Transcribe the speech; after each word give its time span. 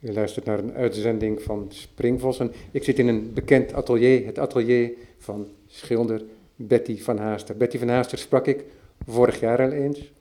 U 0.00 0.12
luistert 0.12 0.44
naar 0.44 0.58
een 0.58 0.74
uitzending 0.74 1.42
van 1.42 1.66
Springvossen. 1.68 2.52
Ik 2.70 2.84
zit 2.84 2.98
in 2.98 3.08
een 3.08 3.32
bekend 3.32 3.72
atelier, 3.72 4.26
het 4.26 4.38
atelier 4.38 4.92
van 5.18 5.48
schilder 5.66 6.22
Betty 6.56 6.98
van 6.98 7.18
Haaster. 7.18 7.56
Betty 7.56 7.78
van 7.78 7.88
Haaster 7.88 8.18
sprak 8.18 8.46
ik 8.46 8.64
vorig 9.06 9.40
jaar 9.40 9.60
al 9.60 9.70
eens. 9.70 10.12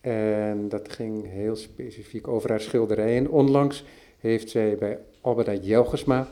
En 0.00 0.68
dat 0.68 0.92
ging 0.92 1.30
heel 1.30 1.56
specifiek 1.56 2.28
over 2.28 2.50
haar 2.50 2.60
schilderijen. 2.60 3.30
Onlangs 3.30 3.84
heeft 4.18 4.50
zij 4.50 4.76
bij 4.76 4.98
Alberta 5.20 5.54
Jelgesma 5.54 6.28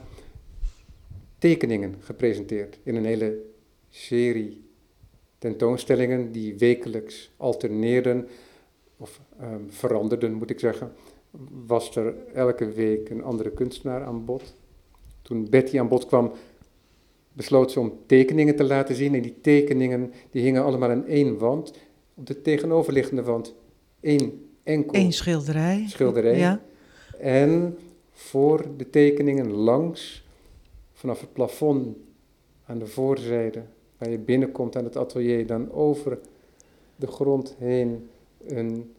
tekeningen 1.38 1.94
gepresenteerd 2.00 2.78
in 2.82 2.96
een 2.96 3.04
hele 3.04 3.38
serie 3.88 4.64
tentoonstellingen 5.38 6.32
die 6.32 6.58
wekelijks 6.58 7.30
alterneerden, 7.36 8.28
of 8.96 9.20
um, 9.40 9.66
veranderden 9.68 10.32
moet 10.32 10.50
ik 10.50 10.60
zeggen, 10.60 10.92
was 11.66 11.96
er 11.96 12.14
elke 12.34 12.72
week 12.72 13.10
een 13.10 13.22
andere 13.22 13.50
kunstenaar 13.50 14.04
aan 14.04 14.24
bod. 14.24 14.54
Toen 15.22 15.50
Betty 15.50 15.78
aan 15.78 15.88
bod 15.88 16.06
kwam, 16.06 16.32
besloot 17.32 17.70
ze 17.72 17.80
om 17.80 17.98
tekeningen 18.06 18.56
te 18.56 18.64
laten 18.64 18.94
zien. 18.94 19.14
En 19.14 19.22
die 19.22 19.40
tekeningen 19.40 20.12
die 20.30 20.42
hingen 20.42 20.64
allemaal 20.64 20.90
aan 20.90 21.06
één 21.06 21.38
wand. 21.38 21.72
Op 22.14 22.26
de 22.26 22.42
tegenoverliggende 22.42 23.22
wand 23.22 23.54
één 24.00 24.48
enkel 24.62 25.00
Eén 25.00 25.12
schilderij. 25.12 25.84
schilderij. 25.88 26.38
Ja. 26.38 26.62
En 27.18 27.78
voor 28.10 28.64
de 28.76 28.90
tekeningen 28.90 29.52
langs, 29.52 30.26
vanaf 30.92 31.20
het 31.20 31.32
plafond 31.32 31.96
aan 32.66 32.78
de 32.78 32.86
voorzijde, 32.86 33.62
waar 33.98 34.10
je 34.10 34.18
binnenkomt 34.18 34.76
aan 34.76 34.84
het 34.84 34.96
atelier, 34.96 35.46
dan 35.46 35.72
over 35.72 36.18
de 36.96 37.06
grond 37.06 37.54
heen 37.58 38.08
een 38.46 38.92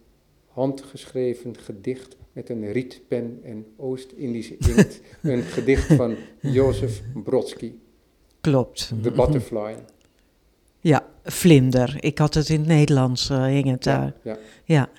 handgeschreven 0.47 1.57
gedicht 1.57 2.15
met 2.33 2.49
een 2.49 2.71
rietpen 2.71 3.39
en 3.43 3.65
Oost-Indische 3.77 4.55
inkt. 4.57 5.01
een 5.21 5.41
gedicht 5.41 5.93
van 5.93 6.15
Jozef 6.41 7.01
Brodsky, 7.23 7.71
Klopt. 8.41 8.93
The 9.01 9.11
Butterfly. 9.11 9.75
Ja, 10.79 11.05
vlinder. 11.23 11.95
Ik 11.99 12.17
had 12.17 12.33
het 12.33 12.49
in 12.49 12.59
het 12.59 12.67
Nederlands, 12.67 13.29
eh, 13.29 13.45
hing 13.45 13.69
het 13.69 13.83
daar. 13.83 14.13
Ja, 14.23 14.37
Ja. 14.65 14.89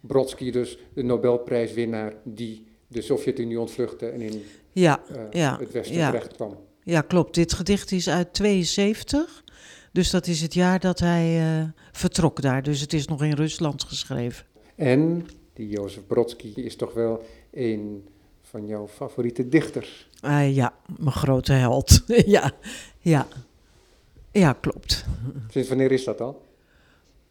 Brodsky 0.00 0.50
dus, 0.50 0.78
de 0.94 1.02
Nobelprijswinnaar 1.02 2.14
die 2.24 2.66
de 2.88 3.02
Sovjet-Unie 3.02 3.60
ontvluchtte 3.60 4.06
en 4.08 4.20
in 4.20 4.42
Ja, 4.72 5.00
eh, 5.08 5.20
ja, 5.30 5.58
het 5.58 5.72
Westen 5.72 5.96
ja. 5.96 6.10
terecht 6.10 6.34
kwam. 6.34 6.56
ja, 6.82 7.00
klopt. 7.00 7.34
Dit 7.34 7.52
gedicht 7.52 7.92
is 7.92 8.08
uit 8.08 8.32
72. 8.32 9.44
Dus 9.92 10.10
dat 10.10 10.26
is 10.26 10.40
het 10.40 10.54
jaar 10.54 10.80
dat 10.80 10.98
hij 10.98 11.40
eh, 11.40 11.64
vertrok 11.92 12.42
daar. 12.42 12.62
Dus 12.62 12.80
het 12.80 12.92
is 12.92 13.06
nog 13.06 13.22
in 13.22 13.32
Rusland 13.32 13.84
geschreven. 13.84 14.46
En 14.76 15.26
die 15.56 15.68
Jozef 15.68 16.06
Brodsky 16.06 16.52
is 16.54 16.76
toch 16.76 16.94
wel 16.94 17.24
een 17.52 18.04
van 18.42 18.66
jouw 18.66 18.88
favoriete 18.88 19.48
dichters. 19.48 20.08
Ah, 20.20 20.54
ja, 20.54 20.74
mijn 20.96 21.12
grote 21.12 21.52
held. 21.52 22.02
ja, 22.36 22.52
ja. 23.00 23.26
Ja, 24.32 24.52
klopt. 24.52 25.04
Sinds 25.50 25.68
wanneer 25.68 25.92
is 25.92 26.04
dat 26.04 26.20
al? 26.20 26.44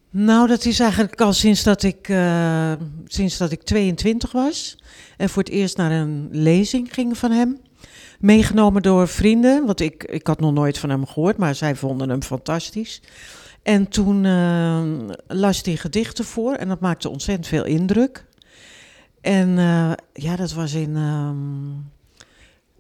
Nou, 0.10 0.48
dat 0.48 0.66
is 0.66 0.80
eigenlijk 0.80 1.22
al 1.22 1.34
sinds 1.34 1.64
dat 1.64 1.84
ik, 1.84 2.10
eh, 2.10 2.74
sinds 3.06 3.38
dat 3.38 3.52
ik 3.52 3.64
22 3.64 4.32
was. 4.32 4.78
En 5.18 5.30
voor 5.30 5.44
het 5.44 5.52
eerst 5.52 5.78
naar 5.78 5.92
een 5.92 6.28
lezing 6.32 6.94
ging 6.94 7.18
van 7.18 7.32
hem. 7.32 7.60
Meegenomen 8.20 8.82
door 8.82 9.08
vrienden, 9.08 9.66
want 9.66 9.80
ik, 9.80 10.04
ik 10.04 10.28
had 10.28 10.40
nog 10.40 10.54
nooit 10.54 10.78
van 10.78 10.90
hem 10.90 11.06
gehoord, 11.06 11.38
maar 11.38 11.56
zij 11.56 11.76
vonden 11.76 12.10
hem 12.10 12.22
fantastisch. 12.22 13.02
En 13.66 13.88
toen 13.88 14.26
eh, 14.26 14.84
las 15.28 15.62
hij 15.62 15.76
gedichten 15.76 16.26
voor 16.26 16.54
en 16.54 16.68
dat 16.68 16.80
maakte 16.80 17.10
ontzettend 17.10 17.48
veel 17.48 17.66
indruk. 17.66 18.26
En 19.22 19.58
eh, 19.58 19.92
ja, 20.14 20.36
dat 20.36 20.54
was 20.54 20.74
in, 20.74 20.96
ehm, 20.96 21.36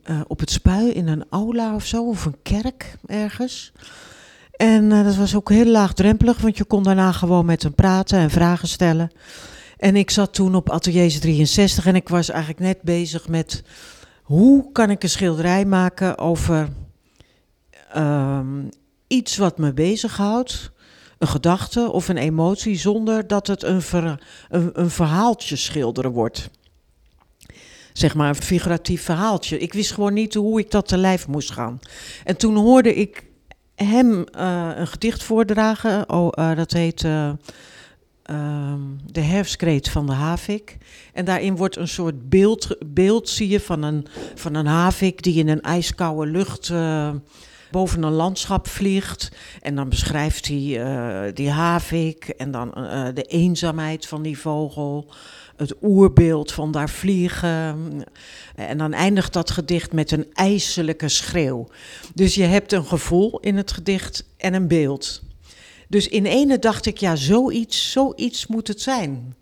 eh, 0.03 0.21
op 0.27 0.39
het 0.39 0.51
Spui 0.51 0.89
in 0.89 1.07
een 1.07 1.25
aula 1.29 1.75
of 1.75 1.85
zo, 1.85 2.07
of 2.07 2.25
een 2.25 2.41
kerk 2.41 2.97
ergens. 3.05 3.71
En 4.51 4.91
eh, 4.91 5.03
dat 5.03 5.15
was 5.15 5.35
ook 5.35 5.49
heel 5.49 5.65
laagdrempelig, 5.65 6.37
want 6.37 6.57
je 6.57 6.63
kon 6.63 6.83
daarna 6.83 7.11
gewoon 7.11 7.45
met 7.45 7.63
hem 7.63 7.75
praten 7.75 8.19
en 8.19 8.29
vragen 8.29 8.67
stellen. 8.67 9.11
En 9.77 9.95
ik 9.95 10.09
zat 10.09 10.33
toen 10.33 10.55
op 10.55 10.69
Atelier 10.69 11.19
63 11.19 11.85
en 11.85 11.95
ik 11.95 12.09
was 12.09 12.29
eigenlijk 12.29 12.59
net 12.59 12.81
bezig 12.81 13.27
met 13.27 13.63
hoe 14.21 14.71
kan 14.71 14.89
ik 14.89 15.03
een 15.03 15.09
schilderij 15.09 15.65
maken 15.65 16.17
over 16.17 16.69
ehm, 17.91 18.63
iets 19.07 19.37
wat 19.37 19.57
me 19.57 19.73
bezighoudt, 19.73 20.71
een 21.17 21.27
gedachte 21.27 21.91
of 21.91 22.07
een 22.07 22.17
emotie, 22.17 22.77
zonder 22.77 23.27
dat 23.27 23.47
het 23.47 23.63
een, 23.63 23.81
een, 24.49 24.69
een 24.73 24.89
verhaaltje 24.89 25.55
schilderen 25.55 26.11
wordt. 26.11 26.49
Zeg 27.93 28.15
maar 28.15 28.29
een 28.29 28.35
figuratief 28.35 29.03
verhaaltje. 29.03 29.59
Ik 29.59 29.73
wist 29.73 29.91
gewoon 29.91 30.13
niet 30.13 30.33
hoe 30.33 30.59
ik 30.59 30.71
dat 30.71 30.87
te 30.87 30.97
lijf 30.97 31.27
moest 31.27 31.51
gaan. 31.51 31.79
En 32.23 32.37
toen 32.37 32.55
hoorde 32.55 32.95
ik 32.95 33.23
hem 33.75 34.23
eh, 34.23 34.69
een 34.75 34.87
gedicht 34.87 35.23
voordragen. 35.23 36.09
Oh, 36.09 36.27
eh, 36.31 36.55
dat 36.55 36.71
heet 36.71 37.03
eh, 37.03 37.31
ehm, 38.23 38.79
De 39.11 39.21
herfstkreet 39.21 39.89
van 39.89 40.05
de 40.05 40.13
havik. 40.13 40.77
En 41.13 41.25
daarin 41.25 41.55
wordt 41.55 41.75
een 41.75 41.87
soort 41.87 42.29
beeld, 42.29 42.77
beeld 42.85 43.29
zie 43.29 43.47
je 43.47 43.59
van 43.59 43.83
een, 43.83 44.07
van 44.35 44.55
een 44.55 44.65
havik 44.65 45.23
die 45.23 45.39
in 45.39 45.47
een 45.47 45.61
ijskoude 45.61 46.31
lucht 46.31 46.71
boven 47.71 48.03
een 48.03 48.11
landschap 48.11 48.67
vliegt. 48.67 49.31
En 49.61 49.75
dan 49.75 49.89
beschrijft 49.89 50.47
hij 50.47 50.83
eh, 50.83 51.33
die 51.33 51.49
havik 51.49 52.27
en 52.27 52.51
dan 52.51 52.73
eh, 52.73 53.07
de 53.13 53.23
eenzaamheid 53.23 54.07
van 54.07 54.21
die 54.21 54.39
vogel. 54.39 55.11
Het 55.55 55.75
oerbeeld 55.81 56.51
van 56.51 56.71
daar 56.71 56.89
vliegen. 56.89 58.03
En 58.55 58.77
dan 58.77 58.93
eindigt 58.93 59.33
dat 59.33 59.51
gedicht 59.51 59.93
met 59.93 60.11
een 60.11 60.25
ijselijke 60.33 61.09
schreeuw. 61.09 61.67
Dus 62.13 62.35
je 62.35 62.43
hebt 62.43 62.71
een 62.71 62.85
gevoel 62.85 63.39
in 63.39 63.57
het 63.57 63.71
gedicht 63.71 64.25
en 64.37 64.53
een 64.53 64.67
beeld. 64.67 65.23
Dus 65.87 66.07
in 66.07 66.25
ene 66.25 66.59
dacht 66.59 66.85
ik, 66.85 66.97
ja, 66.97 67.15
zoiets, 67.15 67.91
zoiets 67.91 68.47
moet 68.47 68.67
het 68.67 68.81
zijn. 68.81 69.35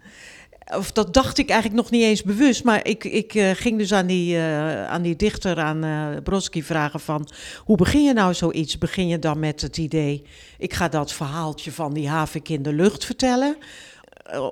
Of 0.72 0.92
dat 0.92 1.14
dacht 1.14 1.38
ik 1.38 1.50
eigenlijk 1.50 1.82
nog 1.82 1.92
niet 1.92 2.04
eens 2.04 2.24
bewust. 2.24 2.64
Maar 2.64 2.88
ik, 2.88 3.04
ik 3.04 3.36
eh, 3.36 3.50
ging 3.52 3.78
dus 3.78 3.94
aan 3.94 4.08
die, 4.08 4.36
eh, 4.36 4.86
aan 4.86 5.02
die 5.02 5.16
dichter, 5.16 5.60
aan 5.60 5.84
eh 5.84 6.08
Brodsky, 6.24 6.64
vragen 6.64 7.00
van... 7.00 7.28
hoe 7.58 7.78
begin 7.78 8.04
je 8.04 8.14
nou 8.14 8.34
zoiets? 8.34 8.78
Begin 8.78 9.08
je 9.08 9.20
dan 9.20 9.40
met 9.40 9.62
het 9.62 9.78
idee... 9.78 10.24
ik 10.58 10.74
ga 10.74 10.88
dat 10.88 11.14
verhaaltje 11.14 11.72
van 11.72 11.94
die 11.94 12.10
havik 12.10 12.50
in 12.50 12.64
de 12.64 12.74
lucht 12.74 13.06
vertellen... 13.06 13.58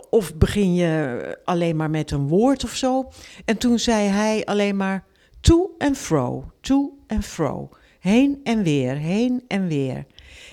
Of 0.10 0.36
begin 0.36 0.74
je 0.74 1.38
alleen 1.46 1.76
maar 1.76 1.90
met 1.90 2.12
een 2.12 2.28
woord 2.28 2.64
of 2.64 2.76
zo? 2.76 3.12
En 3.46 3.58
toen 3.58 3.80
zei 3.80 4.08
hij 4.08 4.46
alleen 4.46 4.78
maar 4.78 5.04
to 5.42 5.76
en 5.78 5.96
fro, 5.96 6.52
to 6.62 6.98
en 7.08 7.24
fro. 7.24 7.70
Heen 8.00 8.40
en 8.44 8.64
weer, 8.64 8.96
heen 8.96 9.44
en 9.48 9.68
weer. 9.68 10.06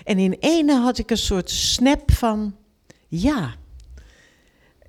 En 0.05 0.19
in 0.19 0.37
ene 0.41 0.75
had 0.75 0.99
ik 0.99 1.11
een 1.11 1.17
soort 1.17 1.51
snap 1.51 2.11
van, 2.13 2.57
ja. 3.09 3.55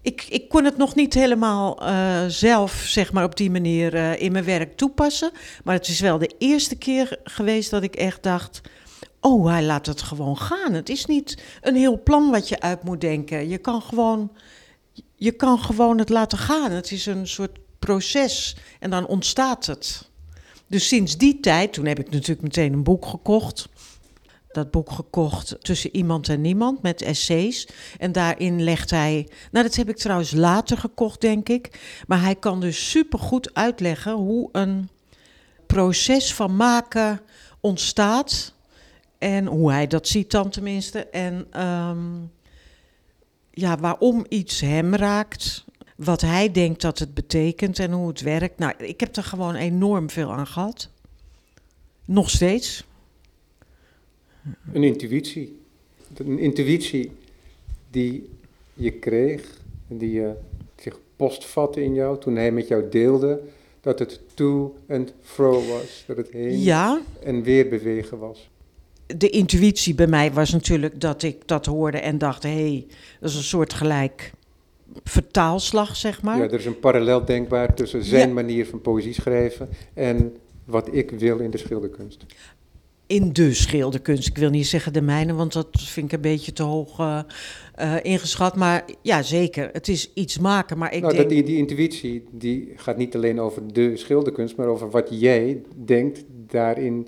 Ik, 0.09 0.25
ik 0.29 0.49
kon 0.49 0.65
het 0.65 0.77
nog 0.77 0.95
niet 0.95 1.13
helemaal 1.13 1.81
eh, 1.81 2.25
zelf, 2.27 2.71
zeg 2.71 3.11
maar, 3.11 3.23
op 3.23 3.37
die 3.37 3.51
manier 3.51 3.95
eh, 3.95 4.21
in 4.21 4.31
mijn 4.31 4.43
werk 4.43 4.77
toepassen. 4.77 5.31
Maar 5.63 5.75
het 5.75 5.87
is 5.87 5.99
wel 5.99 6.17
de 6.17 6.31
eerste 6.37 6.75
keer 6.75 7.19
geweest 7.23 7.69
dat 7.69 7.83
ik 7.83 7.95
echt 7.95 8.23
dacht... 8.23 8.61
Oh, 9.21 9.47
hij 9.47 9.63
laat 9.63 9.85
het 9.85 10.01
gewoon 10.01 10.37
gaan. 10.37 10.73
Het 10.73 10.89
is 10.89 11.05
niet 11.05 11.43
een 11.61 11.75
heel 11.75 12.03
plan 12.03 12.29
wat 12.29 12.49
je 12.49 12.59
uit 12.59 12.83
moet 12.83 13.01
denken. 13.01 13.49
Je 13.49 13.57
kan 13.57 13.81
gewoon, 13.81 14.31
je 15.15 15.31
kan 15.31 15.59
gewoon 15.59 15.97
het 15.97 16.09
laten 16.09 16.37
gaan. 16.37 16.71
Het 16.71 16.91
is 16.91 17.05
een 17.05 17.27
soort 17.27 17.59
proces 17.79 18.55
en 18.79 18.89
dan 18.89 19.07
ontstaat 19.07 19.65
het. 19.65 20.09
Dus 20.67 20.87
sinds 20.87 21.17
die 21.17 21.39
tijd, 21.39 21.73
toen 21.73 21.85
heb 21.85 21.99
ik 21.99 22.11
natuurlijk 22.11 22.41
meteen 22.41 22.73
een 22.73 22.83
boek 22.83 23.05
gekocht. 23.05 23.69
Dat 24.51 24.71
boek 24.71 24.91
gekocht 24.91 25.55
tussen 25.59 25.95
iemand 25.95 26.29
en 26.29 26.41
niemand 26.41 26.81
met 26.81 27.01
essays. 27.01 27.67
En 27.97 28.11
daarin 28.11 28.63
legt 28.63 28.89
hij. 28.89 29.27
Nou, 29.51 29.65
dat 29.65 29.75
heb 29.75 29.89
ik 29.89 29.97
trouwens 29.97 30.31
later 30.31 30.77
gekocht, 30.77 31.21
denk 31.21 31.49
ik. 31.49 31.79
Maar 32.07 32.21
hij 32.21 32.35
kan 32.35 32.59
dus 32.59 32.89
supergoed 32.89 33.53
uitleggen 33.53 34.13
hoe 34.13 34.49
een 34.51 34.89
proces 35.65 36.33
van 36.33 36.55
maken 36.55 37.21
ontstaat. 37.59 38.53
En 39.17 39.45
hoe 39.45 39.71
hij 39.71 39.87
dat 39.87 40.07
ziet 40.07 40.31
dan 40.31 40.49
tenminste. 40.49 41.05
En 41.05 41.47
ehm, 41.51 42.17
ja, 43.51 43.77
waarom 43.77 44.25
iets 44.29 44.59
hem 44.59 44.95
raakt. 44.95 45.65
Wat 45.95 46.21
hij 46.21 46.51
denkt 46.51 46.81
dat 46.81 46.99
het 46.99 47.13
betekent 47.13 47.79
en 47.79 47.91
hoe 47.91 48.07
het 48.07 48.21
werkt. 48.21 48.59
Nou, 48.59 48.73
ik 48.77 48.99
heb 48.99 49.15
er 49.15 49.23
gewoon 49.23 49.55
enorm 49.55 50.09
veel 50.09 50.31
aan 50.33 50.47
gehad. 50.47 50.89
Nog 52.05 52.29
steeds. 52.29 52.83
Een 54.73 54.83
intuïtie. 54.83 55.59
Een 56.17 56.39
intuïtie 56.39 57.11
die 57.91 58.29
je 58.73 58.91
kreeg 58.91 59.57
die 59.87 60.11
je 60.11 60.33
zich 60.75 60.99
postvatte 61.15 61.83
in 61.83 61.93
jou 61.93 62.19
toen 62.19 62.35
hij 62.35 62.51
met 62.51 62.67
jou 62.67 62.89
deelde 62.89 63.41
dat 63.81 63.99
het 63.99 64.19
to 64.33 64.75
en 64.85 65.09
fro 65.21 65.51
was. 65.67 66.03
Dat 66.07 66.17
het 66.17 66.31
heen 66.31 66.59
Ja, 66.61 67.01
en 67.23 67.43
weer 67.43 67.69
bewegen 67.69 68.17
was. 68.19 68.49
de 69.17 69.29
intuïtie 69.29 69.95
bij 69.95 70.07
mij 70.07 70.31
was 70.31 70.51
natuurlijk 70.51 71.01
dat 71.01 71.23
ik 71.23 71.47
dat 71.47 71.65
hoorde 71.65 71.97
en 71.97 72.17
dacht: 72.17 72.43
hé, 72.43 72.49
hey, 72.49 72.85
dat 73.19 73.29
is 73.29 73.35
een 73.35 73.43
soort 73.43 73.73
gelijk 73.73 74.31
vertaalslag, 75.03 75.95
zeg 75.95 76.21
maar. 76.21 76.37
Ja, 76.37 76.43
er 76.43 76.53
is 76.53 76.65
een 76.65 76.79
parallel 76.79 77.25
denkbaar 77.25 77.73
tussen 77.75 78.03
zijn 78.03 78.27
Ja. 78.27 78.33
manier 78.33 78.65
van 78.65 78.81
poëzie 78.81 79.13
schrijven 79.13 79.69
en 79.93 80.35
wat 80.65 80.93
ik 80.93 81.11
wil 81.11 81.37
in 81.37 81.49
de 81.51 81.57
schilderkunst. 81.57 82.25
In 83.09 83.33
de 83.33 83.53
schilderkunst. 83.53 84.27
Ik 84.27 84.37
wil 84.37 84.49
niet 84.49 84.67
zeggen 84.67 84.93
de 84.93 85.01
mijne, 85.01 85.33
want 85.33 85.53
dat 85.53 85.67
vind 85.71 86.05
ik 86.05 86.11
een 86.11 86.21
beetje 86.21 86.53
te 86.53 86.63
hoog 86.63 86.99
eh, 86.99 87.19
eh, 87.75 87.95
ingeschat. 88.01 88.55
Maar 88.55 88.85
ja, 89.01 89.21
zeker. 89.21 89.69
Het 89.71 89.87
is 89.87 90.11
iets 90.13 90.39
maken. 90.39 90.77
Maar 90.77 90.93
ik 90.93 91.01
nou, 91.01 91.13
denk... 91.13 91.23
dat, 91.23 91.37
die, 91.37 91.43
die 91.43 91.57
intuïtie 91.57 92.23
die 92.31 92.73
gaat 92.75 92.97
niet 92.97 93.15
alleen 93.15 93.39
over 93.39 93.73
de 93.73 93.97
schilderkunst, 93.97 94.55
maar 94.55 94.67
over 94.67 94.89
wat 94.89 95.07
jij 95.11 95.61
denkt 95.85 96.23
daarin 96.47 97.07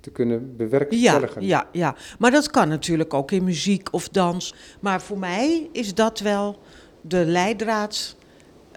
te 0.00 0.10
kunnen 0.10 0.38
Ja, 0.38 0.56
bewerkstelligen. 0.56 1.46
ja, 1.46 1.68
ja. 1.72 1.96
Maar 2.18 2.30
dat 2.30 2.50
kan 2.50 2.68
natuurlijk 2.68 3.14
ook 3.14 3.30
in 3.30 3.44
muziek 3.44 3.88
of 3.92 4.08
dans. 4.08 4.54
Maar 4.80 5.02
voor 5.02 5.18
mij 5.18 5.68
is 5.72 5.94
dat 5.94 6.20
wel 6.20 6.58
de 7.00 7.24
leidraad. 7.24 8.15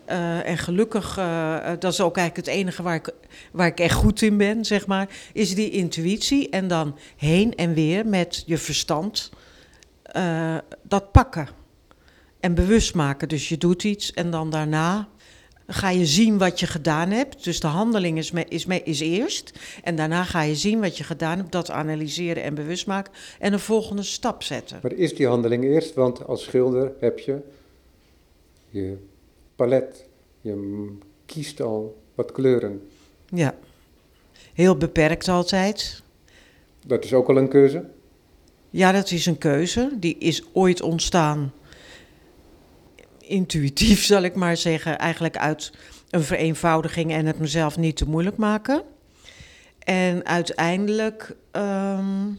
Eh, 0.09 0.47
en 0.47 0.57
gelukkig, 0.57 1.17
eh, 1.17 1.71
dat 1.79 1.93
is 1.93 2.01
ook 2.01 2.17
eigenlijk 2.17 2.47
het 2.47 2.55
enige 2.55 2.83
waar 2.83 2.95
ik, 2.95 3.13
waar 3.51 3.67
ik 3.67 3.79
echt 3.79 3.93
goed 3.93 4.21
in 4.21 4.37
ben, 4.37 4.65
zeg 4.65 4.87
maar, 4.87 5.09
is 5.33 5.55
die 5.55 5.69
intuïtie. 5.69 6.49
En 6.49 6.67
dan 6.67 6.97
heen 7.17 7.55
en 7.55 7.73
weer 7.73 8.05
met 8.05 8.43
je 8.45 8.57
verstand 8.57 9.29
eh, 10.01 10.57
dat 10.83 11.11
pakken. 11.11 11.47
En 12.39 12.53
bewust 12.53 12.95
maken. 12.95 13.27
Dus 13.27 13.49
je 13.49 13.57
doet 13.57 13.83
iets 13.83 14.13
en 14.13 14.31
dan 14.31 14.49
daarna 14.49 15.07
ga 15.67 15.89
je 15.89 16.05
zien 16.05 16.37
wat 16.37 16.59
je 16.59 16.67
gedaan 16.67 17.09
hebt. 17.11 17.43
Dus 17.43 17.59
de 17.59 17.67
handeling 17.67 18.17
is, 18.17 18.31
me, 18.31 18.45
is, 18.47 18.65
me, 18.65 18.83
is 18.83 18.99
eerst. 18.99 19.59
En 19.83 19.95
daarna 19.95 20.23
ga 20.23 20.41
je 20.41 20.55
zien 20.55 20.79
wat 20.79 20.97
je 20.97 21.03
gedaan 21.03 21.37
hebt, 21.37 21.51
dat 21.51 21.71
analyseren 21.71 22.43
en 22.43 22.55
bewust 22.55 22.87
maken. 22.87 23.13
En 23.39 23.53
een 23.53 23.59
volgende 23.59 24.03
stap 24.03 24.43
zetten. 24.43 24.79
Maar 24.81 24.93
is 24.93 25.15
die 25.15 25.27
handeling 25.27 25.63
eerst? 25.63 25.93
Want 25.93 26.25
als 26.25 26.43
schilder 26.43 26.91
heb 26.99 27.19
je 27.19 27.37
je 28.69 28.97
palet. 29.59 30.05
Je 30.41 30.87
kiest 31.25 31.61
al 31.61 32.01
wat 32.15 32.31
kleuren. 32.31 32.89
Ja. 33.29 33.55
Heel 34.53 34.77
beperkt 34.77 35.27
altijd. 35.27 36.03
Dat 36.85 37.03
is 37.03 37.13
ook 37.13 37.29
al 37.29 37.37
een 37.37 37.49
keuze. 37.49 37.85
Ja, 38.69 38.91
dat 38.91 39.11
is 39.11 39.25
een 39.25 39.37
keuze. 39.37 39.91
Die 39.99 40.17
is 40.17 40.43
ooit 40.53 40.81
ontstaan. 40.81 41.53
Intuïtief, 43.19 44.03
zal 44.03 44.21
ik 44.23 44.35
maar 44.35 44.57
zeggen. 44.57 44.97
Eigenlijk 44.97 45.37
uit 45.37 45.71
een 46.09 46.23
vereenvoudiging 46.23 47.11
en 47.11 47.25
het 47.25 47.39
mezelf 47.39 47.77
niet 47.77 47.97
te 47.97 48.09
moeilijk 48.09 48.37
maken. 48.37 48.83
En 49.79 50.25
uiteindelijk 50.25 51.35
ehm, 51.51 52.31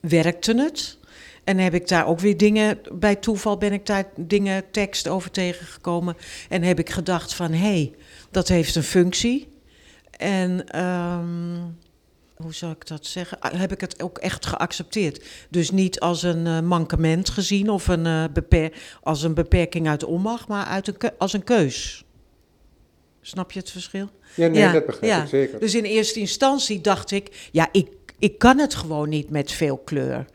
werkte 0.00 0.54
het. 0.54 0.98
En 1.50 1.58
heb 1.58 1.74
ik 1.74 1.88
daar 1.88 2.06
ook 2.06 2.20
weer 2.20 2.36
dingen, 2.36 2.78
bij 2.92 3.16
toeval 3.16 3.58
ben 3.58 3.72
ik 3.72 3.86
daar 3.86 4.04
dingen, 4.16 4.70
tekst 4.70 5.08
over 5.08 5.30
tegengekomen. 5.30 6.16
En 6.48 6.62
heb 6.62 6.78
ik 6.78 6.90
gedacht 6.90 7.34
van, 7.34 7.52
hé, 7.52 7.58
hey, 7.58 7.94
dat 8.30 8.48
heeft 8.48 8.74
een 8.74 8.82
functie. 8.82 9.48
En 10.10 10.68
ehm, 10.68 11.58
hoe 12.36 12.54
zou 12.54 12.72
ik 12.72 12.86
dat 12.86 13.06
zeggen? 13.06 13.40
Ah, 13.40 13.60
Heb 13.60 13.72
ik 13.72 13.80
het 13.80 14.02
ook 14.02 14.18
echt 14.18 14.46
geaccepteerd. 14.46 15.24
Dus 15.48 15.70
niet 15.70 16.00
als 16.00 16.22
een 16.22 16.46
eh, 16.46 16.60
mankement 16.60 17.28
gezien 17.28 17.70
of 17.70 17.88
een, 17.88 18.06
eh, 18.06 18.24
beper 18.32 18.72
als 19.02 19.22
een 19.22 19.34
beperking 19.34 19.88
uit 19.88 20.04
onmacht, 20.04 20.48
maar 20.48 20.64
uit 20.64 20.88
een 20.88 21.10
als 21.18 21.32
een 21.32 21.44
keus. 21.44 22.04
Snap 23.20 23.52
je 23.52 23.58
het 23.58 23.70
verschil? 23.70 24.08
Ja, 24.36 24.46
nee, 24.46 24.60
Ja, 24.60 24.72
dat 24.72 24.86
begrijp 24.86 25.12
ja. 25.12 25.22
ik 25.22 25.28
zeker. 25.28 25.60
Dus 25.60 25.74
in 25.74 25.84
eerste 25.84 26.20
instantie 26.20 26.80
dacht 26.80 27.10
ik, 27.10 27.48
ja, 27.52 27.68
ik, 27.72 27.88
ik 28.18 28.38
kan 28.38 28.58
het 28.58 28.74
gewoon 28.74 29.08
niet 29.08 29.30
met 29.30 29.52
veel 29.52 29.78
kleur. 29.78 30.26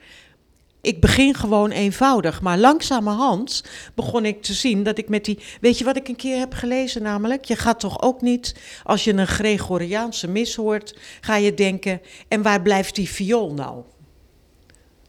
Ik 0.86 1.02
begin 1.02 1.34
gewoon 1.34 1.72
eenvoudig, 1.72 2.42
maar 2.42 2.58
langzamerhand 2.58 3.64
begon 3.96 4.26
ik 4.26 4.42
te 4.42 4.54
zien 4.54 4.84
dat 4.84 4.98
ik 4.98 5.10
met 5.10 5.26
die. 5.26 5.40
Weet 5.62 5.78
je 5.78 5.84
wat 5.84 5.96
ik 5.96 6.08
een 6.08 6.16
keer 6.16 6.38
heb 6.38 6.54
gelezen 6.54 7.02
namelijk? 7.02 7.46
Je 7.46 7.56
gaat 7.56 7.80
toch 7.80 8.02
ook 8.02 8.22
niet, 8.22 8.56
als 8.84 9.04
je 9.04 9.14
een 9.14 9.28
Gregoriaanse 9.28 10.28
mis 10.28 10.56
hoort, 10.56 10.98
ga 11.22 11.36
je 11.36 11.54
denken: 11.54 12.02
en 12.28 12.42
waar 12.42 12.62
blijft 12.62 12.96
die 12.96 13.10
viool 13.10 13.54
nou? 13.54 13.84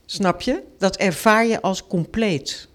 Snap 0.06 0.40
je? 0.40 0.62
Dat 0.78 0.96
ervaar 0.96 1.46
je 1.46 1.62
als 1.62 1.86
compleet. 1.86 2.68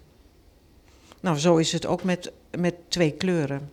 Nou, 1.20 1.38
zo 1.38 1.56
is 1.56 1.72
het 1.72 1.86
ook 1.86 2.02
met, 2.02 2.32
met 2.58 2.74
twee 2.88 3.10
kleuren. 3.10 3.70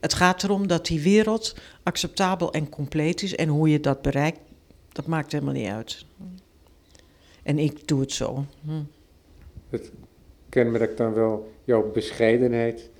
Het 0.00 0.14
gaat 0.14 0.42
erom 0.42 0.66
dat 0.66 0.86
die 0.86 1.00
wereld 1.00 1.54
acceptabel 1.82 2.52
en 2.52 2.68
compleet 2.68 3.22
is. 3.22 3.34
En 3.34 3.48
hoe 3.48 3.68
je 3.68 3.80
dat 3.80 4.02
bereikt, 4.02 4.40
dat 4.92 5.06
maakt 5.06 5.32
helemaal 5.32 5.54
niet 5.54 5.68
uit. 5.68 6.04
En 7.44 7.58
ik 7.58 7.88
doe 7.88 8.00
het 8.00 8.12
zo. 8.12 8.44
Hm. 8.64 8.70
Het 9.70 9.90
kenmerkt 10.48 10.96
dan 10.96 11.12
wel 11.14 11.52
jouw 11.64 11.90
bescheidenheid. 11.92 12.90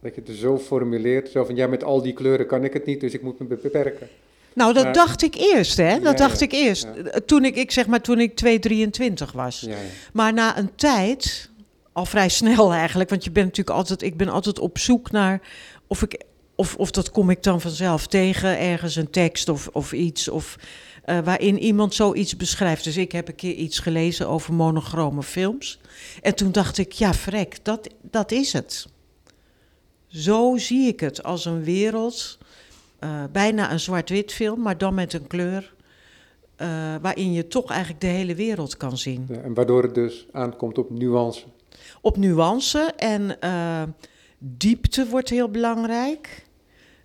Dat 0.00 0.14
je 0.14 0.22
het 0.26 0.36
zo 0.36 0.58
formuleert, 0.58 1.28
zo 1.28 1.44
van 1.44 1.56
ja, 1.56 1.66
met 1.66 1.84
al 1.84 2.02
die 2.02 2.12
kleuren 2.12 2.46
kan 2.46 2.64
ik 2.64 2.72
het 2.72 2.86
niet, 2.86 3.00
dus 3.00 3.12
ik 3.14 3.22
moet 3.22 3.38
me 3.38 3.44
beperken. 3.56 4.08
Nou, 4.54 4.72
dat 4.72 4.84
Maar- 4.84 4.92
dacht 4.92 5.22
ik 5.22 5.34
eerst, 5.34 5.76
hè? 5.76 5.92
Dat 6.00 6.18
Ja, 6.18 6.26
dacht 6.26 6.40
ik 6.40 6.52
eerst. 6.52 6.82
ja. 6.82 6.94
Eh, 6.94 7.20
Toen 7.20 7.44
ik, 7.44 7.56
ik 7.56 7.70
zeg 7.70 7.86
maar, 7.86 8.00
toen 8.00 8.20
ik 8.20 8.36
223 8.36 9.32
was. 9.32 9.60
Ja, 9.60 9.70
ja. 9.70 9.76
Maar 10.12 10.32
na 10.32 10.58
een 10.58 10.74
tijd, 10.74 11.50
al 11.92 12.04
vrij 12.04 12.28
snel 12.28 12.72
eigenlijk, 12.72 13.10
want 13.10 13.24
je 13.24 13.30
bent 13.30 13.46
natuurlijk 13.46 13.76
altijd, 13.76 14.02
ik 14.02 14.16
ben 14.16 14.28
altijd 14.28 14.58
op 14.58 14.78
zoek 14.78 15.10
naar 15.10 15.40
of 15.86 16.02
ik, 16.02 16.22
of, 16.54 16.76
of 16.76 16.90
dat 16.90 17.10
kom 17.10 17.30
ik 17.30 17.42
dan 17.42 17.60
vanzelf 17.60 18.06
tegen, 18.06 18.58
ergens 18.58 18.96
een 18.96 19.10
tekst 19.10 19.48
of, 19.48 19.68
of 19.72 19.92
iets, 19.92 20.28
of 20.28 20.56
eh, 21.06 21.18
waarin 21.24 21.58
iemand 21.58 21.94
zoiets 21.94 22.36
beschrijft. 22.36 22.84
Dus 22.84 22.96
ik 22.96 23.12
heb 23.12 23.28
een 23.28 23.34
keer 23.34 23.54
iets 23.54 23.78
gelezen 23.78 24.28
over 24.28 24.54
monochrome 24.54 25.22
films. 25.22 25.80
En 26.22 26.34
toen 26.34 26.52
dacht 26.52 26.78
ik, 26.78 26.92
ja, 26.92 27.14
vrek, 27.14 27.58
dat, 27.64 27.88
dat 28.02 28.32
is 28.32 28.52
het. 28.52 28.86
Zo 30.06 30.56
zie 30.56 30.88
ik 30.88 31.00
het 31.00 31.22
als 31.22 31.44
een 31.44 31.64
wereld, 31.64 32.38
eh, 32.98 33.24
bijna 33.32 33.72
een 33.72 33.80
zwart-wit 33.80 34.32
film, 34.32 34.62
maar 34.62 34.78
dan 34.78 34.94
met 34.94 35.12
een 35.12 35.26
kleur. 35.26 35.74
eh, 36.56 36.94
waarin 37.00 37.32
je 37.32 37.48
toch 37.48 37.70
eigenlijk 37.70 38.00
de 38.00 38.06
hele 38.06 38.34
wereld 38.34 38.76
kan 38.76 38.98
zien. 38.98 39.26
Ja, 39.28 39.36
en 39.40 39.54
waardoor 39.54 39.82
het 39.82 39.94
dus 39.94 40.26
aankomt 40.32 40.78
op 40.78 40.90
nuance. 40.90 41.44
Op 42.00 42.16
nuance 42.16 42.92
en 42.96 43.38
diepte 44.38 45.06
wordt 45.06 45.28
heel 45.28 45.48
belangrijk. 45.48 46.46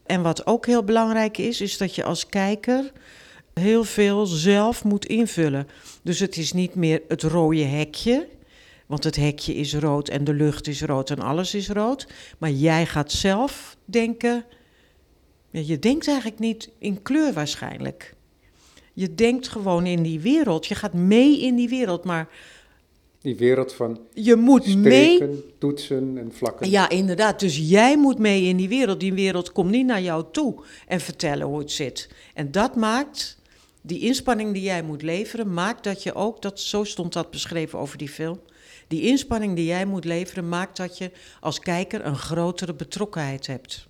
En 0.06 0.22
wat 0.22 0.46
ook 0.46 0.66
heel 0.66 0.84
belangrijk 0.84 1.38
is, 1.38 1.62
is 1.62 1.78
dat 1.78 1.96
je 1.96 2.04
als 2.04 2.26
kijker 2.26 2.92
heel 3.54 3.84
veel 3.84 4.26
zelf 4.26 4.84
moet 4.84 5.06
invullen. 5.06 5.68
Dus 6.04 6.20
het 6.20 6.38
is 6.38 6.54
niet 6.54 6.76
meer 6.76 7.02
het 7.08 7.24
rode 7.24 7.64
hekje, 7.64 8.28
want 8.86 9.04
het 9.04 9.16
hekje 9.16 9.56
is 9.56 9.76
rood 9.76 10.10
en 10.10 10.24
de 10.24 10.34
lucht 10.34 10.68
is 10.68 10.82
rood 10.82 11.10
en 11.10 11.20
alles 11.20 11.54
is 11.56 11.70
rood. 11.70 12.08
Maar 12.38 12.52
jij 12.52 12.86
gaat 12.86 13.12
zelf 13.12 13.78
denken. 13.86 14.46
Ja, 15.50 15.62
je 15.66 15.80
denkt 15.80 16.08
eigenlijk 16.08 16.40
niet 16.40 16.70
in 16.78 17.02
kleur 17.02 17.34
waarschijnlijk. 17.34 18.14
Je 18.94 19.16
denkt 19.16 19.48
gewoon 19.48 19.86
in 19.86 20.04
die 20.04 20.20
wereld. 20.20 20.66
Je 20.66 20.76
gaat 20.76 20.94
mee 20.94 21.42
in 21.42 21.56
die 21.56 21.70
wereld, 21.70 22.04
maar 22.04 22.28
Die 23.22 23.36
wereld 23.36 23.74
van 23.74 24.00
je 24.14 24.36
moet 24.36 24.76
mee 24.78 25.44
toetsen 25.58 26.18
en 26.18 26.32
vlakken. 26.34 26.70
ja, 26.70 26.90
inderdaad. 26.90 27.40
Dus 27.40 27.58
jij 27.58 27.98
moet 27.98 28.20
mee 28.20 28.44
in 28.44 28.58
die 28.58 28.70
wereld. 28.70 29.00
Die 29.00 29.14
wereld 29.14 29.52
komt 29.52 29.72
niet 29.72 29.86
naar 29.86 30.02
jou 30.02 30.26
toe 30.32 30.64
en 30.88 31.00
vertellen 31.00 31.48
hoe 31.48 31.60
het 31.60 31.72
zit. 31.72 32.10
En 32.34 32.52
dat 32.52 32.76
maakt, 32.76 33.38
die 33.82 34.00
inspanning 34.00 34.54
die 34.54 34.62
jij 34.62 34.84
moet 34.84 35.02
leveren, 35.02 35.54
maakt 35.54 35.84
dat 35.84 36.04
je 36.04 36.14
ook, 36.14 36.42
dat, 36.42 36.60
zo 36.60 36.84
stond 36.84 37.14
dat 37.14 37.32
beschreven 37.32 37.80
over 37.80 37.98
die 37.98 38.10
film. 38.10 38.40
Die 38.88 39.02
inspanning 39.02 39.56
die 39.56 39.66
jij 39.66 39.86
moet 39.86 40.06
leveren, 40.06 40.50
maakt 40.50 40.78
dat 40.78 40.98
je 40.98 41.12
als 41.40 41.60
kijker 41.60 42.06
een 42.06 42.16
grotere 42.16 42.74
betrokkenheid 42.74 43.48
hebt. 43.48 43.88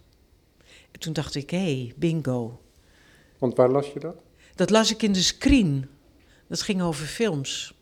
En 0.92 1.00
toen 1.00 1.14
dacht 1.14 1.36
ik, 1.36 1.50
hé, 1.50 1.58
hey, 1.58 1.94
bingo. 1.96 2.62
Want 3.38 3.56
waar 3.56 3.70
las 3.70 3.88
je 3.94 4.00
dat? 4.00 4.16
Dat 4.56 4.70
las 4.70 4.92
ik 4.92 5.02
in 5.02 5.14
de 5.14 5.22
screen. 5.22 5.90
Dat 6.48 6.62
ging 6.62 6.82
over 6.82 7.06
films. 7.06 7.74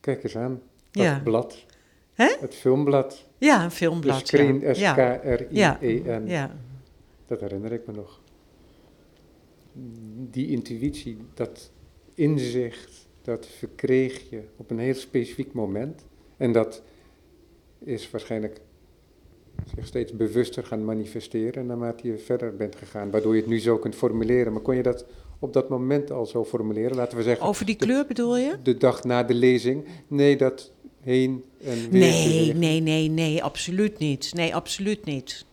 Kijk 0.00 0.24
eens 0.24 0.36
aan. 0.36 0.60
Dat 0.90 1.04
Ja. 1.04 1.20
blad. 1.24 1.64
Hè? 2.12 2.36
Het 2.40 2.54
filmblad. 2.54 3.24
Ja, 3.38 3.62
een 3.62 3.68
De 3.68 3.74
filmblad. 3.74 4.26
screen, 4.26 4.60
ja. 4.60 4.72
Ja. 4.74 4.92
S-K-R-I-E-N. 4.92 6.26
Ja. 6.26 6.56
Dat 7.26 7.40
herinner 7.40 7.72
ik 7.72 7.86
me 7.86 7.92
nog. 7.92 8.20
Die 10.30 10.48
intuïtie, 10.48 11.16
dat 11.34 11.70
inzicht, 12.14 13.08
dat 13.22 13.46
verkreeg 13.46 14.30
je 14.30 14.40
op 14.56 14.70
een 14.70 14.78
heel 14.78 14.94
specifiek 14.94 15.52
moment. 15.52 16.04
En 16.36 16.52
dat 16.52 16.82
is 17.84 18.10
waarschijnlijk 18.10 18.60
zich 19.76 19.86
steeds 19.86 20.12
bewuster 20.12 20.64
gaan 20.64 20.84
manifesteren 20.84 21.66
naarmate 21.66 22.06
je 22.06 22.18
verder 22.18 22.56
bent 22.56 22.76
gegaan. 22.76 23.10
Waardoor 23.10 23.34
je 23.34 23.40
het 23.40 23.50
nu 23.50 23.60
zo 23.60 23.78
kunt 23.78 23.94
formuleren. 23.94 24.52
Maar 24.52 24.62
kon 24.62 24.76
je 24.76 24.82
dat 24.82 25.06
op 25.38 25.52
dat 25.52 25.68
moment 25.68 26.10
al 26.10 26.26
zo 26.26 26.44
formuleren? 26.44 26.96
Laten 26.96 27.16
we 27.16 27.22
zeggen, 27.22 27.46
Over 27.46 27.66
die 27.66 27.74
kleur 27.74 28.06
bedoel 28.06 28.36
je? 28.36 28.56
de 28.62 28.76
dag 28.76 29.04
na 29.04 29.22
de 29.22 29.34
lezing. 29.34 29.84
Nee, 30.08 30.36
dat 30.36 30.72
heen 31.00 31.44
en 31.64 31.90
weer. 31.90 32.00
Nee, 32.00 32.54
nee, 32.54 32.80
nee, 32.80 33.08
nee, 33.08 33.42
absoluut 33.42 33.98
niet. 33.98 34.30
Nee, 34.34 34.54
absoluut 34.54 35.04
niet. 35.04 35.44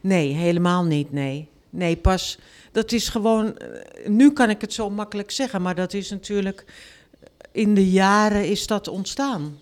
Nee, 0.00 0.32
helemaal 0.32 0.84
niet, 0.84 1.12
nee. 1.12 1.48
Nee, 1.70 1.96
pas, 1.96 2.38
dat 2.72 2.92
is 2.92 3.08
gewoon, 3.08 3.58
eh, 3.58 4.08
nu 4.08 4.32
kan 4.32 4.50
ik 4.50 4.60
het 4.60 4.72
zo 4.72 4.90
makkelijk 4.90 5.30
zeggen, 5.30 5.62
maar 5.62 5.74
dat 5.74 5.92
is 5.92 6.10
natuurlijk, 6.10 6.64
in 7.52 7.74
de 7.74 7.90
jaren 7.90 8.48
is 8.48 8.66
dat 8.66 8.88
ontstaan. 8.88 9.58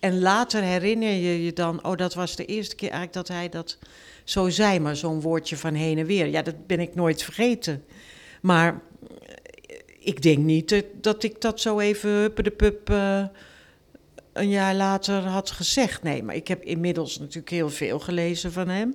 En 0.00 0.20
later 0.20 0.62
herinner 0.62 1.12
je 1.12 1.44
je 1.44 1.52
dan, 1.52 1.84
oh, 1.84 1.96
dat 1.96 2.14
was 2.14 2.36
de 2.36 2.44
eerste 2.44 2.74
keer 2.74 2.90
eigenlijk 2.90 3.26
dat 3.26 3.36
hij 3.36 3.48
dat 3.48 3.78
zo 4.24 4.48
zei, 4.48 4.80
maar 4.80 4.96
zo'n 4.96 5.20
woordje 5.20 5.56
van 5.56 5.74
heen 5.74 5.98
en 5.98 6.06
weer. 6.06 6.26
Ja, 6.26 6.42
dat 6.42 6.66
ben 6.66 6.80
ik 6.80 6.94
nooit 6.94 7.22
vergeten. 7.22 7.84
Maar 8.42 8.80
eh, 9.08 9.76
ik 9.98 10.22
denk 10.22 10.38
niet 10.38 10.84
dat, 11.00 11.22
ik 11.22 11.40
dat 11.40 11.60
zo 11.60 11.78
even 11.78 12.10
huppede 12.10 12.78
uh, 12.90 13.24
een 14.32 14.48
jaar 14.48 14.74
later 14.74 15.22
had 15.22 15.50
gezegd. 15.50 16.02
Nee, 16.02 16.22
maar 16.22 16.34
ik 16.34 16.48
heb 16.48 16.62
inmiddels 16.62 17.18
natuurlijk 17.18 17.50
heel 17.50 17.70
veel 17.70 17.98
gelezen 17.98 18.52
van 18.52 18.68
hem. 18.68 18.94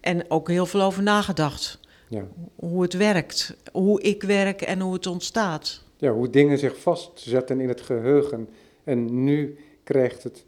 En 0.00 0.30
ook 0.30 0.48
heel 0.48 0.66
veel 0.66 0.82
over 0.82 1.02
nagedacht. 1.02 1.79
Ja. 2.10 2.28
Hoe 2.54 2.82
het 2.82 2.92
werkt, 2.92 3.56
hoe 3.72 4.00
ik 4.00 4.22
werk 4.22 4.62
en 4.62 4.80
hoe 4.80 4.92
het 4.92 5.06
ontstaat. 5.06 5.84
Ja, 5.96 6.12
hoe 6.12 6.30
dingen 6.30 6.58
zich 6.58 6.78
vastzetten 6.78 7.60
in 7.60 7.68
het 7.68 7.80
geheugen. 7.80 8.48
En 8.84 9.24
nu 9.24 9.58
krijgt 9.84 10.22
het 10.22 10.44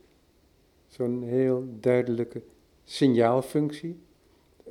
zo'n 0.87 1.23
heel 1.23 1.65
duidelijke 1.81 2.43
signaalfunctie. 2.85 3.99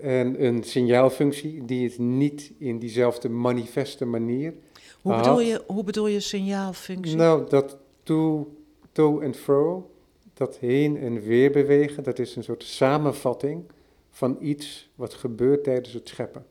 En 0.01 0.45
een 0.45 0.63
signaalfunctie 0.63 1.65
die 1.65 1.89
het 1.89 1.97
niet 1.97 2.51
in 2.57 2.79
diezelfde 2.79 3.29
manifeste 3.29 4.05
manier. 4.05 4.53
Hoe, 5.01 5.15
bedoel 5.15 5.41
je, 5.41 5.63
hoe 5.67 5.83
bedoel 5.83 6.07
je 6.07 6.19
signaalfunctie? 6.19 7.15
Nou, 7.15 7.49
dat 7.49 7.77
to, 8.03 8.51
to 8.91 9.19
en 9.19 9.35
fro, 9.35 9.91
dat 10.33 10.57
heen 10.57 10.97
en 10.97 11.21
weer 11.21 11.51
bewegen, 11.51 12.03
dat 12.03 12.19
is 12.19 12.35
een 12.35 12.43
soort 12.43 12.63
samenvatting 12.63 13.63
van 14.09 14.37
iets 14.41 14.89
wat 14.95 15.13
gebeurt 15.13 15.63
tijdens 15.63 15.93
het 15.93 16.07
scheppen. 16.07 16.45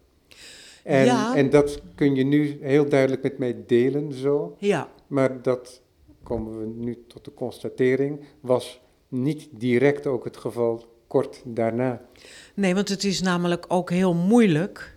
En, 0.82 1.04
ja. 1.04 1.36
en 1.36 1.50
dat 1.50 1.80
kun 1.94 2.14
je 2.14 2.24
nu 2.24 2.58
heel 2.60 2.88
duidelijk 2.88 3.22
met 3.22 3.38
mij 3.38 3.56
delen 3.66 4.12
zo. 4.12 4.56
Ja. 4.58 4.88
Maar 5.06 5.42
dat, 5.42 5.80
komen 6.22 6.58
we 6.58 6.66
nu 6.66 7.04
tot 7.08 7.24
de 7.24 7.34
constatering, 7.34 8.20
was 8.40 8.80
niet 9.08 9.48
direct 9.50 10.06
ook 10.06 10.24
het 10.24 10.36
geval 10.36 10.84
kort 11.06 11.42
daarna. 11.44 12.00
Nee, 12.54 12.74
want 12.74 12.88
het 12.88 13.04
is 13.04 13.20
namelijk 13.20 13.64
ook 13.68 13.90
heel 13.90 14.14
moeilijk 14.14 14.96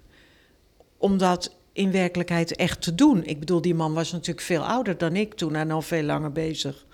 om 0.97 1.17
dat 1.17 1.57
in 1.73 1.91
werkelijkheid 1.91 2.55
echt 2.55 2.81
te 2.81 2.95
doen. 2.95 3.23
Ik 3.23 3.39
bedoel, 3.39 3.61
die 3.61 3.75
man 3.75 3.93
was 3.93 4.11
natuurlijk 4.11 4.45
veel 4.45 4.65
ouder 4.65 4.97
dan 4.97 5.15
ik 5.15 5.33
toen 5.33 5.55
en 5.55 5.71
al 5.71 5.81
veel 5.81 6.03
langer 6.03 6.31
bezig. 6.31 6.85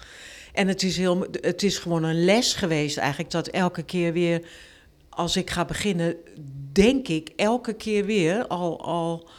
En 0.53 0.67
het 0.67 0.83
is, 0.83 0.97
heel, 0.97 1.25
het 1.31 1.63
is 1.63 1.77
gewoon 1.77 2.03
een 2.03 2.23
les 2.23 2.53
geweest 2.53 2.97
eigenlijk 2.97 3.31
dat 3.31 3.47
elke 3.47 3.83
keer 3.83 4.13
weer, 4.13 4.47
als 5.09 5.35
ik 5.35 5.49
ga 5.49 5.65
beginnen, 5.65 6.15
denk 6.71 7.07
ik 7.07 7.29
elke 7.35 7.73
keer 7.73 8.05
weer, 8.05 8.47
al, 8.47 8.81
al, 8.81 9.29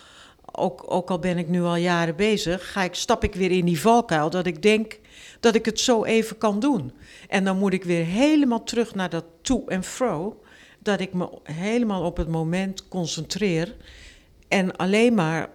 ook, 0.53 0.85
ook 0.87 1.11
al 1.11 1.19
ben 1.19 1.39
ik 1.39 1.49
nu 1.49 1.63
al 1.63 1.77
jaren 1.77 2.17
bezig, 2.17 2.73
ga 2.73 2.83
ik, 2.83 2.95
stap 2.95 3.25
ik 3.25 3.35
weer 3.35 3.51
in 3.51 3.65
die 3.65 3.81
valkuil 3.81 4.31
dat 4.31 4.47
ik 4.47 4.63
denk 4.63 4.99
dat 5.41 5.55
ik 5.55 5.65
het 5.65 5.81
zo 5.81 6.05
even 6.05 6.39
kan 6.39 6.61
doen. 6.61 6.93
En 7.29 7.45
dan 7.45 7.59
moet 7.59 7.73
ik 7.73 7.85
weer 7.85 8.05
helemaal 8.05 8.63
terug 8.63 8.95
naar 8.95 9.11
dat 9.11 9.25
to 9.41 9.65
en 9.67 9.85
fro, 9.85 10.41
dat 10.79 11.01
ik 11.01 11.13
me 11.13 11.29
helemaal 11.43 12.03
op 12.03 12.17
het 12.17 12.29
moment 12.29 12.89
concentreer 12.89 13.77
en 14.49 14.77
alleen 14.77 15.15
maar 15.15 15.51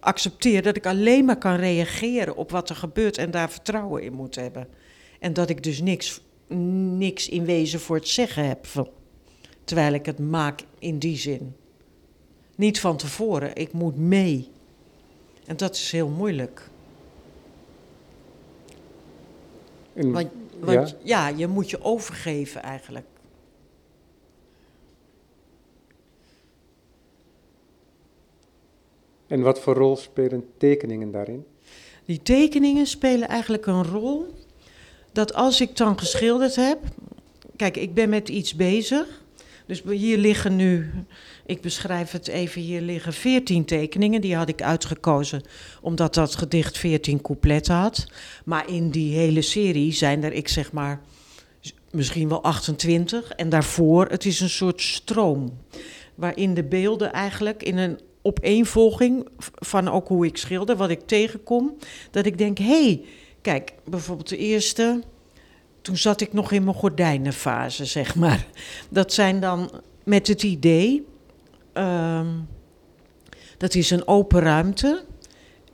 accepteer 0.00 0.62
dat 0.62 0.76
ik 0.76 0.86
alleen 0.86 1.24
maar 1.24 1.38
kan 1.38 1.56
reageren 1.56 2.36
op 2.36 2.50
wat 2.50 2.68
er 2.68 2.76
gebeurt 2.76 3.18
en 3.18 3.30
daar 3.30 3.50
vertrouwen 3.50 4.02
in 4.02 4.12
moet 4.12 4.34
hebben. 4.34 4.68
En 5.20 5.32
dat 5.32 5.50
ik 5.50 5.62
dus 5.62 5.80
niks, 5.80 6.20
niks 6.96 7.28
in 7.28 7.44
wezen 7.44 7.80
voor 7.80 7.96
het 7.96 8.08
zeggen 8.08 8.46
heb, 8.46 8.66
terwijl 9.64 9.92
ik 9.92 10.06
het 10.06 10.18
maak 10.18 10.64
in 10.78 10.98
die 10.98 11.16
zin. 11.16 11.54
Niet 12.56 12.80
van 12.80 12.96
tevoren, 12.96 13.54
ik 13.56 13.72
moet 13.72 13.96
mee. 13.96 14.50
En 15.46 15.56
dat 15.56 15.74
is 15.74 15.92
heel 15.92 16.08
moeilijk. 16.08 16.70
want, 19.92 20.28
want 20.60 20.88
ja? 21.02 21.28
ja, 21.28 21.38
je 21.38 21.46
moet 21.46 21.70
je 21.70 21.82
overgeven 21.82 22.62
eigenlijk. 22.62 23.06
En 29.26 29.40
wat 29.40 29.60
voor 29.60 29.74
rol 29.74 29.96
spelen 29.96 30.44
tekeningen 30.56 31.10
daarin? 31.10 31.46
Die 32.04 32.22
tekeningen 32.22 32.86
spelen 32.86 33.28
eigenlijk 33.28 33.66
een 33.66 33.84
rol 33.84 34.34
dat 35.12 35.34
als 35.34 35.60
ik 35.60 35.76
dan 35.76 35.98
geschilderd 35.98 36.56
heb. 36.56 36.78
Kijk, 37.56 37.76
ik 37.76 37.94
ben 37.94 38.08
met 38.08 38.28
iets 38.28 38.54
bezig. 38.54 39.21
Dus 39.72 39.82
hier 39.98 40.18
liggen 40.18 40.56
nu, 40.56 40.90
ik 41.46 41.60
beschrijf 41.60 42.10
het 42.10 42.28
even, 42.28 42.60
hier 42.60 42.80
liggen 42.80 43.12
14 43.12 43.64
tekeningen. 43.64 44.20
Die 44.20 44.36
had 44.36 44.48
ik 44.48 44.62
uitgekozen 44.62 45.42
omdat 45.80 46.14
dat 46.14 46.36
gedicht 46.36 46.78
14 46.78 47.20
coupletten 47.20 47.74
had. 47.74 48.06
Maar 48.44 48.68
in 48.68 48.90
die 48.90 49.16
hele 49.16 49.42
serie 49.42 49.92
zijn 49.92 50.24
er, 50.24 50.32
ik 50.32 50.48
zeg 50.48 50.72
maar, 50.72 51.00
misschien 51.90 52.28
wel 52.28 52.42
28. 52.42 53.30
En 53.30 53.48
daarvoor, 53.48 54.06
het 54.06 54.24
is 54.24 54.40
een 54.40 54.50
soort 54.50 54.80
stroom. 54.80 55.58
Waarin 56.14 56.54
de 56.54 56.64
beelden 56.64 57.12
eigenlijk 57.12 57.62
in 57.62 57.76
een 57.76 58.00
opeenvolging 58.22 59.28
van 59.54 59.88
ook 59.88 60.08
hoe 60.08 60.26
ik 60.26 60.36
schilder, 60.36 60.76
wat 60.76 60.90
ik 60.90 61.06
tegenkom, 61.06 61.76
dat 62.10 62.26
ik 62.26 62.38
denk, 62.38 62.58
hé, 62.58 62.64
hey, 62.64 63.04
kijk, 63.40 63.72
bijvoorbeeld 63.84 64.28
de 64.28 64.36
eerste, 64.36 65.02
toen 65.82 65.96
zat 65.96 66.20
ik 66.20 66.32
nog 66.32 66.52
in 66.52 66.64
mijn 66.64 66.76
gordijnenfase, 66.76 67.84
zeg 67.84 68.14
maar. 68.14 68.46
Dat 68.88 69.12
zijn 69.12 69.40
dan 69.40 69.70
met 70.04 70.26
het 70.26 70.42
idee, 70.42 71.06
um, 71.74 72.48
dat 73.58 73.74
is 73.74 73.90
een 73.90 74.06
open 74.06 74.40
ruimte. 74.40 75.04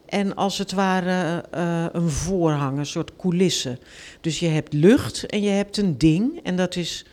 En 0.06 0.34
als 0.34 0.58
het 0.58 0.72
ware 0.72 1.44
uh, 1.54 1.86
een 1.92 2.08
voorhang, 2.08 2.78
een 2.78 2.86
soort 2.86 3.16
coulisse. 3.16 3.78
Dus 4.20 4.38
je 4.38 4.46
hebt 4.46 4.72
lucht 4.72 5.26
en 5.26 5.42
je 5.42 5.50
hebt 5.50 5.76
een 5.76 5.98
ding 5.98 6.40
en 6.42 6.56
dat 6.56 6.76
is 6.76 7.04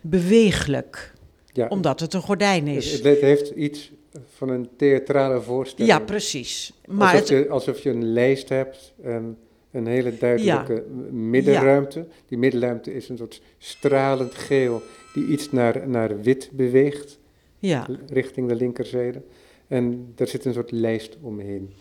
beweeglijk. 0.00 1.14
Ja, 1.52 1.66
omdat 1.68 2.00
het 2.00 2.14
een 2.14 2.20
gordijn 2.20 2.66
is. 2.66 2.92
Het, 2.92 3.20
heeft 3.20 3.50
iets 3.50 3.92
van 4.34 4.48
een 4.48 4.68
theatrale 4.76 5.40
voorstelling. 5.40 5.92
Ja, 5.92 6.00
precies. 6.00 6.72
Maar 6.86 7.12
alsof, 7.12 7.28
je, 7.28 7.48
alsof 7.48 7.82
je 7.82 7.90
een 7.90 8.12
lijst 8.12 8.48
hebt 8.48 8.92
en 9.02 9.36
een 9.72 9.86
hele 9.86 10.18
duidelijke 10.18 10.84
middenruimte. 11.10 12.06
Die 12.28 12.38
middenruimte 12.38 12.94
is 12.94 13.08
een 13.08 13.16
soort 13.16 13.42
stralend 13.58 14.34
geel 14.34 14.82
die 15.14 15.26
iets 15.26 15.50
naar, 15.50 15.88
naar 15.88 16.20
wit 16.20 16.50
beweegt, 16.52 17.18
ja. 17.58 17.86
richting 18.06 18.48
de 18.48 18.54
linkerzijde. 18.54 19.22
En 19.68 20.12
daar 20.14 20.26
zit 20.26 20.44
een 20.44 20.52
soort 20.52 20.70
lijst 20.70 21.16
omheen. 21.20 21.74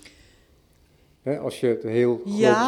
als 1.41 1.59
je 1.59 1.67
het 1.67 1.83
heel 1.83 2.21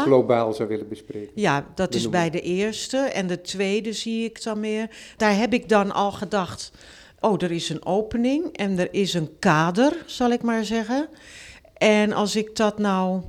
globaal 0.03 0.53
zou 0.53 0.70
willen 0.70 0.88
bespreken. 0.88 1.32
Ja, 1.36 1.68
dat 1.75 1.94
is 1.94 2.10
bij 2.10 2.30
de 2.30 2.42
eerste. 2.42 2.98
En 2.98 3.27
de 3.27 3.42
tweede 3.42 3.94
zie 3.94 4.24
ik 4.24 4.44
dan 4.44 4.60
meer. 4.60 5.13
Daar 5.18 5.38
heb 5.38 5.53
ik 5.53 5.70
dan 5.70 5.92
al 5.92 6.12
gedacht. 6.12 6.72
Oh, 7.20 7.44
er 7.44 7.51
is 7.51 7.70
een 7.70 7.86
opening 7.86 8.58
en 8.58 8.80
er 8.80 8.94
is 8.94 9.13
een 9.13 9.30
kader, 9.39 10.03
zal 10.06 10.32
ik 10.32 10.42
maar 10.42 10.65
zeggen. 10.65 11.08
En 11.77 12.13
als 12.13 12.36
ik 12.36 12.56
dat 12.56 12.77
nou 12.77 13.22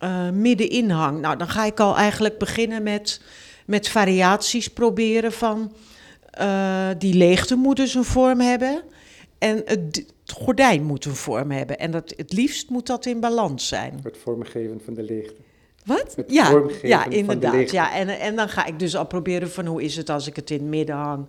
uh, 0.00 0.30
middenin 0.30 0.90
hang. 0.90 1.20
Nou, 1.20 1.36
dan 1.36 1.48
ga 1.48 1.64
ik 1.64 1.80
al 1.80 1.96
eigenlijk 1.96 2.38
beginnen 2.38 2.82
met, 2.82 3.20
met 3.64 3.88
variaties 3.88 4.68
proberen 4.68 5.32
van 5.32 5.72
uh, 6.40 6.88
die 6.98 7.14
leegte 7.14 7.56
moet 7.56 7.76
dus 7.76 7.94
een 7.94 8.04
vorm 8.04 8.40
hebben 8.40 8.82
en 9.38 9.62
het, 9.64 10.04
gordijn 10.26 10.84
moet 10.84 11.04
een 11.04 11.14
vorm 11.14 11.50
hebben. 11.50 11.78
En 11.78 11.90
dat, 11.90 12.14
het 12.16 12.32
liefst 12.32 12.68
moet 12.68 12.86
dat 12.86 13.06
in 13.06 13.20
balans 13.20 13.68
zijn. 13.68 14.00
Het 14.02 14.18
vormgeven 14.22 14.80
van 14.84 14.94
de 14.94 15.02
leegte. 15.02 15.34
Wat? 15.84 16.12
Het 16.16 16.30
ja, 16.32 16.62
ja, 16.82 17.06
inderdaad. 17.06 17.70
Ja, 17.70 17.94
en, 17.94 18.08
en 18.08 18.36
dan 18.36 18.48
ga 18.48 18.66
ik 18.66 18.78
dus 18.78 18.96
al 18.96 19.06
proberen 19.06 19.50
van 19.50 19.66
hoe 19.66 19.82
is 19.82 19.96
het 19.96 20.10
als 20.10 20.26
ik 20.26 20.36
het 20.36 20.50
in 20.50 20.58
het 20.58 20.68
midden 20.68 20.96
hang. 20.96 21.26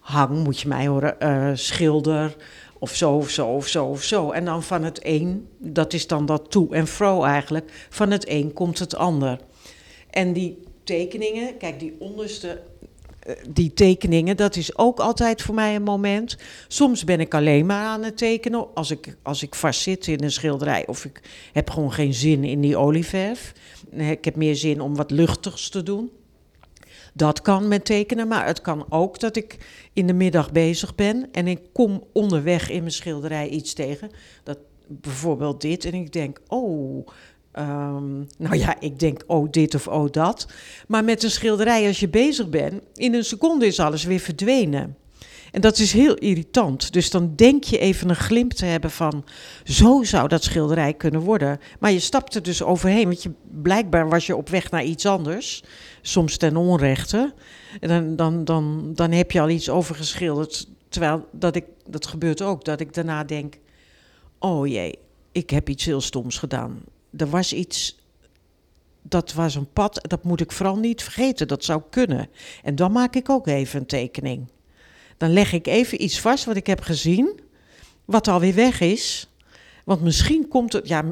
Hang, 0.00 0.44
moet 0.44 0.60
je 0.60 0.68
mij 0.68 0.86
horen, 0.86 1.16
uh, 1.22 1.50
schilder, 1.54 2.36
of 2.80 2.94
zo, 2.94 3.12
of 3.12 3.30
zo, 3.30 3.46
of 3.46 3.66
zo, 3.66 3.84
of 3.84 4.02
zo. 4.02 4.30
En 4.30 4.44
dan 4.44 4.62
van 4.62 4.84
het 4.84 5.00
een, 5.02 5.48
dat 5.58 5.92
is 5.92 6.06
dan 6.06 6.26
dat 6.26 6.50
to 6.50 6.68
en 6.70 6.86
fro 6.86 7.22
eigenlijk, 7.22 7.86
van 7.90 8.10
het 8.10 8.28
een 8.28 8.52
komt 8.52 8.78
het 8.78 8.96
ander. 8.96 9.38
En 10.10 10.32
die 10.32 10.58
tekeningen, 10.84 11.56
kijk, 11.56 11.80
die 11.80 11.96
onderste, 11.98 12.60
eh, 13.20 13.34
die 13.48 13.72
tekeningen, 13.74 14.36
dat 14.36 14.56
is 14.56 14.78
ook 14.78 15.00
altijd 15.00 15.42
voor 15.42 15.54
mij 15.54 15.74
een 15.74 15.82
moment. 15.82 16.36
Soms 16.68 17.04
ben 17.04 17.20
ik 17.20 17.34
alleen 17.34 17.66
maar 17.66 17.84
aan 17.84 18.02
het 18.02 18.16
tekenen, 18.16 18.74
als 18.74 18.90
ik, 18.90 19.16
als 19.22 19.42
ik 19.42 19.54
vast 19.54 19.80
zit 19.80 20.06
in 20.06 20.22
een 20.22 20.32
schilderij, 20.32 20.86
of 20.86 21.04
ik 21.04 21.20
heb 21.52 21.70
gewoon 21.70 21.92
geen 21.92 22.14
zin 22.14 22.44
in 22.44 22.60
die 22.60 22.76
olieverf. 22.76 23.52
Ik 23.90 24.24
heb 24.24 24.36
meer 24.36 24.56
zin 24.56 24.80
om 24.80 24.96
wat 24.96 25.10
luchtigs 25.10 25.68
te 25.68 25.82
doen. 25.82 26.10
Dat 27.14 27.42
kan 27.42 27.68
met 27.68 27.84
tekenen, 27.84 28.28
maar 28.28 28.46
het 28.46 28.60
kan 28.60 28.86
ook 28.88 29.20
dat 29.20 29.36
ik 29.36 29.56
in 29.92 30.06
de 30.06 30.12
middag 30.12 30.52
bezig 30.52 30.94
ben 30.94 31.28
en 31.32 31.46
ik 31.46 31.60
kom 31.72 32.04
onderweg 32.12 32.70
in 32.70 32.80
mijn 32.80 32.92
schilderij 32.92 33.48
iets 33.48 33.72
tegen. 33.72 34.10
Dat, 34.42 34.58
bijvoorbeeld 34.86 35.60
dit 35.60 35.84
en 35.84 35.94
ik 35.94 36.12
denk, 36.12 36.40
oh, 36.48 37.06
ehm, 37.52 38.18
nou 38.38 38.56
ja, 38.56 38.80
ik 38.80 38.98
denk, 38.98 39.22
oh 39.26 39.50
dit 39.50 39.74
of 39.74 39.88
oh 39.88 40.10
dat. 40.10 40.46
Maar 40.86 41.04
met 41.04 41.22
een 41.22 41.30
schilderij 41.30 41.86
als 41.86 42.00
je 42.00 42.08
bezig 42.08 42.48
bent, 42.48 42.82
in 42.94 43.14
een 43.14 43.24
seconde 43.24 43.66
is 43.66 43.80
alles 43.80 44.04
weer 44.04 44.20
verdwenen. 44.20 44.96
En 45.50 45.60
dat 45.60 45.78
is 45.78 45.92
heel 45.92 46.14
irritant. 46.14 46.92
Dus 46.92 47.10
dan 47.10 47.32
denk 47.36 47.64
je 47.64 47.78
even 47.78 48.08
een 48.08 48.16
glimp 48.16 48.52
te 48.52 48.64
hebben 48.64 48.90
van, 48.90 49.24
zo 49.64 50.02
zou 50.02 50.28
dat 50.28 50.44
schilderij 50.44 50.94
kunnen 50.94 51.20
worden. 51.20 51.58
Maar 51.78 51.92
je 51.92 52.00
stapt 52.00 52.34
er 52.34 52.42
dus 52.42 52.62
overheen, 52.62 53.04
want 53.04 53.22
je, 53.22 53.30
blijkbaar 53.62 54.08
was 54.08 54.26
je 54.26 54.36
op 54.36 54.48
weg 54.48 54.70
naar 54.70 54.84
iets 54.84 55.06
anders. 55.06 55.62
Soms 56.02 56.36
ten 56.36 56.56
onrechte. 56.56 57.34
En 57.80 57.88
dan, 57.88 58.16
dan, 58.16 58.44
dan, 58.44 58.92
dan 58.94 59.10
heb 59.12 59.30
je 59.30 59.40
al 59.40 59.48
iets 59.48 59.68
overgeschilderd. 59.68 60.68
Terwijl 60.88 61.28
dat, 61.32 61.56
ik, 61.56 61.64
dat 61.86 62.06
gebeurt 62.06 62.42
ook, 62.42 62.64
dat 62.64 62.80
ik 62.80 62.94
daarna 62.94 63.24
denk, 63.24 63.58
oh 64.38 64.66
jee, 64.66 64.98
ik 65.32 65.50
heb 65.50 65.68
iets 65.68 65.84
heel 65.84 66.00
stoms 66.00 66.38
gedaan. 66.38 66.80
Er 67.16 67.28
was 67.28 67.52
iets 67.52 67.98
dat 69.02 69.32
was 69.32 69.54
een 69.54 69.72
pad, 69.72 70.00
dat 70.02 70.24
moet 70.24 70.40
ik 70.40 70.52
vooral 70.52 70.76
niet 70.76 71.02
vergeten, 71.02 71.48
dat 71.48 71.64
zou 71.64 71.82
kunnen. 71.90 72.28
En 72.62 72.74
dan 72.74 72.92
maak 72.92 73.14
ik 73.14 73.28
ook 73.28 73.46
even 73.46 73.80
een 73.80 73.86
tekening. 73.86 74.48
Dan 75.20 75.32
leg 75.32 75.52
ik 75.52 75.66
even 75.66 76.02
iets 76.02 76.20
vast 76.20 76.44
wat 76.44 76.56
ik 76.56 76.66
heb 76.66 76.80
gezien, 76.80 77.40
wat 78.04 78.28
alweer 78.28 78.54
weg 78.54 78.80
is. 78.80 79.28
Want 79.84 80.02
misschien 80.02 80.48
komt 80.48 80.72
het, 80.72 80.88
ja, 80.88 81.04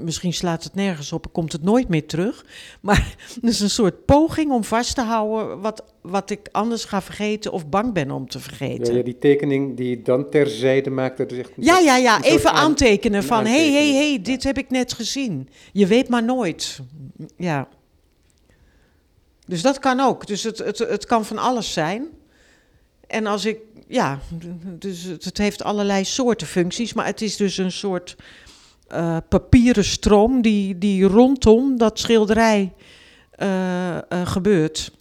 misschien 0.00 0.32
slaat 0.32 0.64
het 0.64 0.74
nergens 0.74 1.12
op 1.12 1.24
en 1.24 1.32
komt 1.32 1.52
het 1.52 1.62
nooit 1.62 1.88
meer 1.88 2.06
terug. 2.06 2.44
Maar 2.80 3.16
het 3.34 3.50
is 3.50 3.60
een 3.60 3.70
soort 3.70 4.04
poging 4.04 4.50
om 4.50 4.64
vast 4.64 4.94
te 4.94 5.00
houden 5.00 5.60
wat, 5.60 5.84
wat 6.00 6.30
ik 6.30 6.48
anders 6.52 6.84
ga 6.84 7.02
vergeten 7.02 7.52
of 7.52 7.68
bang 7.68 7.92
ben 7.92 8.10
om 8.10 8.28
te 8.28 8.40
vergeten. 8.40 8.92
Ja, 8.92 8.98
ja 8.98 9.04
die 9.04 9.18
tekening 9.18 9.76
die 9.76 9.88
je 9.88 10.02
dan 10.02 10.30
terzijde 10.30 10.90
maakt. 10.90 11.16
Dat 11.16 11.32
is 11.32 11.38
echt 11.38 11.50
ja, 11.56 11.78
ja, 11.78 11.96
ja, 11.96 12.22
even 12.22 12.52
aantekenen 12.52 13.24
van, 13.24 13.46
hé, 13.46 13.72
hé, 13.72 13.94
hé, 13.94 14.20
dit 14.22 14.42
heb 14.42 14.58
ik 14.58 14.70
net 14.70 14.92
gezien. 14.92 15.48
Je 15.72 15.86
weet 15.86 16.08
maar 16.08 16.24
nooit. 16.24 16.80
Ja. 17.36 17.68
Dus 19.46 19.62
dat 19.62 19.78
kan 19.78 20.00
ook. 20.00 20.26
Dus 20.26 20.42
het, 20.42 20.58
het, 20.58 20.78
het 20.78 21.06
kan 21.06 21.24
van 21.24 21.38
alles 21.38 21.72
zijn. 21.72 22.08
En 23.06 23.26
als 23.26 23.44
ik 23.44 23.58
ja, 23.88 24.18
dus 24.78 25.02
het 25.02 25.38
heeft 25.38 25.62
allerlei 25.62 26.04
soorten 26.04 26.46
functies, 26.46 26.92
maar 26.92 27.06
het 27.06 27.22
is 27.22 27.36
dus 27.36 27.56
een 27.56 27.72
soort 27.72 28.16
uh, 28.92 29.16
papieren 29.28 29.84
stroom 29.84 30.42
die, 30.42 30.78
die 30.78 31.04
rondom 31.04 31.78
dat 31.78 31.98
schilderij 31.98 32.72
uh, 33.38 33.94
uh, 33.94 34.00
gebeurt. 34.26 34.92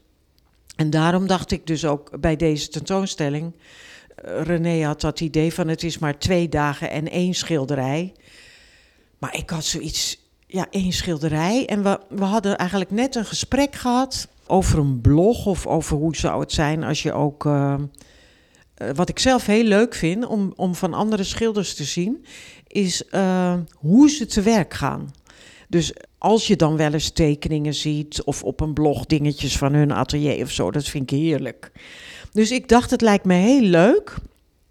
En 0.75 0.89
daarom 0.89 1.27
dacht 1.27 1.51
ik 1.51 1.67
dus 1.67 1.85
ook 1.85 2.19
bij 2.19 2.35
deze 2.35 2.67
tentoonstelling, 2.67 3.53
René 4.23 4.85
had 4.85 5.01
dat 5.01 5.19
idee 5.19 5.53
van 5.53 5.67
het 5.67 5.83
is 5.83 5.97
maar 5.97 6.19
twee 6.19 6.49
dagen 6.49 6.89
en 6.89 7.09
één 7.09 7.33
schilderij. 7.33 8.13
Maar 9.17 9.35
ik 9.35 9.49
had 9.49 9.65
zoiets, 9.65 10.19
ja, 10.47 10.67
één 10.69 10.91
schilderij. 10.91 11.65
En 11.65 11.83
we, 11.83 11.99
we 12.09 12.23
hadden 12.23 12.57
eigenlijk 12.57 12.91
net 12.91 13.15
een 13.15 13.25
gesprek 13.25 13.75
gehad 13.75 14.27
over 14.47 14.79
een 14.79 15.01
blog 15.01 15.45
of 15.45 15.67
over 15.67 15.97
hoe 15.97 16.15
zou 16.15 16.39
het 16.39 16.51
zijn 16.51 16.83
als 16.83 17.03
je 17.03 17.13
ook 17.13 17.45
eh, 18.83 18.89
wat 18.95 19.09
ik 19.09 19.19
zelf 19.19 19.45
heel 19.45 19.63
leuk 19.63 19.95
vind 19.95 20.25
om, 20.25 20.53
om 20.55 20.75
van 20.75 20.93
andere 20.93 21.23
schilders 21.23 21.75
te 21.75 21.83
zien, 21.83 22.25
is 22.67 23.03
uh, 23.11 23.53
hoe 23.73 24.09
ze 24.09 24.25
te 24.25 24.41
werk 24.41 24.73
gaan. 24.73 25.13
Dus 25.67 25.93
als 26.17 26.47
je 26.47 26.55
dan 26.55 26.77
wel 26.77 26.93
eens 26.93 27.09
tekeningen 27.09 27.73
ziet 27.73 28.23
of 28.23 28.43
op 28.43 28.59
een 28.59 28.73
blog 28.73 29.05
dingetjes 29.05 29.57
van 29.57 29.73
hun 29.73 29.91
atelier 29.91 30.43
of 30.43 30.51
zo, 30.51 30.71
dat 30.71 30.87
vind 30.87 31.11
ik 31.11 31.19
heerlijk. 31.19 31.71
Dus 32.31 32.51
ik 32.51 32.67
dacht, 32.67 32.91
het 32.91 33.01
lijkt 33.01 33.25
me 33.25 33.33
heel 33.33 33.61
leuk 33.61 34.15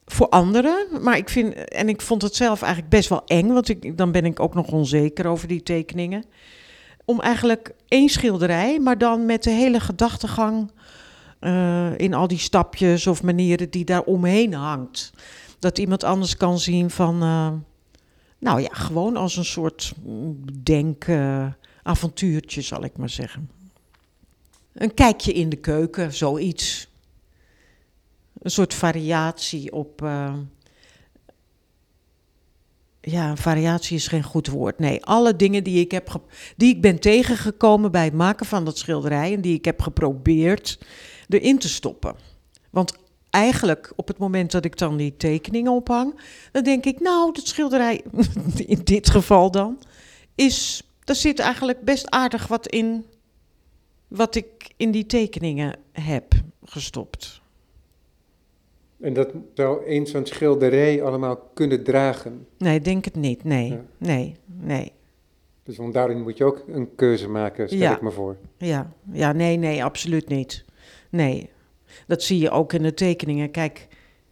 voor 0.07 0.29
anderen, 0.29 0.87
maar 1.01 1.17
ik 1.17 1.29
vind, 1.29 1.55
en 1.55 1.89
ik 1.89 2.01
vond 2.01 2.23
het 2.23 2.37
zelf 2.37 2.63
eigenlijk 2.63 2.93
best 2.93 3.09
wel 3.09 3.23
eng, 3.27 3.53
want 3.53 3.69
ik, 3.69 3.97
dan 3.97 4.13
ben 4.13 4.25
ik 4.25 4.41
ook 4.41 4.55
nog 4.55 4.73
onzeker 4.73 5.27
over 5.27 5.49
die 5.49 5.63
tekeningen. 5.63 6.25
Om 7.05 7.21
eigenlijk 7.21 7.75
één 7.89 8.09
schilderij, 8.09 8.81
maar 8.81 8.99
dan 8.99 9.27
met 9.27 9.43
de 9.43 9.51
hele 9.51 9.81
gedachtegang 9.81 10.71
uh, 11.41 11.99
in 11.99 12.15
al 12.15 12.29
die 12.29 12.39
stapjes 12.39 13.07
of 13.07 13.23
manieren 13.23 13.71
die 13.71 13.85
daar 13.85 14.03
omheen 14.03 14.55
hangt. 14.55 15.13
Dat 15.59 15.79
iemand 15.79 16.05
anders 16.05 16.37
kan 16.37 16.59
zien 16.59 16.91
van, 16.91 17.15
uh, 17.23 17.53
nou 18.39 18.61
ja, 18.61 18.71
gewoon 18.73 19.17
als 19.17 19.37
een 19.37 19.45
soort 19.45 19.93
denkavontuurtje, 20.63 22.61
uh, 22.61 22.67
zal 22.67 22.85
ik 22.85 22.97
maar 22.97 23.11
zeggen. 23.11 23.51
Een 24.73 24.95
kijkje 24.95 25.33
in 25.33 25.49
de 25.49 25.57
keuken, 25.57 26.15
zoiets. 26.15 26.89
Een 28.43 28.51
soort 28.51 28.75
variatie 28.75 29.73
op. 29.73 30.01
Ja, 33.05 33.37
variatie 33.37 33.97
is 33.97 34.07
geen 34.07 34.23
goed 34.23 34.47
woord. 34.47 34.79
Nee, 34.79 35.05
alle 35.05 35.37
dingen 35.37 35.65
die 35.65 35.81
ik, 35.81 35.91
heb 35.91 36.21
die 36.57 36.75
ik 36.75 36.81
ben 36.81 37.01
tegengekomen 37.01 37.91
bij 37.91 38.05
het 38.05 38.13
maken 38.13 38.47
van 38.47 38.65
dat 38.65 38.79
schilderij 38.79 39.33
en 39.33 39.41
die 39.41 39.55
ik 39.55 39.65
heb 39.65 39.81
geprobeerd 39.81 40.79
erin 41.29 41.59
te 41.59 41.69
stoppen. 41.69 42.15
Want 42.71 42.95
eigenlijk 43.31 43.93
op 43.97 44.09
het 44.09 44.19
moment 44.19 44.51
dat 44.51 44.65
ik 44.65 44.79
dan 44.79 44.97
die 44.97 45.17
tekeningen 45.17 45.73
ophang, 45.73 46.21
dan 46.53 46.63
denk 46.63 46.85
ik, 46.85 47.01
nou, 47.01 47.33
dat 47.33 47.47
schilderij, 47.47 48.05
in 48.67 48.81
dit 48.85 49.11
geval 49.11 49.51
dan, 49.51 49.79
is, 50.35 50.83
daar 51.05 51.17
zit 51.17 51.39
eigenlijk 51.39 51.81
best 51.81 52.11
aardig 52.11 52.47
wat 52.47 52.69
in, 52.69 53.07
wat 54.09 54.35
ik 54.35 54.73
in 54.77 54.91
die 54.91 55.07
tekeningen 55.07 55.79
heb 55.93 56.35
gestopt. 56.65 57.42
En 59.03 59.13
dat 59.13 59.31
zou 59.55 59.85
eens 59.85 60.11
zo'n 60.11 60.27
schilderij 60.27 61.03
allemaal 61.03 61.37
kunnen 61.55 61.85
dragen? 61.85 62.47
Nee, 62.59 62.81
denk 62.81 63.05
het 63.05 63.17
niet. 63.17 63.45
Nee, 63.45 63.79
nee, 63.99 64.37
nee. 64.47 64.93
Dus 65.63 65.79
daarin 65.93 66.23
moet 66.23 66.37
je 66.37 66.45
ook 66.45 66.65
een 66.69 66.95
keuze 66.95 67.29
maken, 67.29 67.69
stel 67.69 67.93
ik 67.93 68.01
me 68.01 68.11
voor. 68.11 68.37
Ja, 68.57 68.93
ja, 69.13 69.33
nee, 69.33 69.57
nee, 69.57 69.85
absoluut 69.85 70.29
niet. 70.29 70.65
Nee, 71.11 71.51
dat 72.07 72.23
zie 72.23 72.39
je 72.39 72.51
ook 72.51 72.73
in 72.73 72.83
de 72.83 72.95
tekeningen. 72.95 73.51
Kijk, 73.51 73.89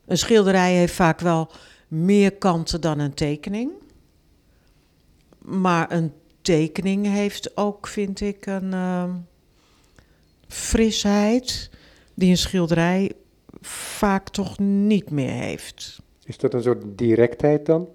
een 0.06 0.18
schilderij 0.18 0.74
heeft 0.74 0.94
vaak 0.94 1.20
wel 1.20 1.50
meer 1.88 2.32
kanten 2.32 2.80
dan 2.80 2.98
een 2.98 3.14
tekening. 3.14 3.70
Maar 5.38 5.92
een 5.92 6.12
tekening 6.42 7.06
heeft 7.06 7.56
ook, 7.56 7.86
vind 7.86 8.20
ik, 8.20 8.46
een 8.46 8.72
uh, 8.72 9.14
frisheid 10.48 11.70
die 12.14 12.30
een 12.30 12.36
schilderij 12.36 13.12
vaak 13.62 14.28
toch 14.28 14.58
niet 14.58 15.10
meer 15.10 15.30
heeft. 15.30 16.00
Is 16.24 16.38
dat 16.38 16.54
een 16.54 16.62
soort 16.62 16.82
directheid 16.98 17.66
dan? 17.66 17.88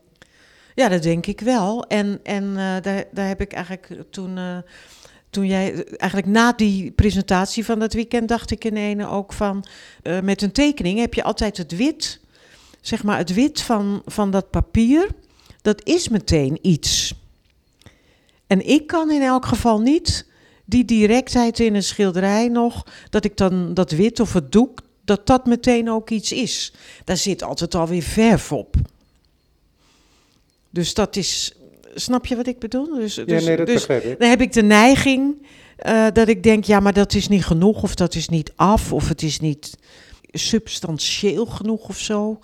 Ja, 0.75 0.87
dat 0.87 1.03
denk 1.03 1.25
ik 1.25 1.39
wel. 1.39 1.83
En, 1.83 2.19
en 2.23 2.43
uh, 2.43 2.55
daar, 2.55 3.03
daar 3.11 3.27
heb 3.27 3.41
ik 3.41 3.53
eigenlijk 3.53 4.03
toen. 4.09 4.37
Uh, 4.37 4.57
toen 5.29 5.47
jij, 5.47 5.83
eigenlijk 5.83 6.31
na 6.31 6.51
die 6.51 6.91
presentatie 6.91 7.65
van 7.65 7.79
dat 7.79 7.93
weekend, 7.93 8.27
dacht 8.27 8.51
ik 8.51 8.63
in 8.63 8.75
ene 8.75 9.07
ook 9.07 9.33
van, 9.33 9.65
uh, 10.03 10.19
met 10.19 10.41
een 10.41 10.51
tekening 10.51 10.99
heb 10.99 11.13
je 11.13 11.23
altijd 11.23 11.57
het 11.57 11.75
wit, 11.75 12.19
zeg 12.81 13.03
maar 13.03 13.17
het 13.17 13.33
wit 13.33 13.61
van, 13.61 14.01
van 14.05 14.31
dat 14.31 14.49
papier, 14.49 15.07
dat 15.61 15.85
is 15.85 16.09
meteen 16.09 16.59
iets. 16.61 17.13
En 18.47 18.67
ik 18.67 18.87
kan 18.87 19.11
in 19.11 19.21
elk 19.21 19.45
geval 19.45 19.79
niet 19.79 20.27
die 20.65 20.85
directheid 20.85 21.59
in 21.59 21.75
een 21.75 21.83
schilderij 21.83 22.47
nog, 22.47 22.87
dat 23.09 23.25
ik 23.25 23.37
dan 23.37 23.73
dat 23.73 23.91
wit 23.91 24.19
of 24.19 24.33
het 24.33 24.51
doek, 24.51 24.81
dat 25.05 25.27
dat 25.27 25.45
meteen 25.45 25.89
ook 25.89 26.09
iets 26.09 26.31
is. 26.31 26.73
Daar 27.03 27.17
zit 27.17 27.43
altijd 27.43 27.75
alweer 27.75 28.03
verf 28.03 28.51
op. 28.51 28.75
Dus 30.69 30.93
dat 30.93 31.15
is, 31.15 31.55
Snap 31.95 32.25
je 32.25 32.35
wat 32.35 32.47
ik 32.47 32.59
bedoel? 32.59 32.95
Dus, 32.95 33.15
ja, 33.15 33.23
dus, 33.23 33.45
nee, 33.45 33.57
dat 33.57 33.65
dus 33.65 33.75
begrijp 33.75 34.03
ik. 34.03 34.19
dan 34.19 34.29
heb 34.29 34.41
ik 34.41 34.53
de 34.53 34.63
neiging 34.63 35.35
uh, 35.85 36.07
dat 36.13 36.27
ik 36.27 36.43
denk, 36.43 36.63
ja, 36.63 36.79
maar 36.79 36.93
dat 36.93 37.13
is 37.13 37.27
niet 37.27 37.45
genoeg, 37.45 37.83
of 37.83 37.95
dat 37.95 38.15
is 38.15 38.29
niet 38.29 38.51
af, 38.55 38.93
of 38.93 39.07
het 39.07 39.21
is 39.21 39.39
niet 39.39 39.77
substantieel 40.31 41.45
genoeg 41.45 41.89
of 41.89 41.99
zo. 41.99 42.39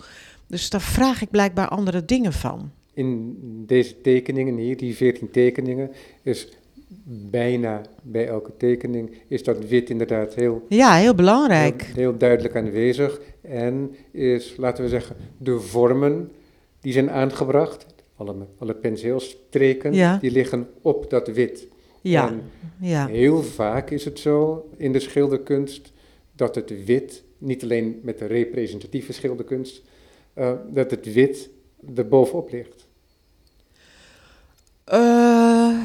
Dus 0.46 0.70
daar 0.70 0.80
vraag 0.80 1.22
ik 1.22 1.30
blijkbaar 1.30 1.68
andere 1.68 2.04
dingen 2.04 2.32
van. 2.32 2.70
In 2.94 3.36
deze 3.66 4.00
tekeningen 4.00 4.56
hier, 4.56 4.76
die 4.76 4.96
14 4.96 5.30
tekeningen, 5.30 5.90
is 6.22 6.48
bijna 7.04 7.80
bij 8.02 8.26
elke 8.26 8.56
tekening 8.56 9.10
is 9.28 9.44
dat 9.44 9.68
wit 9.68 9.90
inderdaad 9.90 10.34
heel... 10.34 10.66
Ja, 10.68 10.94
heel 10.94 11.14
belangrijk. 11.14 11.82
Heel, 11.82 11.94
heel 11.94 12.16
duidelijk 12.16 12.56
aanwezig. 12.56 13.20
En 13.40 13.94
is, 14.10 14.54
laten 14.56 14.84
we 14.84 14.90
zeggen, 14.90 15.16
de 15.38 15.60
vormen 15.60 16.30
die 16.80 16.92
zijn 16.92 17.10
aangebracht, 17.10 17.86
alle, 18.16 18.34
alle 18.58 18.74
penseelstreken, 18.74 19.94
ja. 19.94 20.16
die 20.16 20.30
liggen 20.30 20.68
op 20.82 21.10
dat 21.10 21.28
wit. 21.28 21.68
Ja. 22.00 22.28
En 22.28 22.42
ja. 22.80 23.06
heel 23.06 23.42
vaak 23.42 23.90
is 23.90 24.04
het 24.04 24.18
zo 24.18 24.68
in 24.76 24.92
de 24.92 25.00
schilderkunst 25.00 25.92
dat 26.36 26.54
het 26.54 26.84
wit, 26.84 27.24
niet 27.38 27.62
alleen 27.62 28.00
met 28.02 28.18
de 28.18 28.26
representatieve 28.26 29.12
schilderkunst, 29.12 29.82
uh, 30.34 30.52
dat 30.72 30.90
het 30.90 31.12
wit 31.12 31.50
er 31.94 32.08
bovenop 32.08 32.50
ligt. 32.50 32.86
Uh, 34.92 35.78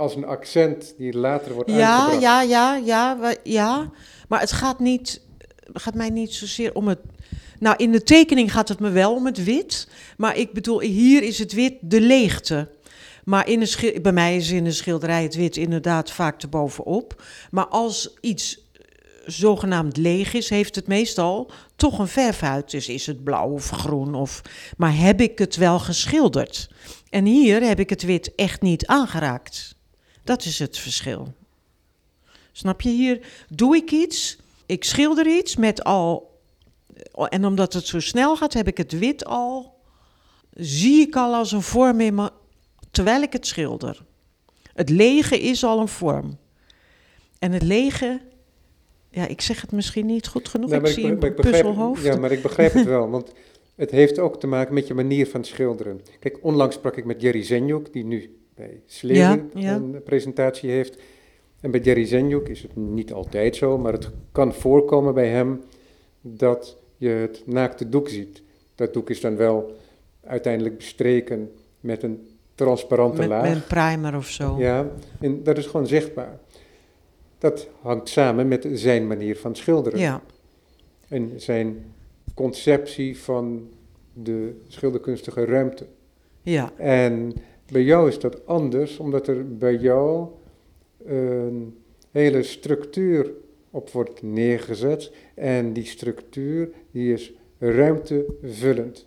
Als 0.00 0.16
een 0.16 0.26
accent 0.26 0.94
die 0.98 1.16
later 1.16 1.54
wordt 1.54 1.70
ja, 1.70 1.96
aangebracht. 1.96 2.22
Ja, 2.22 2.42
ja, 2.42 2.76
ja, 2.76 3.34
ja. 3.42 3.90
Maar 4.28 4.40
het 4.40 4.52
gaat, 4.52 4.78
niet, 4.78 5.20
gaat 5.72 5.94
mij 5.94 6.10
niet 6.10 6.34
zozeer 6.34 6.74
om 6.74 6.88
het 6.88 6.98
nou, 7.58 7.76
in 7.76 7.92
de 7.92 8.02
tekening 8.02 8.52
gaat 8.52 8.68
het 8.68 8.80
me 8.80 8.90
wel 8.90 9.14
om 9.14 9.26
het 9.26 9.44
wit. 9.44 9.88
Maar 10.16 10.36
ik 10.36 10.52
bedoel, 10.52 10.80
hier 10.80 11.22
is 11.22 11.38
het 11.38 11.52
wit 11.52 11.74
de 11.80 12.00
leegte. 12.00 12.68
Maar 13.24 13.48
in 13.48 13.60
een 13.60 14.02
bij 14.02 14.12
mij 14.12 14.36
is 14.36 14.50
in 14.50 14.66
een 14.66 14.72
schilderij 14.72 15.22
het 15.22 15.34
wit 15.34 15.56
inderdaad 15.56 16.10
vaak 16.10 16.38
te 16.38 16.48
bovenop. 16.48 17.22
Maar 17.50 17.66
als 17.66 18.14
iets 18.20 18.70
zogenaamd 19.26 19.96
leeg 19.96 20.34
is, 20.34 20.48
heeft 20.48 20.74
het 20.74 20.86
meestal 20.86 21.50
toch 21.76 21.98
een 21.98 22.08
verfhuid. 22.08 22.70
Dus 22.70 22.88
is 22.88 23.06
het 23.06 23.24
blauw 23.24 23.50
of 23.50 23.70
groen 23.70 24.14
of. 24.14 24.42
Maar 24.76 24.96
heb 24.96 25.20
ik 25.20 25.38
het 25.38 25.56
wel 25.56 25.78
geschilderd? 25.78 26.70
En 27.10 27.24
hier 27.24 27.62
heb 27.62 27.80
ik 27.80 27.90
het 27.90 28.02
wit 28.02 28.34
echt 28.34 28.62
niet 28.62 28.86
aangeraakt. 28.86 29.78
Dat 30.24 30.44
is 30.44 30.58
het 30.58 30.78
verschil. 30.78 31.34
Snap 32.52 32.80
je? 32.80 32.88
Hier 32.88 33.26
doe 33.48 33.76
ik 33.76 33.90
iets, 33.90 34.38
ik 34.66 34.84
schilder 34.84 35.26
iets 35.26 35.56
met 35.56 35.84
al. 35.84 36.40
En 37.28 37.44
omdat 37.44 37.72
het 37.72 37.86
zo 37.86 38.00
snel 38.00 38.36
gaat, 38.36 38.52
heb 38.52 38.66
ik 38.66 38.76
het 38.76 38.98
wit 38.98 39.24
al. 39.24 39.78
Zie 40.54 41.00
ik 41.00 41.16
al 41.16 41.34
als 41.34 41.52
een 41.52 41.62
vorm 41.62 42.00
in 42.00 42.14
me, 42.14 42.30
terwijl 42.90 43.22
ik 43.22 43.32
het 43.32 43.46
schilder. 43.46 44.04
Het 44.74 44.88
lege 44.88 45.40
is 45.40 45.64
al 45.64 45.80
een 45.80 45.88
vorm. 45.88 46.38
En 47.38 47.52
het 47.52 47.62
lege, 47.62 48.20
ja, 49.10 49.26
ik 49.26 49.40
zeg 49.40 49.60
het 49.60 49.72
misschien 49.72 50.06
niet 50.06 50.26
goed 50.26 50.48
genoeg. 50.48 50.72
Ik 50.72 50.86
zie 50.86 51.06
ik, 51.06 51.22
een 51.22 51.34
puzzelhoofd. 51.34 52.02
ja, 52.02 52.16
maar 52.16 52.32
ik 52.32 52.42
begrijp 52.42 52.72
het 52.72 52.86
wel, 52.86 53.10
want 53.10 53.32
het 53.74 53.90
heeft 53.90 54.18
ook 54.18 54.40
te 54.40 54.46
maken 54.46 54.74
met 54.74 54.86
je 54.86 54.94
manier 54.94 55.26
van 55.26 55.44
schilderen. 55.44 56.00
Kijk, 56.20 56.38
onlangs 56.42 56.76
sprak 56.76 56.96
ik 56.96 57.04
met 57.04 57.20
Jerry 57.20 57.42
Zenjuk, 57.42 57.92
die 57.92 58.04
nu 58.04 58.39
bij 58.60 58.80
Sleeuwen 58.86 59.50
Ja, 59.54 59.60
ja. 59.60 59.74
een 59.74 60.02
presentatie 60.04 60.70
heeft. 60.70 60.98
En 61.60 61.70
bij 61.70 61.80
Jerry 61.80 62.04
Zenjuk 62.04 62.48
is 62.48 62.62
het 62.62 62.76
niet 62.76 63.12
altijd 63.12 63.56
zo, 63.56 63.78
maar 63.78 63.92
het 63.92 64.10
kan 64.32 64.54
voorkomen 64.54 65.14
bij 65.14 65.28
hem 65.28 65.62
dat 66.20 66.76
je 66.96 67.08
het 67.08 67.42
naakte 67.46 67.88
doek 67.88 68.08
ziet. 68.08 68.42
Dat 68.74 68.92
doek 68.92 69.10
is 69.10 69.20
dan 69.20 69.36
wel 69.36 69.76
uiteindelijk 70.24 70.76
bestreken 70.76 71.52
met 71.80 72.02
een 72.02 72.28
transparante 72.54 73.18
met, 73.18 73.28
laag. 73.28 73.42
met 73.42 73.52
een 73.52 73.66
primer 73.66 74.16
of 74.16 74.28
zo. 74.28 74.56
Ja, 74.58 74.86
en 75.20 75.42
dat 75.42 75.58
is 75.58 75.66
gewoon 75.66 75.86
zichtbaar. 75.86 76.38
Dat 77.38 77.68
hangt 77.80 78.08
samen 78.08 78.48
met 78.48 78.68
zijn 78.72 79.06
manier 79.06 79.36
van 79.36 79.54
schilderen. 79.56 79.98
ja. 79.98 80.22
En 81.08 81.32
zijn 81.36 81.92
conceptie 82.34 83.18
van 83.18 83.68
de 84.12 84.60
schilderkunstige 84.68 85.44
ruimte. 85.44 85.86
ja. 86.42 86.72
En 86.76 87.32
bij 87.70 87.82
jou 87.82 88.08
is 88.08 88.18
dat 88.18 88.46
anders, 88.46 88.98
omdat 88.98 89.26
er 89.26 89.56
bij 89.56 89.74
jou 89.74 90.28
een 91.04 91.78
hele 92.10 92.42
structuur 92.42 93.32
op 93.70 93.90
wordt 93.90 94.22
neergezet. 94.22 95.12
En 95.34 95.72
die 95.72 95.84
structuur 95.84 96.70
die 96.90 97.12
is 97.12 97.32
ruimtevullend. 97.58 99.06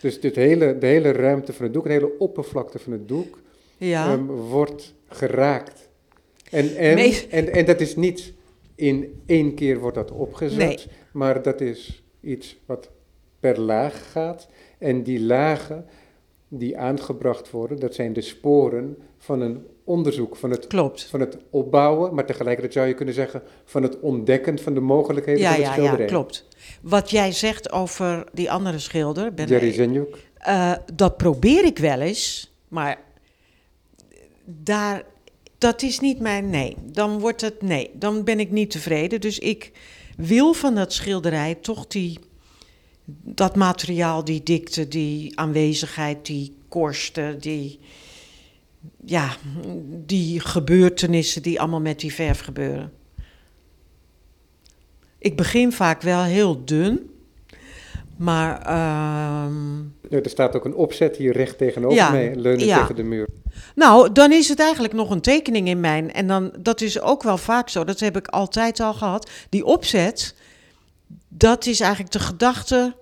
Dus 0.00 0.20
dit 0.20 0.36
hele, 0.36 0.78
de 0.78 0.86
hele 0.86 1.12
ruimte 1.12 1.52
van 1.52 1.64
het 1.64 1.74
doek, 1.74 1.84
de 1.84 1.92
hele 1.92 2.18
oppervlakte 2.18 2.78
van 2.78 2.92
het 2.92 3.08
doek, 3.08 3.38
ja. 3.76 4.12
ehm, 4.12 4.24
wordt 4.26 4.94
geraakt. 5.08 5.88
En, 6.50 6.76
en, 6.76 6.98
en, 7.30 7.52
en 7.52 7.64
dat 7.64 7.80
is 7.80 7.96
niet 7.96 8.32
in 8.74 9.22
één 9.26 9.54
keer 9.54 9.78
wordt 9.78 9.96
dat 9.96 10.10
opgezet, 10.10 10.58
Nee. 10.58 10.78
maar 11.12 11.42
dat 11.42 11.60
is 11.60 12.02
iets 12.20 12.60
wat 12.66 12.90
per 13.40 13.60
laag 13.60 14.10
gaat. 14.10 14.48
En 14.78 15.02
die 15.02 15.20
lagen 15.20 15.86
die 16.48 16.78
aangebracht 16.78 17.50
worden, 17.50 17.80
dat 17.80 17.94
zijn 17.94 18.12
de 18.12 18.20
sporen 18.20 18.96
van 19.18 19.40
een 19.40 19.66
onderzoek, 19.84 20.36
van 20.36 20.50
het, 20.50 20.66
Klopt. 20.66 21.04
van 21.04 21.20
het 21.20 21.38
opbouwen, 21.50 22.14
maar 22.14 22.26
tegelijkertijd 22.26 22.72
zou 22.72 22.86
je 22.86 22.94
kunnen 22.94 23.14
zeggen 23.14 23.42
van 23.64 23.82
het 23.82 24.00
ontdekken 24.00 24.58
van 24.58 24.74
de 24.74 24.80
mogelijkheden 24.80 25.42
Ja, 25.42 25.48
van 25.48 25.56
het 25.56 25.66
ja, 25.66 25.72
schilderij. 25.72 26.04
ja, 26.04 26.10
klopt. 26.10 26.46
Wat 26.82 27.10
jij 27.10 27.32
zegt 27.32 27.72
over 27.72 28.24
die 28.32 28.50
andere 28.50 28.78
schilder, 28.78 29.34
ben 29.34 29.46
Jerry 29.46 29.72
Zenjuk. 29.72 30.16
Eh, 30.38 30.72
dat 30.94 31.16
probeer 31.16 31.64
ik 31.64 31.78
wel 31.78 32.00
eens, 32.00 32.52
maar 32.68 32.98
daar, 34.44 35.02
dat 35.58 35.82
is 35.82 36.00
niet 36.00 36.20
mijn 36.20 36.50
nee. 36.50 36.76
Dan 36.92 37.18
wordt 37.20 37.40
het 37.40 37.62
nee, 37.62 37.90
dan 37.94 38.24
ben 38.24 38.40
ik 38.40 38.50
niet 38.50 38.70
tevreden. 38.70 39.20
Dus 39.20 39.38
ik 39.38 39.72
wil 40.16 40.52
van 40.52 40.74
dat 40.74 40.92
schilderij 40.92 41.54
toch 41.54 41.86
die, 41.86 42.18
dat 43.22 43.56
materiaal, 43.56 44.24
die 44.24 44.42
dikte, 44.42 44.88
die 44.88 45.38
aanwezigheid, 45.38 46.26
die 46.26 46.56
korsten, 46.68 47.38
die, 47.38 47.80
ja, 49.04 49.36
die 49.88 50.40
gebeurtenissen 50.40 51.42
die 51.42 51.60
allemaal 51.60 51.80
met 51.80 52.00
die 52.00 52.14
verf 52.14 52.40
gebeuren. 52.40 52.92
Ik 55.18 55.36
begin 55.36 55.72
vaak 55.72 56.02
wel 56.02 56.22
heel 56.22 56.64
dun, 56.64 57.10
maar 58.16 58.62
ehm, 58.62 59.82
er 60.10 60.30
staat 60.30 60.56
ook 60.56 60.64
een 60.64 60.74
opzet 60.74 61.16
hier 61.16 61.32
recht 61.32 61.58
tegenover 61.58 61.96
Ja, 61.96 62.10
mij, 62.10 62.34
leunen 62.34 62.66
ja. 62.66 62.80
tegen 62.80 62.96
de 62.96 63.02
muur. 63.02 63.28
Nou, 63.74 64.12
dan 64.12 64.32
is 64.32 64.48
het 64.48 64.60
eigenlijk 64.60 64.92
nog 64.92 65.10
een 65.10 65.20
tekening 65.20 65.68
in 65.68 65.80
mijn. 65.80 66.12
En 66.12 66.26
dan, 66.26 66.52
dat 66.58 66.80
is 66.80 67.00
ook 67.00 67.22
wel 67.22 67.38
vaak 67.38 67.68
zo, 67.68 67.84
dat 67.84 68.00
heb 68.00 68.16
ik 68.16 68.28
altijd 68.28 68.80
al 68.80 68.94
gehad. 68.94 69.30
Die 69.48 69.64
opzet, 69.64 70.34
dat 71.28 71.66
is 71.66 71.80
eigenlijk 71.80 72.12
de 72.12 72.20
gedachte 72.20 72.96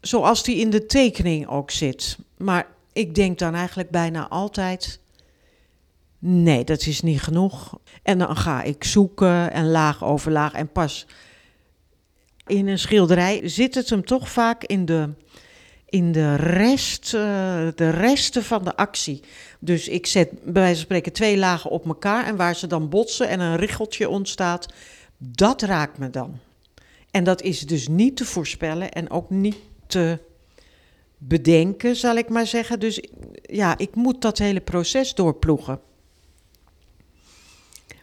zoals 0.00 0.42
die 0.42 0.56
in 0.56 0.70
de 0.70 0.86
tekening 0.86 1.46
ook 1.46 1.70
zit. 1.70 2.18
Maar 2.36 2.66
ik 2.92 3.14
denk 3.14 3.38
dan 3.38 3.54
eigenlijk 3.54 3.90
bijna 3.90 4.28
altijd, 4.28 5.00
nee, 6.18 6.64
dat 6.64 6.86
is 6.86 7.00
niet 7.00 7.22
genoeg. 7.22 7.78
En 8.02 8.18
dan 8.18 8.36
ga 8.36 8.62
ik 8.62 8.84
zoeken 8.84 9.52
en 9.52 9.70
laag 9.70 10.04
over 10.04 10.32
laag 10.32 10.52
en 10.52 10.72
pas 10.72 11.06
in 12.48 12.68
een 12.68 12.78
schilderij 12.78 13.48
zit 13.48 13.74
het 13.74 13.90
hem 13.90 14.04
toch 14.04 14.30
vaak 14.30 14.64
in 14.64 14.84
de, 14.84 15.08
in 15.88 16.12
de, 16.12 16.34
rest, 16.34 17.14
eh, 17.14 17.20
de 17.74 17.90
resten 17.90 18.44
van 18.44 18.64
de 18.64 18.76
actie. 18.76 19.22
Dus 19.58 19.88
ik 19.88 20.06
zet 20.06 20.30
bij 20.30 20.52
wijze 20.52 20.74
van 20.74 20.84
spreken 20.84 21.12
twee 21.12 21.36
lagen 21.36 21.70
op 21.70 21.86
elkaar 21.86 22.24
en 22.24 22.36
waar 22.36 22.56
ze 22.56 22.66
dan 22.66 22.88
botsen 22.88 23.28
en 23.28 23.40
een 23.40 23.56
richeltje 23.56 24.08
ontstaat, 24.08 24.68
dat 25.18 25.62
raakt 25.62 25.98
me 25.98 26.10
dan. 26.10 26.38
En 27.10 27.24
dat 27.24 27.42
is 27.42 27.60
dus 27.66 27.88
niet 27.88 28.16
te 28.16 28.24
voorspellen 28.24 28.90
en 28.92 29.10
ook 29.10 29.30
niet 29.30 29.56
te 29.86 30.18
bedenken, 31.18 31.96
zal 31.96 32.16
ik 32.16 32.28
maar 32.28 32.46
zeggen. 32.46 32.80
Dus 32.80 33.02
ja, 33.42 33.78
ik 33.78 33.94
moet 33.94 34.22
dat 34.22 34.38
hele 34.38 34.60
proces 34.60 35.14
doorploegen. 35.14 35.80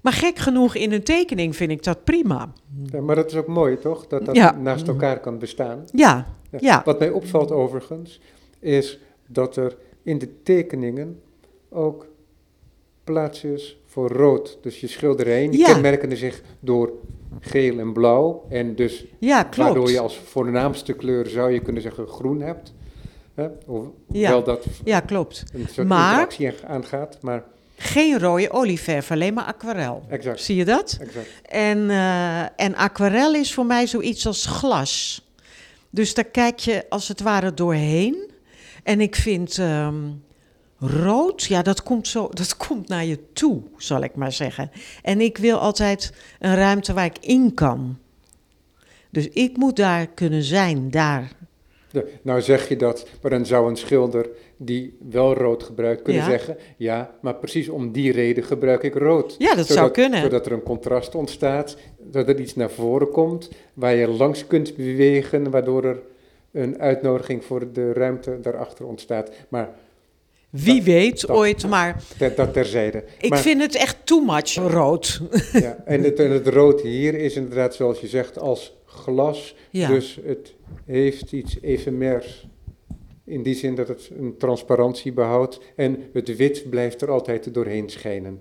Maar 0.01 0.13
gek 0.13 0.37
genoeg 0.37 0.75
in 0.75 0.91
een 0.91 1.03
tekening 1.03 1.55
vind 1.55 1.71
ik 1.71 1.83
dat 1.83 2.03
prima. 2.03 2.53
Ja, 2.91 3.01
maar 3.01 3.15
dat 3.15 3.31
is 3.31 3.35
ook 3.37 3.47
mooi, 3.47 3.77
toch? 3.79 4.07
Dat 4.07 4.25
dat 4.25 4.35
Ja. 4.35 4.51
naast 4.57 4.87
elkaar 4.87 5.19
kan 5.19 5.39
bestaan. 5.39 5.85
Ja, 5.93 6.27
Ja. 6.51 6.57
ja, 6.61 6.81
Wat 6.85 6.99
mij 6.99 7.09
opvalt 7.09 7.51
overigens, 7.51 8.19
is 8.59 8.99
dat 9.27 9.55
er 9.55 9.77
in 10.03 10.17
de 10.17 10.41
tekeningen 10.43 11.21
ook 11.69 12.07
plaats 13.03 13.43
is 13.43 13.77
voor 13.85 14.09
rood. 14.11 14.57
Dus 14.61 14.79
je 14.79 14.87
schilderijen 14.87 15.51
Ja. 15.57 15.71
kenmerken 15.73 16.17
zich 16.17 16.41
door 16.59 16.91
geel 17.39 17.79
en 17.79 17.93
blauw. 17.93 18.45
En 18.49 18.75
dus 18.75 19.05
ja, 19.19 19.43
klopt. 19.43 19.57
waardoor 19.57 19.91
je 19.91 19.99
als 19.99 20.17
voornaamste 20.17 20.93
kleur 20.93 21.27
zou 21.27 21.51
je 21.51 21.59
kunnen 21.59 21.81
zeggen 21.81 22.07
groen 22.07 22.41
hebt. 22.41 22.73
Hè? 23.33 23.47
Hoewel 23.65 23.93
Ja. 24.11 24.39
dat 24.41 24.65
Ja, 24.83 24.99
klopt. 24.99 25.43
een 25.53 25.67
soort 25.71 25.87
Maar- 25.87 26.09
interactie 26.11 26.51
aangaat. 26.67 27.17
Maar 27.21 27.43
Geen 27.77 28.19
rode 28.19 28.51
olieverf, 28.51 29.11
alleen 29.11 29.33
maar 29.33 29.43
aquarel. 29.43 30.03
exact, 30.09 30.41
Zie 30.41 30.55
je 30.55 30.65
dat? 30.65 30.97
exact. 31.01 31.27
En, 31.49 31.89
eh, 31.89 32.39
en 32.41 32.75
aquarel 32.75 33.33
is 33.35 33.53
voor 33.53 33.65
mij 33.65 33.87
zoiets 33.87 34.27
als 34.27 34.45
glas. 34.45 35.23
Dus 35.89 36.13
daar 36.13 36.23
kijk 36.25 36.59
je 36.59 36.85
als 36.89 37.07
het 37.07 37.21
ware 37.21 37.53
doorheen. 37.53 38.31
En 38.83 39.01
ik 39.01 39.15
vind 39.15 39.57
ehm, 39.57 39.95
rood, 40.79 41.43
ja, 41.43 41.61
dat 41.61 41.83
komt, 41.83 42.07
zo, 42.07 42.29
dat 42.31 42.57
komt 42.57 42.87
naar 42.87 43.05
je 43.05 43.19
toe, 43.33 43.61
zal 43.77 44.01
ik 44.03 44.15
maar 44.15 44.31
zeggen. 44.31 44.71
En 45.01 45.21
ik 45.21 45.37
wil 45.37 45.57
altijd 45.57 46.13
een 46.39 46.55
ruimte 46.55 46.93
waar 46.93 47.05
ik 47.05 47.17
in 47.19 47.53
kan. 47.53 47.97
Dus 49.09 49.29
ik 49.29 49.57
moet 49.57 49.75
daar 49.75 50.07
kunnen 50.07 50.43
zijn, 50.43 50.91
daar. 50.91 51.31
Nou 52.21 52.41
zeg 52.41 52.69
je 52.69 52.75
dat, 52.75 53.07
maar 53.21 53.31
dan 53.31 53.45
zou 53.45 53.69
een 53.69 53.75
schilder 53.75 54.29
die 54.57 54.97
wel 55.09 55.33
rood 55.33 55.63
gebruikt 55.63 56.01
kunnen 56.01 56.23
Ja. 56.23 56.29
zeggen, 56.29 56.57
ja, 56.77 57.11
maar 57.21 57.35
precies 57.35 57.69
om 57.69 57.91
die 57.91 58.11
reden 58.11 58.43
gebruik 58.43 58.83
ik 58.83 58.93
rood. 58.95 59.35
Ja, 59.37 59.55
dat 59.55 59.67
zou 59.67 59.91
kunnen. 59.91 60.21
Zodat 60.21 60.45
er 60.45 60.51
een 60.51 60.63
contrast 60.63 61.15
ontstaat, 61.15 61.77
dat 61.99 62.27
er 62.27 62.39
iets 62.39 62.55
naar 62.55 62.69
voren 62.71 63.09
komt, 63.09 63.49
waar 63.73 63.95
je 63.95 64.07
langs 64.07 64.47
kunt 64.47 64.75
bewegen, 64.75 65.49
waardoor 65.51 65.83
er 65.83 65.99
een 66.51 66.79
uitnodiging 66.79 67.45
voor 67.45 67.71
de 67.73 67.93
ruimte 67.93 68.39
daarachter 68.41 68.85
ontstaat. 68.85 69.29
Maar 69.49 69.69
Wie 70.63 70.75
Dat- 70.75 70.83
weet 70.83 71.21
dat- 71.21 71.29
ooit, 71.37 71.67
maar 71.67 72.03
dat 72.35 72.53
terzijde. 72.53 73.03
ik 73.19 73.29
maar, 73.29 73.39
vind 73.39 73.61
het 73.61 73.75
echt 73.75 73.97
too 74.03 74.19
much 74.25 74.53
rood. 74.55 75.21
ja, 75.53 75.77
en, 75.85 76.03
het, 76.03 76.19
en 76.19 76.31
het 76.31 76.47
rood 76.47 76.81
hier 76.81 77.13
is 77.13 77.35
inderdaad, 77.35 77.75
zoals 77.75 77.99
je 77.99 78.07
zegt, 78.07 78.39
als 78.39 78.73
glas. 78.85 79.55
Ja. 79.69 79.87
Dus 79.87 80.19
het 80.25 80.53
heeft 80.85 81.31
iets 81.31 81.57
efemers. 81.61 82.47
In 83.25 83.43
die 83.43 83.55
zin 83.55 83.75
dat 83.75 83.87
het 83.87 84.09
een 84.19 84.37
transparantie 84.37 85.13
behoudt. 85.13 85.59
En 85.75 86.03
het 86.13 86.35
wit 86.35 86.69
blijft 86.69 87.01
er 87.01 87.11
altijd 87.11 87.53
doorheen 87.53 87.89
schijnen. 87.89 88.39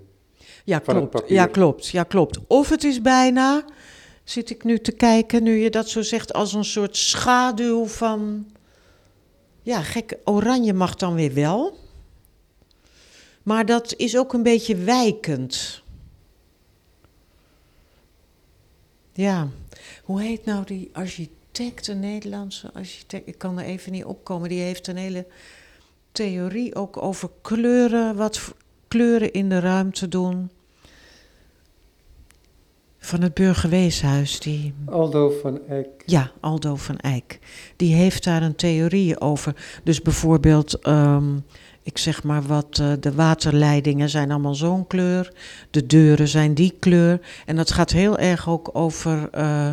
Ja, 0.63 0.81
van 0.83 0.95
het 0.95 1.03
klopt. 1.09 1.09
papier. 1.21 1.35
Ja, 1.35 1.45
klopt. 1.45 1.87
Ja, 1.87 2.03
klopt. 2.03 2.39
Of 2.47 2.69
het 2.69 2.83
is 2.83 3.01
bijna, 3.01 3.65
zit 4.23 4.49
ik 4.49 4.63
nu 4.63 4.79
te 4.79 4.91
kijken, 4.91 5.43
nu 5.43 5.55
je 5.57 5.69
dat 5.69 5.89
zo 5.89 6.01
zegt, 6.01 6.33
als 6.33 6.53
een 6.53 6.65
soort 6.65 6.97
schaduw 6.97 7.85
van. 7.85 8.45
Ja, 9.61 9.81
gek, 9.81 10.17
oranje 10.23 10.73
mag 10.73 10.95
dan 10.95 11.15
weer 11.15 11.33
wel. 11.33 11.77
Maar 13.45 13.65
dat 13.65 13.93
is 13.95 14.17
ook 14.17 14.33
een 14.33 14.43
beetje 14.43 14.75
wijkend. 14.75 15.83
Ja, 19.13 19.47
hoe 20.03 20.21
heet 20.21 20.45
nou 20.45 20.65
die 20.65 20.89
architect, 20.93 21.87
een 21.87 21.99
Nederlandse 21.99 22.69
architect? 22.73 23.27
Ik 23.27 23.37
kan 23.37 23.59
er 23.59 23.65
even 23.65 23.91
niet 23.91 24.05
opkomen. 24.05 24.49
Die 24.49 24.61
heeft 24.61 24.87
een 24.87 24.97
hele 24.97 25.25
theorie 26.11 26.75
ook 26.75 27.01
over 27.01 27.29
kleuren, 27.41 28.15
wat 28.15 28.53
kleuren 28.87 29.31
in 29.31 29.49
de 29.49 29.59
ruimte 29.59 30.07
doen. 30.07 30.49
Van 32.97 33.21
het 33.21 33.33
Burgerweeshuis, 33.33 34.39
die... 34.39 34.73
Aldo 34.85 35.29
van 35.41 35.67
Eyck. 35.67 36.03
Ja, 36.05 36.31
Aldo 36.39 36.75
van 36.75 36.97
Eyck. 36.97 37.39
Die 37.75 37.93
heeft 37.93 38.23
daar 38.23 38.41
een 38.41 38.55
theorie 38.55 39.19
over. 39.19 39.79
Dus 39.83 40.01
bijvoorbeeld, 40.01 40.79
ehm, 40.79 41.37
ik 41.85 41.97
zeg 41.97 42.23
maar 42.23 42.41
wat, 42.41 42.79
eh, 42.81 42.91
de 42.99 43.13
waterleidingen 43.13 44.09
zijn 44.09 44.31
allemaal 44.31 44.55
zo'n 44.55 44.87
kleur. 44.87 45.33
De 45.71 45.85
deuren 45.85 46.27
zijn 46.27 46.53
die 46.53 46.73
kleur. 46.79 47.19
En 47.45 47.55
dat 47.55 47.71
gaat 47.71 47.91
heel 47.91 48.17
erg 48.17 48.49
ook 48.49 48.69
over, 48.73 49.27
eh, 49.31 49.71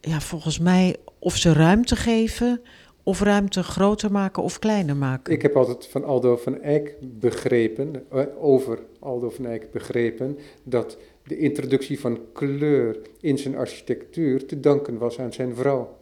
ja, 0.00 0.20
volgens 0.20 0.58
mij, 0.58 0.96
of 1.18 1.36
ze 1.36 1.52
ruimte 1.52 1.96
geven, 1.96 2.60
of 3.02 3.20
ruimte 3.20 3.62
groter 3.62 4.12
maken 4.12 4.42
of 4.42 4.58
kleiner 4.58 4.96
maken. 4.96 5.32
Ik 5.32 5.42
heb 5.42 5.56
altijd 5.56 5.86
van 5.86 6.04
Aldo 6.04 6.36
van 6.36 6.60
Eyck 6.62 6.94
begrepen, 7.00 8.04
eh, 8.10 8.22
over 8.38 8.78
Aldo 8.98 9.30
van 9.30 9.46
Eyck 9.46 9.72
begrepen, 9.72 10.38
dat 10.62 10.96
de 11.22 11.38
introductie 11.38 12.00
van 12.00 12.18
kleur 12.32 12.98
in 13.20 13.38
zijn 13.38 13.56
architectuur 13.56 14.46
te 14.46 14.60
danken 14.60 14.98
was 14.98 15.18
aan 15.18 15.32
zijn 15.32 15.54
vrouw. 15.54 15.97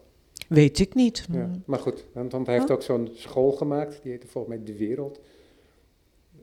Weet 0.49 0.79
ik 0.79 0.95
niet. 0.95 1.27
Ja, 1.33 1.51
maar 1.67 1.79
goed, 1.79 2.05
want, 2.13 2.33
want 2.33 2.47
hij 2.47 2.57
heeft 2.57 2.71
ook 2.71 2.83
zo'n 2.83 3.09
school 3.15 3.53
gemaakt, 3.53 3.99
die 4.03 4.11
heette 4.13 4.27
volgens 4.27 4.55
mij 4.57 4.65
De 4.65 4.77
Wereld. 4.77 5.21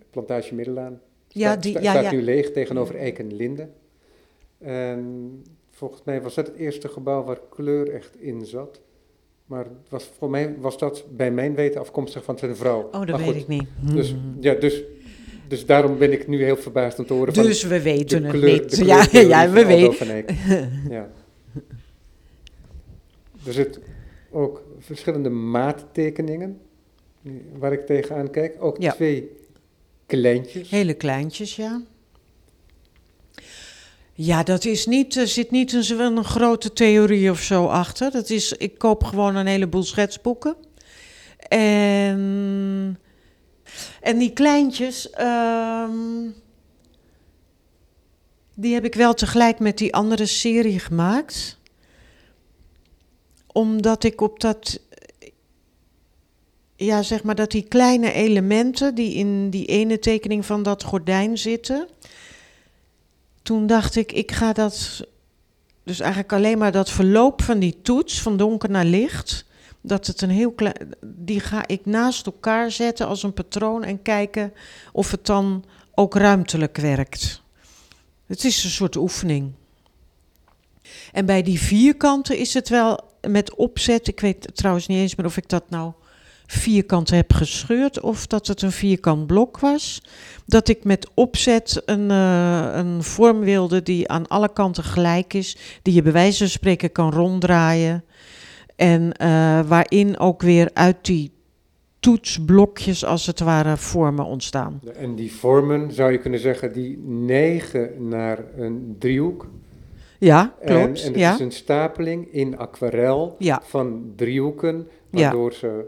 Plantage 0.09 0.55
Middelaan. 0.55 0.99
Ja, 1.27 1.55
die- 1.55 1.71
sta- 1.71 1.81
ja, 1.81 1.91
staat 1.91 2.03
ja. 2.03 2.11
nu 2.11 2.21
leeg 2.21 2.51
tegenover 2.51 2.95
Eik 2.95 3.19
en 3.19 3.35
Linde. 3.35 3.67
En 4.57 5.41
volgens 5.71 6.01
mij 6.05 6.21
was 6.21 6.35
dat 6.35 6.47
het 6.47 6.55
eerste 6.55 6.87
gebouw 6.87 7.23
waar 7.23 7.39
kleur 7.49 7.93
echt 7.93 8.15
in 8.19 8.45
zat. 8.45 8.81
Maar 9.45 9.63
het 9.65 9.89
was, 9.89 10.11
voor 10.17 10.29
mij 10.29 10.55
was 10.59 10.77
dat 10.77 11.05
bij 11.09 11.31
mijn 11.31 11.55
weten 11.55 11.79
afkomstig 11.81 12.23
van 12.23 12.37
zijn 12.37 12.55
vrouw. 12.55 12.81
Oh, 12.83 12.91
dat 12.91 13.07
Maar 13.07 13.17
weet 13.17 13.27
goed, 13.27 13.35
ik 13.35 13.47
niet. 13.47 13.67
Dus, 13.93 14.09
Hmm. 14.11 14.37
ja, 14.39 14.53
dus, 14.53 14.83
dus 15.47 15.65
daarom 15.65 15.97
ben 15.97 16.11
ik 16.11 16.27
nu 16.27 16.43
heel 16.43 16.57
verbaasd 16.57 16.99
om 16.99 17.05
te 17.05 17.13
horen 17.13 17.33
van 17.33 17.43
Dus 17.43 17.63
we 17.63 17.81
weten 17.81 18.21
de 18.21 18.27
het 18.27 18.37
kleur, 18.37 18.51
niet. 18.61 18.75
de 18.77 18.85
ja, 18.85 19.07
ja, 19.11 19.49
we 19.49 19.65
weten. 19.65 20.17
Ja. 20.89 21.09
Er 23.45 23.53
zitten 23.53 23.81
ook 24.33 24.63
verschillende 24.79 25.29
maattekeningen 25.29 26.61
waar 27.57 27.73
ik 27.73 27.85
tegenaan 27.85 28.29
kijk. 28.31 28.55
Ook 28.59 28.81
Ja. 28.81 28.91
twee 28.91 29.31
kleintjes. 30.05 30.69
Hele 30.69 30.93
kleintjes, 30.93 31.55
ja. 31.55 31.81
Ja, 34.15 34.43
dat 34.43 34.65
is 34.65 34.85
niet, 34.85 35.15
er 35.15 35.27
zit 35.27 35.51
niet 35.51 35.73
een, 35.73 35.99
een 35.99 36.23
grote 36.23 36.73
theorie 36.73 37.29
of 37.31 37.39
zo 37.41 37.65
achter. 37.65 38.11
Dat 38.11 38.29
is, 38.29 38.53
ik 38.53 38.77
koop 38.77 39.03
gewoon 39.03 39.35
een 39.35 39.47
heleboel 39.47 39.83
schetsboeken. 39.83 40.55
En, 41.47 42.99
en 44.01 44.17
die 44.17 44.33
kleintjes, 44.33 45.09
ehm, 45.09 45.91
die 48.55 48.73
heb 48.73 48.85
ik 48.85 48.95
wel 48.95 49.13
tegelijk 49.13 49.59
met 49.59 49.77
die 49.77 49.93
andere 49.93 50.25
serie 50.25 50.79
gemaakt. 50.79 51.57
Omdat 53.53 54.03
ik 54.03 54.21
op 54.21 54.39
dat, 54.39 54.79
ja 56.75 57.01
zeg 57.01 57.23
maar 57.23 57.35
dat 57.35 57.51
die 57.51 57.67
kleine 57.67 58.11
elementen 58.11 58.95
die 58.95 59.13
in 59.13 59.49
die 59.49 59.65
ene 59.65 59.99
tekening 59.99 60.45
van 60.45 60.63
dat 60.63 60.83
gordijn 60.83 61.37
zitten. 61.37 61.87
Toen 63.41 63.67
dacht 63.67 63.95
ik, 63.95 64.11
ik 64.11 64.31
ga 64.31 64.53
dat, 64.53 65.07
dus 65.83 65.99
eigenlijk 65.99 66.33
alleen 66.33 66.57
maar 66.57 66.71
dat 66.71 66.89
verloop 66.89 67.41
van 67.41 67.59
die 67.59 67.81
toets 67.81 68.21
van 68.21 68.37
donker 68.37 68.69
naar 68.69 68.85
licht. 68.85 69.45
Dat 69.81 70.07
het 70.07 70.21
een 70.21 70.29
heel 70.29 70.51
klein, 70.51 70.95
die 71.05 71.39
ga 71.39 71.67
ik 71.67 71.85
naast 71.85 72.25
elkaar 72.25 72.71
zetten 72.71 73.07
als 73.07 73.23
een 73.23 73.33
patroon 73.33 73.83
en 73.83 74.01
kijken 74.01 74.53
of 74.91 75.11
het 75.11 75.25
dan 75.25 75.65
ook 75.93 76.15
ruimtelijk 76.15 76.77
werkt. 76.77 77.41
Het 78.25 78.43
is 78.43 78.63
een 78.63 78.69
soort 78.69 78.95
oefening. 78.95 79.51
En 81.11 81.25
bij 81.25 81.41
die 81.41 81.59
vierkanten 81.59 82.37
is 82.37 82.53
het 82.53 82.69
wel 82.69 83.12
met 83.27 83.55
opzet. 83.55 84.07
Ik 84.07 84.19
weet 84.19 84.47
trouwens 84.53 84.87
niet 84.87 84.97
eens 84.97 85.15
meer 85.15 85.25
of 85.25 85.37
ik 85.37 85.49
dat 85.49 85.69
nou 85.69 85.91
vierkant 86.47 87.09
heb 87.09 87.33
gescheurd 87.33 87.99
of 87.99 88.27
dat 88.27 88.47
het 88.47 88.61
een 88.61 88.71
vierkant 88.71 89.27
blok 89.27 89.59
was. 89.59 90.01
Dat 90.45 90.67
ik 90.67 90.83
met 90.83 91.09
opzet 91.13 91.81
een, 91.85 92.11
eh, 92.11 92.69
een 92.73 93.03
vorm 93.03 93.39
wilde 93.39 93.83
die 93.83 94.09
aan 94.09 94.27
alle 94.27 94.53
kanten 94.53 94.83
gelijk 94.83 95.33
is, 95.33 95.57
die 95.81 95.93
je 95.93 96.01
bij 96.01 96.11
wijze 96.11 96.37
van 96.37 96.47
spreken 96.47 96.91
kan 96.91 97.11
ronddraaien. 97.11 98.03
En 98.75 99.11
eh, 99.11 99.59
waarin 99.67 100.19
ook 100.19 100.41
weer 100.41 100.69
uit 100.73 100.97
die 101.01 101.31
toetsblokjes 101.99 103.05
als 103.05 103.25
het 103.25 103.39
ware 103.39 103.77
vormen 103.77 104.25
ontstaan. 104.25 104.81
En 104.95 105.15
die 105.15 105.31
vormen, 105.31 105.91
zou 105.91 106.11
je 106.11 106.17
kunnen 106.17 106.39
zeggen, 106.39 106.73
die 106.73 106.97
neigen 107.07 108.07
naar 108.07 108.39
een 108.57 108.95
driehoek. 108.99 109.47
Ja, 110.23 110.55
En, 110.59 110.67
klopt. 110.83 111.01
en 111.03 111.07
het 111.11 111.19
ja. 111.19 111.33
is 111.33 111.39
een 111.39 111.51
stapeling 111.51 112.33
in 112.33 112.57
aquarel 112.57 113.35
Ja. 113.39 113.61
van 113.65 114.13
driehoeken, 114.15 114.87
Ja. 115.09 115.21
waardoor 115.21 115.53
ze 115.53 115.85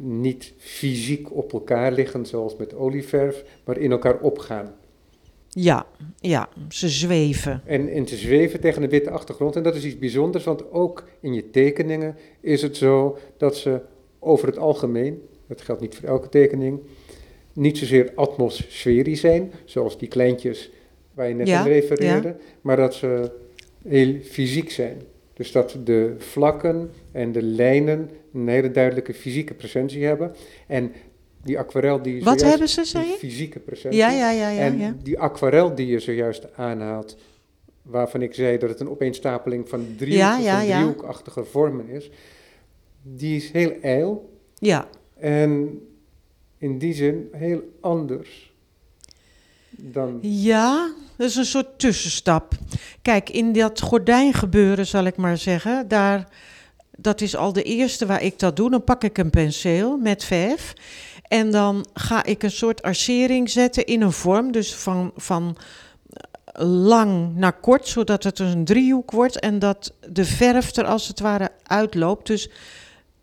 niet 0.00 0.52
fysiek 0.58 1.34
op 1.36 1.52
elkaar 1.52 1.92
liggen, 1.92 2.26
zoals 2.26 2.56
met 2.56 2.74
olieverf, 2.74 3.44
maar 3.64 3.78
in 3.78 3.90
elkaar 3.90 4.20
opgaan. 4.20 4.74
ja, 5.48 5.86
ja, 6.20 6.48
ze 6.68 6.88
zweven. 6.88 7.62
En, 7.64 7.88
en 7.88 8.04
te 8.04 8.16
zweven 8.16 8.60
tegen 8.60 8.82
een 8.82 8.88
witte 8.88 9.10
achtergrond. 9.10 9.56
En 9.56 9.62
dat 9.62 9.74
is 9.74 9.84
iets 9.84 9.98
bijzonders, 9.98 10.44
want 10.44 10.72
ook 10.72 11.04
in 11.20 11.34
je 11.34 11.50
tekeningen 11.50 12.16
is 12.40 12.62
het 12.62 12.76
zo 12.76 13.18
dat 13.36 13.56
ze 13.56 13.80
over 14.18 14.46
het 14.46 14.58
algemeen, 14.58 15.22
dat 15.48 15.60
geldt 15.60 15.80
niet 15.80 15.96
voor 15.96 16.08
elke 16.08 16.28
tekening, 16.28 16.80
niet 17.52 17.78
zozeer 17.78 18.12
atmosferisch 18.14 19.20
zijn, 19.20 19.52
zoals 19.64 19.98
die 19.98 20.08
kleintjes 20.08 20.70
waar 21.14 21.28
je 21.28 21.34
net 21.34 21.48
Ja, 21.48 21.58
aan 21.58 21.66
refereerde, 21.66 22.36
maar 22.60 22.76
dat 22.76 22.94
ze 22.94 23.30
heel 23.88 24.20
fysiek 24.22 24.70
zijn. 24.70 25.02
Dus 25.34 25.52
dat 25.52 25.76
de 25.84 26.14
vlakken 26.18 26.90
en 27.12 27.32
de 27.32 27.42
lijnen 27.42 28.10
een 28.32 28.48
hele 28.48 28.70
duidelijke 28.70 29.14
fysieke 29.14 29.54
presentie 29.54 30.04
hebben. 30.04 30.34
En 30.66 30.92
die 31.42 31.58
aquarel 31.58 32.02
die 32.02 32.14
je 32.14 32.24
Wat 32.24 32.38
zojuist- 32.40 32.48
hebben 32.50 32.68
ze, 32.68 32.84
zei 32.84 33.06
je? 33.06 33.16
fysieke 33.18 33.58
presentie. 33.58 33.98
Ja, 34.00 34.10
ja, 34.10 34.30
ja, 34.30 34.48
ja. 34.48 34.60
en 34.60 34.78
ja. 34.78 34.94
die 35.02 35.18
aquarel 35.18 35.74
die 35.74 35.86
je 35.86 35.98
zojuist 35.98 36.46
aanhaalt, 36.56 37.16
waarvan 37.82 38.22
ik 38.22 38.34
zei 38.34 38.58
dat 38.58 38.68
het 38.68 38.80
een 38.80 38.88
opeenstapeling 38.88 39.68
van 39.68 39.86
driehoek, 39.96 40.18
Ja, 40.20 40.38
ja, 40.38 40.56
van 40.58 40.66
ja. 40.66 40.76
driehoekachtige 40.76 41.44
vormen 41.44 41.88
is, 41.88 42.10
die 43.02 43.36
is 43.36 43.50
heel 43.50 43.72
ijl 43.82 44.38
ja. 44.54 44.88
en 45.14 45.80
in 46.58 46.78
die 46.78 46.94
zin 46.94 47.28
heel 47.32 47.62
anders 47.80 48.52
dan... 49.70 50.18
Ja, 50.22 50.92
dat 51.18 51.28
is 51.28 51.36
een 51.36 51.44
soort 51.44 51.78
tussenstap. 51.78 52.52
Kijk, 53.02 53.30
in 53.30 53.52
dat 53.52 53.80
gordijngebeuren, 53.80 54.86
zal 54.86 55.04
ik 55.04 55.16
maar 55.16 55.36
zeggen, 55.36 55.88
daar, 55.88 56.28
dat 56.96 57.20
is 57.20 57.36
al 57.36 57.52
de 57.52 57.62
eerste 57.62 58.06
waar 58.06 58.22
ik 58.22 58.38
dat 58.38 58.56
doe. 58.56 58.70
Dan 58.70 58.84
pak 58.84 59.04
ik 59.04 59.18
een 59.18 59.30
penseel 59.30 59.96
met 59.96 60.24
verf 60.24 60.72
en 61.22 61.50
dan 61.50 61.86
ga 61.92 62.24
ik 62.24 62.42
een 62.42 62.50
soort 62.50 62.82
arcering 62.82 63.50
zetten 63.50 63.86
in 63.86 64.02
een 64.02 64.12
vorm, 64.12 64.52
dus 64.52 64.74
van, 64.74 65.12
van 65.16 65.56
lang 66.64 67.34
naar 67.34 67.60
kort, 67.60 67.88
zodat 67.88 68.24
het 68.24 68.38
een 68.38 68.64
driehoek 68.64 69.10
wordt 69.10 69.40
en 69.40 69.58
dat 69.58 69.94
de 70.08 70.24
verf 70.24 70.76
er 70.76 70.84
als 70.84 71.08
het 71.08 71.20
ware 71.20 71.50
uitloopt. 71.62 72.26
Dus 72.26 72.50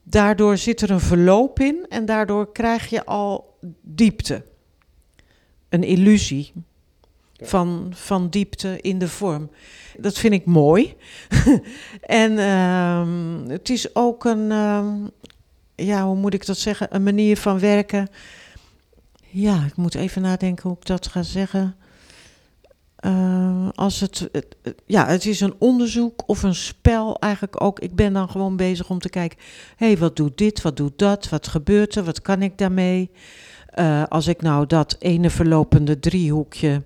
daardoor 0.03 0.57
zit 0.57 0.81
er 0.81 0.91
een 0.91 0.99
verloop 0.99 1.59
in 1.59 1.85
en 1.89 2.05
daardoor 2.05 2.51
krijg 2.51 2.89
je 2.89 3.05
al 3.05 3.57
diepte. 3.81 4.43
Een 5.69 5.83
illusie. 5.83 6.53
Van, 7.41 7.91
van 7.95 8.29
diepte 8.29 8.81
in 8.81 8.99
de 8.99 9.07
vorm. 9.07 9.49
Dat 9.97 10.17
vind 10.17 10.33
ik 10.33 10.45
mooi. 10.45 10.95
en 12.01 12.37
ehm, 12.39 13.49
het 13.49 13.69
is 13.69 13.95
ook 13.95 14.25
een, 14.25 14.51
ehm, 14.51 14.93
ja, 15.75 16.05
hoe 16.05 16.15
moet 16.15 16.33
ik 16.33 16.45
dat 16.45 16.57
zeggen? 16.57 16.87
Een 16.95 17.03
manier 17.03 17.37
van 17.37 17.59
werken. 17.59 18.07
Ja, 19.29 19.63
ik 19.65 19.75
moet 19.75 19.95
even 19.95 20.21
nadenken 20.21 20.69
hoe 20.69 20.77
ik 20.79 20.85
dat 20.85 21.07
ga 21.07 21.23
zeggen. 21.23 21.75
Eh, 22.95 23.67
als 23.75 23.99
het- 23.99 24.29
ja, 24.85 25.07
het 25.07 25.25
is 25.25 25.39
een 25.41 25.55
onderzoek 25.59 26.23
of 26.25 26.43
een 26.43 26.55
spel 26.55 27.19
eigenlijk 27.19 27.61
ook. 27.61 27.79
Ik 27.79 27.95
ben 27.95 28.13
dan 28.13 28.29
gewoon 28.29 28.55
bezig 28.55 28.89
om 28.89 28.99
te 28.99 29.09
kijken, 29.09 29.37
hé, 29.75 29.85
hey, 29.85 29.97
wat 29.97 30.15
doet 30.15 30.37
dit, 30.37 30.61
wat 30.61 30.77
doet 30.77 30.97
dat, 30.99 31.29
wat 31.29 31.47
gebeurt 31.47 31.95
er, 31.95 32.03
wat 32.03 32.21
kan 32.21 32.41
ik 32.41 32.57
daarmee? 32.57 33.09
Eh, 33.69 34.03
als 34.09 34.27
ik 34.27 34.41
nou 34.41 34.65
dat 34.65 34.95
ene 34.99 35.29
verlopende 35.29 35.99
driehoekje 35.99 36.83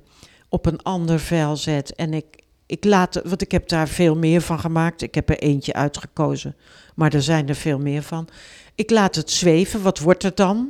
op 0.50 0.66
een 0.66 0.82
ander 0.82 1.20
vel 1.20 1.56
zet 1.56 1.96
en 1.96 2.14
ik, 2.14 2.26
ik 2.66 2.84
laat, 2.86 3.22
want 3.24 3.42
ik 3.42 3.52
heb 3.52 3.68
daar 3.68 3.88
veel 3.88 4.16
meer 4.16 4.42
van 4.42 4.60
gemaakt. 4.60 5.02
Ik 5.02 5.16
heb 5.16 5.30
er 5.30 5.40
eentje 5.40 5.74
uitgekozen, 5.74 6.56
maar 6.96 7.14
er 7.14 7.22
zijn 7.22 7.50
er 7.50 7.56
veel 7.56 7.80
meer 7.80 8.04
van. 8.04 8.28
Ik 8.76 8.90
laat 8.90 9.16
het 9.16 9.32
zweven, 9.32 9.82
wat 9.82 10.00
wordt 10.00 10.24
het 10.24 10.38
dan? 10.38 10.70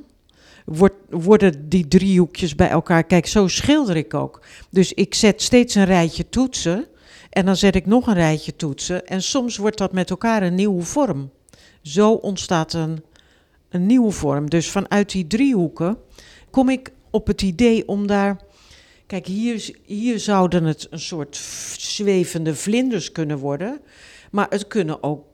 Worden 1.10 1.70
die 1.70 1.88
driehoekjes 1.88 2.56
bij 2.56 2.70
elkaar? 2.70 3.04
Kijk, 3.04 3.28
zo 3.28 3.48
schilder 3.48 3.96
ik 3.96 4.14
ook. 4.14 4.42
Dus 4.70 4.94
ik 4.94 5.14
zet 5.14 5.42
steeds 5.42 5.76
een 5.76 5.86
rijtje 5.86 6.30
toetsen 6.30 6.88
En 7.30 7.46
dan 7.46 7.56
zet 7.56 7.76
ik 7.76 7.86
nog 7.86 8.08
een 8.08 8.14
rijtje 8.14 8.56
toetsen. 8.56 9.06
En 9.08 9.22
soms 9.22 9.58
wordt 9.58 9.78
dat 9.78 9.94
met 9.94 10.10
elkaar 10.10 10.44
een 10.44 10.56
nieuwe 10.56 10.82
vorm. 10.82 11.32
Zo 11.82 12.12
ontstaat 12.12 12.74
een, 12.74 13.04
een 13.70 13.86
nieuwe 13.86 14.12
vorm. 14.12 14.50
Dus 14.50 14.70
vanuit 14.70 15.12
die 15.12 15.28
driehoeken 15.28 15.98
kom 16.50 16.70
ik 16.70 16.92
op 17.10 17.28
het 17.28 17.42
idee 17.42 17.88
om 17.88 18.08
daar. 18.08 18.38
Kijk, 19.10 19.26
hier, 19.26 19.76
hier 19.86 20.20
zouden 20.20 20.64
het 20.64 20.88
een 20.90 21.00
soort 21.00 21.36
zwevende 21.78 22.56
vlinders 22.56 23.12
kunnen 23.12 23.38
worden. 23.38 23.82
Maar 24.32 24.48
het 24.50 24.68
kunnen 24.68 25.04
ook 25.04 25.26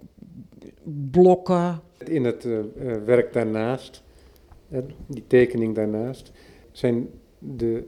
blokken. 1.12 1.82
In 1.98 2.24
het 2.24 2.46
uh, 2.46 2.60
werk 3.06 3.34
daarnaast, 3.34 4.04
die 5.08 5.24
tekening 5.28 5.76
daarnaast, 5.76 6.32
zijn 6.72 7.10
de 7.40 7.84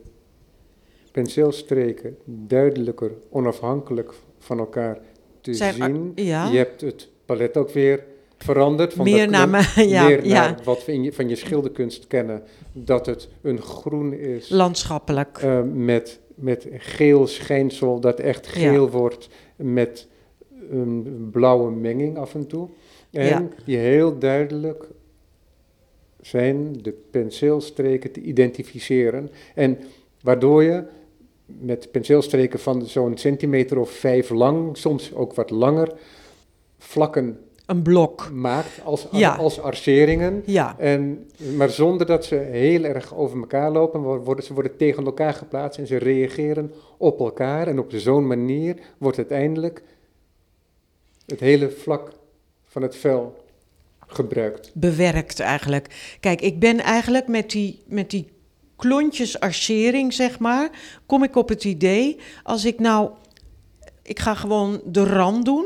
penseelstreken 1.11 2.17
duidelijker, 2.25 3.11
onafhankelijk 3.29 4.13
van 4.39 4.59
elkaar 4.59 4.99
te 5.41 5.53
zien. 5.53 6.11
Ja. 6.15 6.49
Je 6.49 6.57
hebt 6.57 6.81
het 6.81 7.09
palet 7.25 7.57
ook 7.57 7.69
weer 7.69 8.05
veranderd. 8.37 8.93
Van 8.93 9.05
meer 9.05 9.29
naar, 9.47 9.81
ja, 9.87 10.07
meer 10.07 10.25
ja. 10.25 10.41
naar 10.41 10.59
wat 10.63 10.85
we 10.85 10.93
in 10.93 11.03
je, 11.03 11.13
van 11.13 11.29
je 11.29 11.35
schilderkunst 11.35 12.07
kennen. 12.07 12.43
Dat 12.73 13.05
het 13.05 13.29
een 13.41 13.61
groen 13.61 14.13
is. 14.13 14.49
Landschappelijk. 14.49 15.41
Uh, 15.43 15.59
met, 15.73 16.19
met 16.35 16.67
geel 16.71 17.27
schijnsel, 17.27 17.99
dat 17.99 18.19
echt 18.19 18.47
geel 18.47 18.85
ja. 18.85 18.91
wordt 18.91 19.29
met 19.55 20.07
een 20.69 21.29
blauwe 21.31 21.71
menging 21.71 22.17
af 22.17 22.33
en 22.33 22.47
toe. 22.47 22.69
En 23.11 23.51
die 23.65 23.77
heel 23.77 24.17
duidelijk 24.17 24.87
zijn 26.21 26.81
de 26.81 26.91
penseelstreken 27.11 28.11
te 28.11 28.21
identificeren. 28.21 29.29
En 29.55 29.77
waardoor 30.21 30.63
je 30.63 30.83
met 31.45 31.91
penseelstreken 31.91 32.59
van 32.59 32.85
zo'n 32.85 33.17
centimeter 33.17 33.79
of 33.79 33.89
vijf 33.89 34.29
lang, 34.29 34.77
soms 34.77 35.13
ook 35.13 35.33
wat 35.33 35.49
langer, 35.49 35.93
vlakken 36.77 37.39
een 37.67 37.81
blok 37.81 38.29
maakt 38.31 38.81
als, 38.83 39.07
ja. 39.11 39.35
als 39.35 39.61
arceringen. 39.61 40.43
Ja. 40.45 40.75
En, 40.79 41.29
maar 41.55 41.69
zonder 41.69 42.07
dat 42.07 42.25
ze 42.25 42.35
heel 42.35 42.83
erg 42.83 43.15
over 43.15 43.39
elkaar 43.39 43.71
lopen, 43.71 44.01
worden, 44.01 44.43
ze 44.43 44.53
worden 44.53 44.77
tegen 44.77 45.05
elkaar 45.05 45.33
geplaatst 45.33 45.79
en 45.79 45.87
ze 45.87 45.97
reageren 45.97 46.73
op 46.97 47.19
elkaar. 47.19 47.67
En 47.67 47.79
op 47.79 47.91
zo'n 47.95 48.27
manier 48.27 48.75
wordt 48.97 49.17
uiteindelijk 49.17 49.83
het 51.25 51.39
hele 51.39 51.69
vlak 51.69 52.11
van 52.65 52.81
het 52.81 52.95
vel 52.95 53.43
gebruikt. 54.07 54.71
Bewerkt 54.73 55.39
eigenlijk. 55.39 56.17
Kijk, 56.19 56.41
ik 56.41 56.59
ben 56.59 56.79
eigenlijk 56.79 57.27
met 57.27 57.51
die, 57.51 57.79
met 57.85 58.09
die 58.09 58.27
klontjes 58.75 59.39
archering, 59.39 60.13
zeg 60.13 60.39
maar, 60.39 60.69
kom 61.05 61.23
ik 61.23 61.35
op 61.35 61.49
het 61.49 61.63
idee, 61.63 62.19
als 62.43 62.65
ik 62.65 62.79
nou, 62.79 63.09
ik 64.03 64.19
ga 64.19 64.33
gewoon 64.33 64.81
de 64.85 65.03
rand 65.03 65.45
doen, 65.45 65.65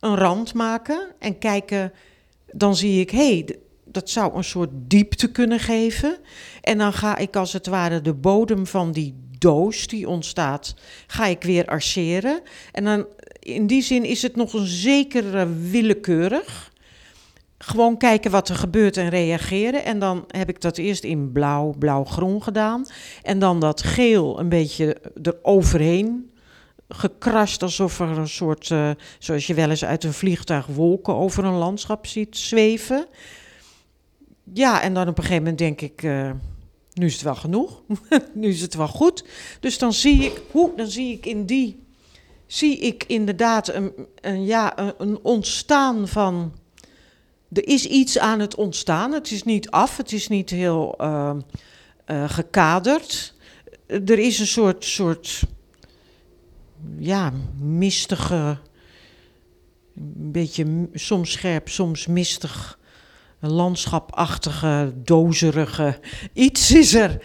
een 0.00 0.16
rand 0.16 0.54
maken 0.54 1.14
en 1.18 1.38
kijken, 1.38 1.92
dan 2.52 2.76
zie 2.76 3.00
ik, 3.00 3.10
hé, 3.10 3.18
hey, 3.18 3.58
dat 3.84 4.10
zou 4.10 4.36
een 4.36 4.44
soort 4.44 4.70
diepte 4.72 5.30
kunnen 5.30 5.58
geven. 5.60 6.16
En 6.60 6.78
dan 6.78 6.92
ga 6.92 7.16
ik 7.16 7.36
als 7.36 7.52
het 7.52 7.66
ware 7.66 8.00
de 8.00 8.14
bodem 8.14 8.66
van 8.66 8.92
die 8.92 9.14
doos 9.38 9.86
die 9.86 10.08
ontstaat, 10.08 10.74
ga 11.06 11.26
ik 11.26 11.42
weer 11.42 11.66
archeren. 11.66 12.40
En 12.72 12.84
dan 12.84 13.06
in 13.40 13.66
die 13.66 13.82
zin 13.82 14.04
is 14.04 14.22
het 14.22 14.36
nog 14.36 14.52
een 14.52 14.66
zekere 14.66 15.48
willekeurig. 15.70 16.72
Gewoon 17.58 17.96
kijken 17.96 18.30
wat 18.30 18.48
er 18.48 18.56
gebeurt 18.56 18.96
en 18.96 19.08
reageren. 19.08 19.84
En 19.84 19.98
dan 19.98 20.24
heb 20.28 20.48
ik 20.48 20.60
dat 20.60 20.78
eerst 20.78 21.04
in 21.04 21.32
blauw, 21.32 21.74
blauw-groen 21.78 22.42
gedaan. 22.42 22.86
En 23.22 23.38
dan 23.38 23.60
dat 23.60 23.82
geel 23.82 24.40
een 24.40 24.48
beetje 24.48 24.96
eroverheen 25.22 26.30
gekrast. 26.88 27.62
Alsof 27.62 28.00
er 28.00 28.18
een 28.18 28.28
soort, 28.28 28.70
uh, 28.70 28.90
zoals 29.18 29.46
je 29.46 29.54
wel 29.54 29.70
eens 29.70 29.84
uit 29.84 30.04
een 30.04 30.12
vliegtuig 30.12 30.66
wolken 30.66 31.14
over 31.14 31.44
een 31.44 31.58
landschap 31.58 32.06
ziet 32.06 32.36
zweven. 32.36 33.06
Ja, 34.52 34.82
en 34.82 34.94
dan 34.94 35.08
op 35.08 35.18
een 35.18 35.24
gegeven 35.24 35.42
moment 35.42 35.58
denk 35.58 35.80
ik, 35.80 36.02
uh, 36.02 36.30
nu 36.92 37.06
is 37.06 37.12
het 37.12 37.22
wel 37.22 37.34
genoeg. 37.34 37.82
nu 38.34 38.48
is 38.48 38.60
het 38.60 38.74
wel 38.74 38.88
goed. 38.88 39.24
Dus 39.60 39.78
dan 39.78 39.92
zie 39.92 40.24
ik, 40.24 40.40
hoe, 40.50 40.72
dan 40.76 40.86
zie 40.86 41.12
ik 41.12 41.26
in 41.26 41.46
die, 41.46 41.84
zie 42.46 42.78
ik 42.78 43.04
inderdaad 43.06 43.68
een, 43.68 43.92
een 44.20 44.44
ja, 44.44 44.94
een, 44.98 45.18
ontstaan 45.22 46.08
van 46.08 46.52
er 47.52 47.68
is 47.68 47.86
iets 47.86 48.18
aan 48.18 48.40
het 48.40 48.54
ontstaan. 48.54 49.12
Het 49.12 49.30
is 49.30 49.42
niet 49.42 49.70
af, 49.70 49.96
het 49.96 50.12
is 50.12 50.28
niet 50.28 50.50
heel 50.50 50.94
uh, 51.00 51.34
uh, 52.06 52.30
gekaderd. 52.30 53.34
Er 53.86 54.18
is 54.18 54.38
een 54.38 54.46
soort, 54.46 54.84
soort 54.84 55.42
ja, 56.98 57.32
mistige, 57.60 58.58
een 59.96 60.32
beetje 60.32 60.88
soms 60.92 61.32
scherp, 61.32 61.68
soms 61.68 62.06
mistig, 62.06 62.78
landschapachtige, 63.40 64.92
dozerige 64.94 65.98
iets 66.32 66.74
is 66.74 66.94
er. 66.94 67.18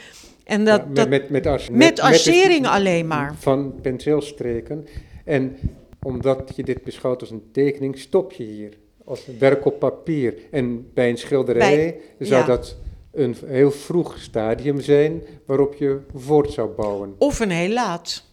En 0.43 0.65
dat, 0.65 0.79
ja, 0.79 0.85
met, 0.85 0.95
dat, 0.95 1.09
met, 1.09 1.29
met, 1.29 1.47
as, 1.47 1.69
met, 1.69 1.77
met 1.77 1.99
arcering 1.99 2.67
alleen 2.67 3.07
maar. 3.07 3.35
Van 3.35 3.73
penseelstreken. 3.81 4.87
En 5.25 5.57
omdat 6.01 6.51
je 6.55 6.63
dit 6.63 6.83
beschouwt 6.83 7.21
als 7.21 7.31
een 7.31 7.43
tekening, 7.51 7.97
stop 7.97 8.31
je 8.31 8.43
hier 8.43 8.77
als 9.05 9.25
werk 9.39 9.65
op 9.65 9.79
papier. 9.79 10.33
En 10.51 10.89
bij 10.93 11.09
een 11.09 11.17
schilderij 11.17 11.75
bij, 11.75 12.27
zou 12.27 12.41
ja. 12.41 12.47
dat 12.47 12.75
een 13.11 13.35
heel 13.45 13.71
vroeg 13.71 14.17
stadium 14.19 14.81
zijn 14.81 15.21
waarop 15.45 15.75
je 15.75 15.99
voort 16.15 16.51
zou 16.51 16.69
bouwen. 16.69 17.15
Of 17.17 17.39
een 17.39 17.49
heel 17.49 17.73
laat. 17.73 18.29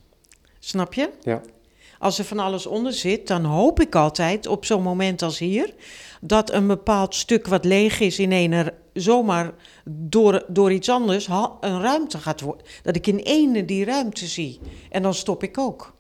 Snap 0.59 0.95
je? 0.95 1.11
Ja. 1.23 1.41
Als 1.99 2.19
er 2.19 2.25
van 2.25 2.39
alles 2.39 2.67
onder 2.67 2.93
zit, 2.93 3.27
dan 3.27 3.45
hoop 3.45 3.81
ik 3.81 3.95
altijd 3.95 4.47
op 4.47 4.65
zo'n 4.65 4.83
moment 4.83 5.23
als 5.23 5.39
hier 5.39 5.75
dat 6.21 6.53
een 6.53 6.67
bepaald 6.67 7.15
stuk 7.15 7.47
wat 7.47 7.65
leeg 7.65 8.01
is 8.01 8.19
in 8.19 8.33
een 8.33 8.53
er 8.53 8.75
zomaar 8.93 9.53
door, 9.85 10.45
door 10.49 10.73
iets 10.73 10.89
anders 10.89 11.27
een 11.61 11.81
ruimte 11.81 12.19
gaat 12.19 12.41
worden. 12.41 12.67
Dat 12.83 12.97
ik 12.97 13.07
in 13.07 13.19
ene 13.19 13.65
die 13.65 13.85
ruimte 13.85 14.27
zie. 14.27 14.61
En 14.91 15.03
dan 15.03 15.15
stop 15.15 15.43
ik 15.43 15.59
ook. 15.59 15.97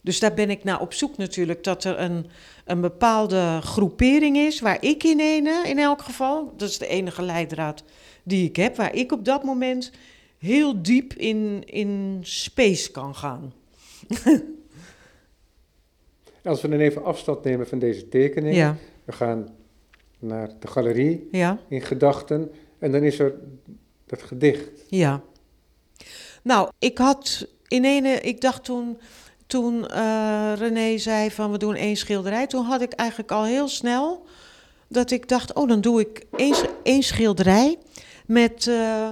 Dus 0.00 0.18
daar 0.18 0.34
ben 0.34 0.50
ik 0.50 0.64
naar 0.64 0.80
op 0.80 0.92
zoek 0.92 1.16
natuurlijk, 1.16 1.64
dat 1.64 1.84
er 1.84 1.98
een, 1.98 2.26
een 2.64 2.80
bepaalde 2.80 3.58
groepering 3.62 4.36
is, 4.36 4.60
waar 4.60 4.78
ik 4.80 5.04
in 5.04 5.20
ene, 5.20 5.62
in 5.66 5.78
elk 5.78 6.02
geval, 6.02 6.52
dat 6.56 6.68
is 6.68 6.78
de 6.78 6.86
enige 6.86 7.22
leidraad 7.22 7.82
die 8.22 8.48
ik 8.48 8.56
heb, 8.56 8.76
waar 8.76 8.94
ik 8.94 9.12
op 9.12 9.24
dat 9.24 9.42
moment 9.42 9.90
heel 10.38 10.82
diep 10.82 11.12
in, 11.12 11.62
in 11.64 12.18
space 12.22 12.90
kan 12.90 13.14
gaan. 13.14 13.52
Als 16.44 16.60
we 16.60 16.68
dan 16.68 16.78
even 16.78 17.04
afstand 17.04 17.44
nemen 17.44 17.68
van 17.68 17.78
deze 17.78 18.08
tekening, 18.08 18.54
ja. 18.56 18.76
we 19.04 19.12
gaan 19.12 19.48
naar 20.18 20.50
de 20.60 20.66
galerie 20.66 21.28
ja. 21.30 21.58
in 21.68 21.80
gedachten 21.80 22.52
en 22.78 22.92
dan 22.92 23.02
is 23.02 23.18
er 23.18 23.34
dat 24.06 24.22
gedicht. 24.22 24.70
Ja. 24.88 25.22
Nou, 26.42 26.70
ik 26.78 26.98
had 26.98 27.48
in 27.68 27.84
ene, 27.84 28.20
ik 28.20 28.40
dacht 28.40 28.64
toen 28.64 28.98
toen 29.46 29.84
uh, 29.90 30.52
René 30.56 30.98
zei 30.98 31.30
van 31.30 31.50
we 31.50 31.58
doen 31.58 31.74
één 31.74 31.96
schilderij, 31.96 32.46
toen 32.46 32.64
had 32.64 32.80
ik 32.80 32.92
eigenlijk 32.92 33.30
al 33.30 33.44
heel 33.44 33.68
snel 33.68 34.24
dat 34.88 35.10
ik 35.10 35.28
dacht, 35.28 35.52
oh 35.52 35.68
dan 35.68 35.80
doe 35.80 36.00
ik 36.00 36.26
één, 36.36 36.54
één 36.82 37.02
schilderij 37.02 37.78
met 38.26 38.66
uh, 38.66 39.10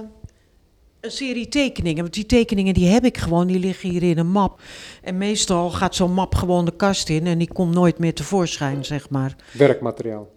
een 1.05 1.11
serie 1.11 1.47
tekeningen. 1.47 2.01
Want 2.01 2.13
die 2.13 2.25
tekeningen 2.25 2.73
die 2.73 2.87
heb 2.87 3.05
ik 3.05 3.17
gewoon, 3.17 3.47
die 3.47 3.59
liggen 3.59 3.89
hier 3.89 4.03
in 4.03 4.17
een 4.17 4.31
map. 4.31 4.59
En 5.01 5.17
meestal 5.17 5.69
gaat 5.69 5.95
zo'n 5.95 6.13
map 6.13 6.35
gewoon 6.35 6.65
de 6.65 6.75
kast 6.75 7.09
in 7.09 7.27
en 7.27 7.37
die 7.37 7.53
komt 7.53 7.73
nooit 7.73 7.99
meer 7.99 8.13
tevoorschijn, 8.13 8.85
zeg 8.85 9.09
maar. 9.09 9.35
Werkmateriaal. 9.51 10.33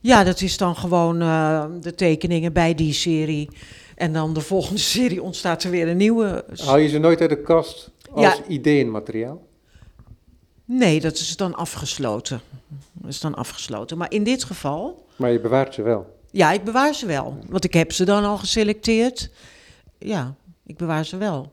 Ja, 0.00 0.24
dat 0.24 0.40
is 0.40 0.56
dan 0.56 0.76
gewoon 0.76 1.22
uh, 1.22 1.64
de 1.80 1.94
tekeningen 1.94 2.52
bij 2.52 2.74
die 2.74 2.92
serie. 2.92 3.48
En 3.96 4.12
dan 4.12 4.34
de 4.34 4.40
volgende 4.40 4.80
serie 4.96 5.22
ontstaat 5.22 5.62
er 5.62 5.70
weer 5.70 5.88
een 5.88 5.96
nieuwe. 5.96 6.44
Haal 6.64 6.78
je 6.78 6.88
ze 6.88 6.98
nooit 6.98 7.20
uit 7.20 7.30
de 7.30 7.42
kast? 7.42 7.90
als 8.10 8.24
ja. 8.24 8.44
ideeënmateriaal? 8.48 9.46
Nee, 10.64 11.00
dat 11.00 11.12
is 11.12 11.36
dan 11.36 11.54
afgesloten. 11.54 12.40
Dat 12.92 13.10
is 13.10 13.20
dan 13.20 13.34
afgesloten. 13.34 13.98
Maar 13.98 14.12
in 14.12 14.24
dit 14.24 14.44
geval. 14.44 15.06
Maar 15.16 15.30
je 15.30 15.40
bewaart 15.40 15.74
ze 15.74 15.82
wel? 15.82 16.18
Ja, 16.30 16.52
ik 16.52 16.64
bewaar 16.64 16.94
ze 16.94 17.06
wel. 17.06 17.38
Want 17.48 17.64
ik 17.64 17.72
heb 17.72 17.92
ze 17.92 18.04
dan 18.04 18.24
al 18.24 18.36
geselecteerd. 18.38 19.30
Ja, 20.00 20.36
ik 20.66 20.76
bewaar 20.76 21.04
ze 21.04 21.16
wel. 21.16 21.52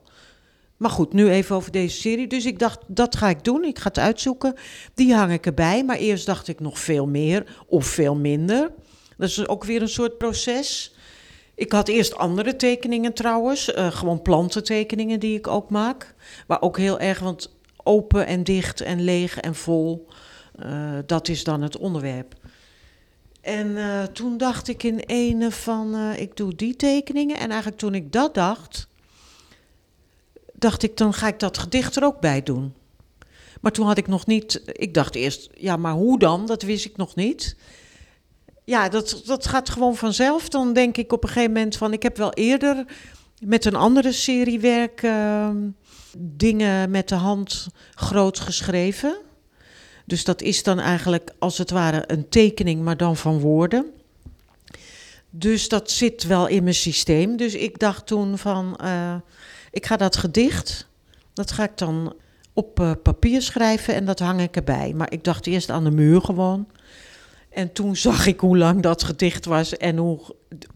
Maar 0.76 0.90
goed, 0.90 1.12
nu 1.12 1.30
even 1.30 1.56
over 1.56 1.72
deze 1.72 2.00
serie. 2.00 2.26
Dus 2.26 2.46
ik 2.46 2.58
dacht, 2.58 2.78
dat 2.86 3.16
ga 3.16 3.28
ik 3.28 3.44
doen. 3.44 3.64
Ik 3.64 3.78
ga 3.78 3.88
het 3.88 3.98
uitzoeken. 3.98 4.54
Die 4.94 5.14
hang 5.14 5.32
ik 5.32 5.46
erbij. 5.46 5.84
Maar 5.84 5.96
eerst 5.96 6.26
dacht 6.26 6.48
ik 6.48 6.60
nog 6.60 6.78
veel 6.78 7.06
meer 7.06 7.56
of 7.66 7.86
veel 7.86 8.16
minder. 8.16 8.72
Dat 9.16 9.28
is 9.28 9.48
ook 9.48 9.64
weer 9.64 9.82
een 9.82 9.88
soort 9.88 10.18
proces. 10.18 10.94
Ik 11.54 11.72
had 11.72 11.88
eerst 11.88 12.16
andere 12.16 12.56
tekeningen 12.56 13.12
trouwens, 13.12 13.74
uh, 13.74 13.90
gewoon 13.90 14.22
plantentekeningen 14.22 15.20
die 15.20 15.38
ik 15.38 15.46
ook 15.46 15.70
maak. 15.70 16.14
Maar 16.46 16.62
ook 16.62 16.78
heel 16.78 17.00
erg, 17.00 17.18
want 17.18 17.56
open 17.76 18.26
en 18.26 18.44
dicht 18.44 18.80
en 18.80 19.00
leeg 19.00 19.38
en 19.38 19.54
vol, 19.54 20.08
uh, 20.64 20.98
dat 21.06 21.28
is 21.28 21.44
dan 21.44 21.62
het 21.62 21.76
onderwerp. 21.76 22.34
En 23.48 23.66
uh, 23.66 24.02
toen 24.02 24.36
dacht 24.36 24.68
ik 24.68 24.82
in 24.82 24.98
ene 24.98 25.50
van, 25.50 26.12
ik 26.16 26.36
doe 26.36 26.54
die 26.54 26.76
tekeningen. 26.76 27.36
En 27.36 27.48
eigenlijk 27.48 27.80
toen 27.80 27.94
ik 27.94 28.12
dat 28.12 28.34
dacht, 28.34 28.88
dacht 30.52 30.82
ik, 30.82 30.96
dan 30.96 31.14
ga 31.14 31.26
ik 31.26 31.38
dat 31.38 31.58
gedicht 31.58 31.96
er 31.96 32.04
ook 32.04 32.20
bij 32.20 32.42
doen. 32.42 32.74
Maar 33.60 33.72
toen 33.72 33.86
had 33.86 33.98
ik 33.98 34.06
nog 34.06 34.26
niet, 34.26 34.62
ik 34.64 34.94
dacht 34.94 35.14
eerst, 35.14 35.50
ja, 35.54 35.76
maar 35.76 35.92
hoe 35.92 36.18
dan? 36.18 36.46
Dat 36.46 36.62
wist 36.62 36.84
ik 36.84 36.96
nog 36.96 37.14
niet. 37.14 37.56
Ja, 38.64 38.88
dat, 38.88 39.22
dat 39.24 39.46
gaat 39.46 39.70
gewoon 39.70 39.96
vanzelf. 39.96 40.48
Dan 40.48 40.72
denk 40.72 40.96
ik 40.96 41.12
op 41.12 41.22
een 41.22 41.28
gegeven 41.28 41.52
moment 41.52 41.76
van, 41.76 41.92
ik 41.92 42.02
heb 42.02 42.16
wel 42.16 42.32
eerder 42.32 42.84
met 43.44 43.64
een 43.64 43.76
andere 43.76 44.12
serie 44.12 44.60
werk 44.60 45.02
uh, 45.02 45.50
dingen 46.18 46.90
met 46.90 47.08
de 47.08 47.14
hand 47.14 47.68
groot 47.94 48.40
geschreven. 48.40 49.16
Dus 50.08 50.24
dat 50.24 50.42
is 50.42 50.62
dan 50.62 50.80
eigenlijk 50.80 51.30
als 51.38 51.58
het 51.58 51.70
ware 51.70 52.04
een 52.06 52.28
tekening, 52.28 52.82
maar 52.82 52.96
dan 52.96 53.16
van 53.16 53.40
woorden. 53.40 53.86
Dus 55.30 55.68
dat 55.68 55.90
zit 55.90 56.26
wel 56.26 56.46
in 56.46 56.62
mijn 56.62 56.74
systeem. 56.74 57.36
Dus 57.36 57.54
ik 57.54 57.78
dacht 57.78 58.06
toen 58.06 58.38
van, 58.38 58.78
uh, 58.82 59.14
ik 59.70 59.86
ga 59.86 59.96
dat 59.96 60.16
gedicht, 60.16 60.88
dat 61.32 61.50
ga 61.50 61.64
ik 61.64 61.78
dan 61.78 62.14
op 62.52 62.80
uh, 62.80 62.92
papier 63.02 63.42
schrijven 63.42 63.94
en 63.94 64.04
dat 64.04 64.18
hang 64.18 64.40
ik 64.40 64.56
erbij. 64.56 64.92
Maar 64.96 65.12
ik 65.12 65.24
dacht 65.24 65.46
eerst 65.46 65.70
aan 65.70 65.84
de 65.84 65.90
muur 65.90 66.20
gewoon. 66.20 66.68
En 67.50 67.72
toen 67.72 67.96
zag 68.06 68.26
ik 68.26 68.40
hoe 68.40 68.58
lang 68.58 68.82
dat 68.82 69.02
gedicht 69.02 69.44
was 69.44 69.76
en 69.76 69.96
hoe 69.96 70.20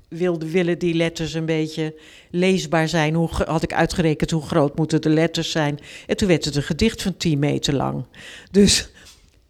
wilde 0.08 0.50
willen 0.50 0.78
die 0.78 0.94
letters 0.94 1.34
een 1.34 1.46
beetje 1.46 1.94
leesbaar 2.30 2.88
zijn. 2.88 3.14
Hoe 3.14 3.28
had 3.28 3.62
ik 3.62 3.72
uitgerekend 3.72 4.30
hoe 4.30 4.42
groot 4.42 4.76
moeten 4.76 5.00
de 5.00 5.10
letters 5.10 5.50
zijn. 5.50 5.78
En 6.06 6.16
toen 6.16 6.28
werd 6.28 6.44
het 6.44 6.56
een 6.56 6.62
gedicht 6.62 7.02
van 7.02 7.16
10 7.16 7.38
meter 7.38 7.74
lang. 7.74 8.04
Dus 8.50 8.91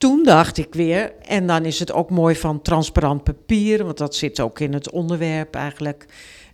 toen 0.02 0.22
dacht 0.22 0.58
ik 0.58 0.74
weer, 0.74 1.12
en 1.20 1.46
dan 1.46 1.64
is 1.64 1.78
het 1.78 1.92
ook 1.92 2.10
mooi 2.10 2.34
van 2.36 2.62
transparant 2.62 3.24
papier, 3.24 3.84
want 3.84 3.98
dat 3.98 4.14
zit 4.14 4.40
ook 4.40 4.60
in 4.60 4.72
het 4.72 4.90
onderwerp 4.90 5.54
eigenlijk. 5.54 6.06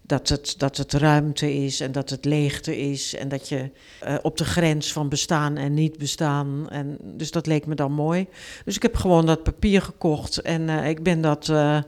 Dat 0.02 0.28
het, 0.28 0.54
dat 0.58 0.76
het 0.76 0.92
ruimte 0.92 1.54
is 1.54 1.80
en 1.80 1.92
dat 1.92 2.10
het 2.10 2.24
leegte 2.24 2.78
is. 2.78 3.14
En 3.14 3.28
dat 3.28 3.48
je 3.48 3.70
uh, 4.04 4.14
op 4.22 4.36
de 4.36 4.44
grens 4.44 4.92
van 4.92 5.08
bestaan 5.08 5.56
en 5.56 5.74
niet 5.74 5.98
bestaan. 5.98 6.68
En, 6.68 6.96
dus 7.00 7.30
dat 7.30 7.46
leek 7.46 7.66
me 7.66 7.74
dan 7.74 7.92
mooi. 7.92 8.26
Dus 8.64 8.76
ik 8.76 8.82
heb 8.82 8.96
gewoon 8.96 9.26
dat 9.26 9.42
papier 9.42 9.82
gekocht. 9.82 10.38
En 10.38 10.62
uh, 10.68 10.88
ik 10.88 11.02
ben 11.02 11.20
dat 11.20 11.48
uh, 11.48 11.80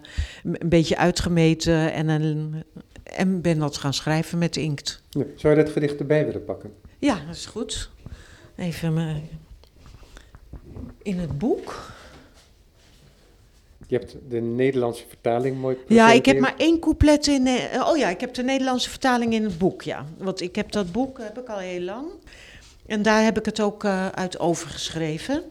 een 0.43 0.69
beetje 0.69 0.97
uitgemeten. 0.97 1.93
En, 1.93 2.09
en 3.03 3.41
ben 3.41 3.59
dat 3.59 3.77
gaan 3.77 3.95
schrijven 3.95 4.39
met 4.39 4.57
inkt. 4.57 5.03
Ja, 5.11 5.25
zou 5.37 5.57
je 5.57 5.65
dat 5.65 5.73
gedicht 5.73 5.99
erbij 6.01 6.25
willen 6.25 6.45
pakken? 6.45 6.73
Ja, 6.99 7.15
dat 7.27 7.37
is 7.37 7.47
goed. 7.47 7.91
Even 8.57 8.95
me 8.95 9.21
in 11.03 11.19
het 11.19 11.39
boek. 11.39 11.93
Je 13.87 13.97
hebt 13.97 14.17
de 14.29 14.41
Nederlandse 14.41 15.05
vertaling 15.09 15.61
mooi 15.61 15.77
Ja, 15.87 16.13
ik 16.13 16.27
heb 16.27 16.39
maar 16.39 16.55
één 16.57 16.79
couplet 16.79 17.27
in... 17.27 17.47
Uh, 17.47 17.87
oh 17.89 17.97
ja, 17.97 18.09
ik 18.09 18.21
heb 18.21 18.35
de 18.35 18.43
Nederlandse 18.43 18.91
vertaling 18.91 19.33
in 19.33 19.45
het 19.45 19.59
boek, 19.59 19.83
ja. 19.83 20.05
Want 20.19 20.41
ik 20.41 20.57
heb 20.57 20.73
dat 20.73 20.93
boek 20.93 21.19
heb 21.19 21.39
ik 21.39 21.49
al 21.49 21.59
heel 21.59 21.81
lang. 21.81 22.07
En 22.87 23.03
daar 23.03 23.25
heb 23.25 23.39
ik 23.39 23.45
het 23.45 23.61
ook 23.61 23.85
uh, 23.85 24.09
uit 24.09 24.39
overgeschreven. 24.39 25.43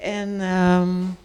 En... 0.00 0.40
Um, 0.40 1.16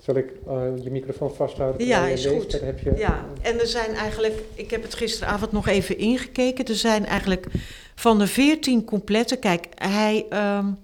Zal 0.00 0.14
ik 0.14 0.32
uh, 0.48 0.62
je 0.82 0.90
microfoon 0.90 1.34
vasthouden? 1.34 1.86
Ja, 1.86 2.06
is 2.06 2.26
goed. 2.26 2.60
Heb 2.60 2.80
je... 2.80 2.92
Ja, 2.96 3.24
en 3.42 3.60
er 3.60 3.66
zijn 3.66 3.94
eigenlijk... 3.94 4.42
Ik 4.54 4.70
heb 4.70 4.82
het 4.82 4.94
gisteravond 4.94 5.52
nog 5.52 5.68
even 5.68 5.98
ingekeken. 5.98 6.64
Er 6.64 6.74
zijn 6.74 7.06
eigenlijk 7.06 7.46
van 7.94 8.18
de 8.18 8.26
veertien 8.26 8.84
coupletten... 8.84 9.38
Kijk, 9.38 9.66
hij... 9.74 10.26
Um, 10.58 10.82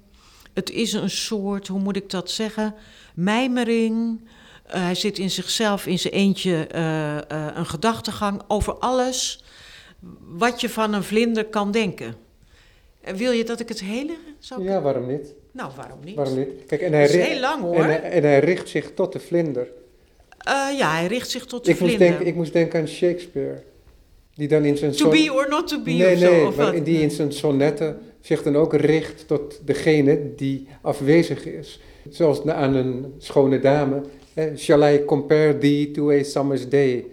het 0.61 0.71
is 0.71 0.93
een 0.93 1.11
soort, 1.11 1.67
hoe 1.67 1.81
moet 1.81 1.97
ik 1.97 2.11
dat 2.11 2.31
zeggen, 2.31 2.75
mijmering. 3.15 4.21
Uh, 4.67 4.75
hij 4.83 4.95
zit 4.95 5.19
in 5.19 5.31
zichzelf, 5.31 5.87
in 5.87 5.99
zijn 5.99 6.15
eentje, 6.15 6.69
uh, 6.75 7.15
uh, 7.15 7.47
een 7.55 7.67
gedachtegang 7.67 8.43
over 8.49 8.75
alles 8.75 9.45
wat 10.29 10.61
je 10.61 10.69
van 10.69 10.93
een 10.93 11.03
vlinder 11.03 11.45
kan 11.45 11.71
denken. 11.71 12.15
wil 13.17 13.33
je 13.33 13.45
dat 13.45 13.61
ik 13.61 13.69
het 13.69 13.81
hele 13.81 14.17
zou 14.39 14.63
Ja, 14.63 14.81
waarom 14.81 15.07
niet? 15.07 15.35
Nou, 15.53 15.71
waarom 15.77 15.99
niet? 16.05 16.15
Waarom 16.15 16.37
niet? 16.37 16.49
Kijk, 16.67 16.81
en 16.81 16.93
hij 16.93 17.07
dat 17.07 17.15
is 17.15 17.27
heel 17.27 17.41
lang 17.41 17.63
hoor. 17.63 17.77
En 17.77 17.85
hij, 17.85 18.01
en 18.01 18.23
hij 18.23 18.39
richt 18.39 18.69
zich 18.69 18.91
tot 18.95 19.13
de 19.13 19.21
vlinder. 19.21 19.69
ja, 20.77 20.93
hij 20.93 21.07
richt 21.07 21.31
zich 21.31 21.47
tot 21.47 21.65
de 21.65 21.71
ik 21.71 21.77
vlinder. 21.77 21.99
Moest 21.99 22.11
denken, 22.11 22.27
ik 22.27 22.35
moest 22.35 22.53
denken 22.53 22.81
aan 22.81 22.89
Shakespeare. 22.89 23.63
Die 24.35 24.49
dan 24.49 24.65
in 24.65 24.77
zijn 24.77 24.93
to 24.93 25.11
be 25.11 25.33
or 25.33 25.49
not 25.49 25.69
to 25.69 25.83
be 25.83 25.91
nee, 25.91 26.15
of 26.15 26.21
nee, 26.21 26.41
zo. 26.41 26.47
Of 26.47 26.57
maar 26.57 26.85
die 26.85 27.01
in 27.01 27.11
zijn 27.11 27.33
sonnetten 27.33 28.01
zich 28.21 28.43
dan 28.43 28.57
ook 28.57 28.75
richt 28.75 29.27
tot 29.27 29.61
degene 29.65 30.35
die 30.37 30.69
afwezig 30.81 31.45
is. 31.47 31.81
Zoals 32.09 32.47
aan 32.47 32.75
een 32.75 33.15
schone 33.19 33.59
dame. 33.59 34.03
Shall 34.57 34.95
I 34.95 35.05
compare 35.05 35.59
thee 35.59 35.91
to 35.91 36.11
a 36.11 36.23
summer's 36.23 36.69
day? 36.69 37.07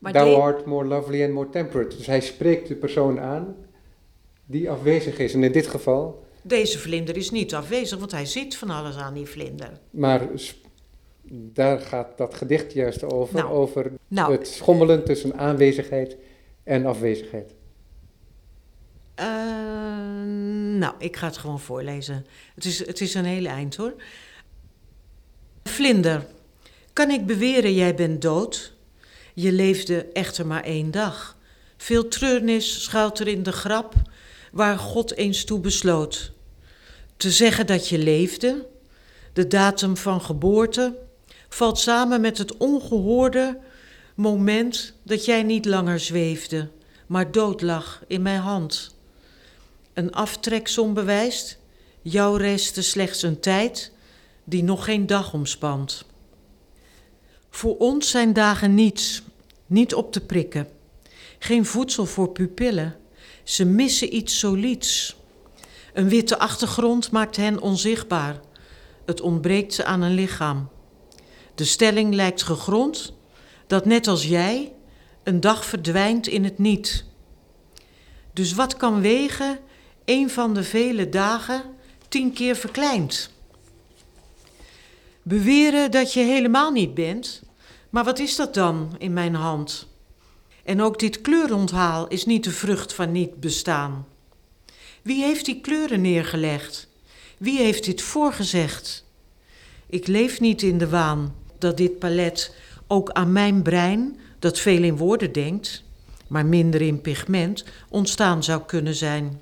Maar 0.00 0.12
Thou 0.12 0.34
art 0.40 0.64
more 0.66 0.86
lovely 0.86 1.24
and 1.24 1.32
more 1.32 1.48
temperate. 1.50 1.96
Dus 1.96 2.06
hij 2.06 2.20
spreekt 2.20 2.68
de 2.68 2.74
persoon 2.74 3.20
aan 3.20 3.56
die 4.46 4.70
afwezig 4.70 5.18
is. 5.18 5.34
En 5.34 5.44
in 5.44 5.52
dit 5.52 5.66
geval, 5.66 6.24
Deze 6.42 6.78
vlinder 6.78 7.16
is 7.16 7.30
niet 7.30 7.54
afwezig, 7.54 7.98
want 7.98 8.12
hij 8.12 8.26
ziet 8.26 8.56
van 8.56 8.70
alles 8.70 8.96
aan 8.96 9.14
die 9.14 9.26
vlinder. 9.26 9.70
maar 9.90 10.28
daar 11.30 11.80
gaat 11.80 12.18
dat 12.18 12.34
gedicht 12.34 12.72
juist 12.72 13.04
over. 13.04 13.34
Nou, 13.34 13.50
over 13.52 13.92
Nou, 14.08 14.32
het 14.32 14.46
schommelen 14.48 15.04
tussen 15.04 15.34
aanwezigheid 15.38 16.16
en 16.64 16.86
afwezigheid. 16.86 17.54
Eh, 19.14 19.26
nou, 20.78 20.94
ik 20.98 21.16
ga 21.16 21.26
het 21.26 21.36
gewoon 21.36 21.60
voorlezen. 21.60 22.26
Het 22.54 22.64
is, 22.64 22.86
het 22.86 23.00
is 23.00 23.14
een 23.14 23.24
hele 23.24 23.48
eind 23.48 23.76
hoor. 23.76 23.94
Vlinder, 25.62 26.26
kan 26.92 27.10
ik 27.10 27.26
beweren 27.26 27.74
jij 27.74 27.94
bent 27.94 28.22
dood? 28.22 28.72
Je 29.34 29.52
leefde 29.52 30.04
echter 30.12 30.46
maar 30.46 30.62
één 30.62 30.90
dag. 30.90 31.36
Veel 31.76 32.08
treurnis 32.08 32.82
schuilt 32.82 33.18
er 33.18 33.28
in 33.28 33.42
de 33.42 33.52
grap 33.52 33.94
waar 34.52 34.78
God 34.78 35.14
eens 35.14 35.44
toe 35.44 35.60
besloot. 35.60 36.32
Te 37.16 37.30
zeggen 37.30 37.66
dat 37.66 37.88
je 37.88 37.98
leefde, 37.98 38.66
de 39.32 39.46
datum 39.46 39.96
van 39.96 40.20
geboorte, 40.20 40.98
valt 41.48 41.78
samen 41.78 42.20
met 42.20 42.38
het 42.38 42.56
ongehoorde 42.56 43.58
moment 44.14 44.94
dat 45.02 45.24
jij 45.24 45.42
niet 45.42 45.64
langer 45.64 46.00
zweefde, 46.00 46.68
maar 47.06 47.30
dood 47.30 47.60
lag 47.62 48.02
in 48.06 48.22
mijn 48.22 48.40
hand. 48.40 48.94
Een 49.94 50.12
aftreksom 50.12 50.94
bewijst, 50.94 51.58
jou 52.02 52.38
restte 52.38 52.82
slechts 52.82 53.22
een 53.22 53.40
tijd 53.40 53.92
die 54.44 54.62
nog 54.62 54.84
geen 54.84 55.06
dag 55.06 55.32
omspant. 55.32 56.04
Voor 57.50 57.76
ons 57.76 58.10
zijn 58.10 58.32
dagen 58.32 58.74
niets, 58.74 59.22
niet 59.66 59.94
op 59.94 60.12
te 60.12 60.20
prikken. 60.20 60.68
Geen 61.38 61.66
voedsel 61.66 62.06
voor 62.06 62.28
pupillen, 62.28 62.96
ze 63.42 63.64
missen 63.64 64.14
iets 64.14 64.38
solieds. 64.38 65.16
Een 65.92 66.08
witte 66.08 66.38
achtergrond 66.38 67.10
maakt 67.10 67.36
hen 67.36 67.60
onzichtbaar. 67.60 68.40
Het 69.06 69.20
ontbreekt 69.20 69.74
ze 69.74 69.84
aan 69.84 70.02
een 70.02 70.14
lichaam. 70.14 70.68
De 71.54 71.64
stelling 71.64 72.14
lijkt 72.14 72.42
gegrond 72.42 73.12
dat 73.66 73.84
net 73.84 74.06
als 74.06 74.26
jij 74.26 74.72
een 75.22 75.40
dag 75.40 75.64
verdwijnt 75.64 76.26
in 76.26 76.44
het 76.44 76.58
niet. 76.58 77.04
Dus 78.32 78.52
wat 78.52 78.76
kan 78.76 79.00
wegen 79.00 79.58
een 80.04 80.30
van 80.30 80.54
de 80.54 80.64
vele 80.64 81.08
dagen 81.08 81.62
tien 82.08 82.32
keer 82.32 82.56
verkleind? 82.56 83.30
Beweren 85.22 85.90
dat 85.90 86.12
je 86.12 86.20
helemaal 86.20 86.70
niet 86.70 86.94
bent, 86.94 87.42
maar 87.90 88.04
wat 88.04 88.18
is 88.18 88.36
dat 88.36 88.54
dan 88.54 88.94
in 88.98 89.12
mijn 89.12 89.34
hand? 89.34 89.86
En 90.64 90.82
ook 90.82 90.98
dit 90.98 91.20
kleuronthaal 91.20 92.08
is 92.08 92.24
niet 92.24 92.44
de 92.44 92.50
vrucht 92.50 92.94
van 92.94 93.12
niet 93.12 93.40
bestaan. 93.40 94.06
Wie 95.02 95.22
heeft 95.22 95.44
die 95.44 95.60
kleuren 95.60 96.00
neergelegd? 96.00 96.88
Wie 97.38 97.58
heeft 97.58 97.84
dit 97.84 98.02
voorgezegd? 98.02 99.04
Ik 99.86 100.06
leef 100.06 100.40
niet 100.40 100.62
in 100.62 100.78
de 100.78 100.88
waan 100.88 101.34
dat 101.58 101.76
dit 101.76 101.98
palet 101.98 102.54
ook 102.86 103.10
aan 103.10 103.32
mijn 103.32 103.62
brein, 103.62 104.20
dat 104.38 104.58
veel 104.58 104.82
in 104.82 104.96
woorden 104.96 105.32
denkt, 105.32 105.82
maar 106.26 106.46
minder 106.46 106.80
in 106.80 107.00
pigment, 107.00 107.64
ontstaan 107.88 108.44
zou 108.44 108.62
kunnen 108.66 108.94
zijn. 108.94 109.40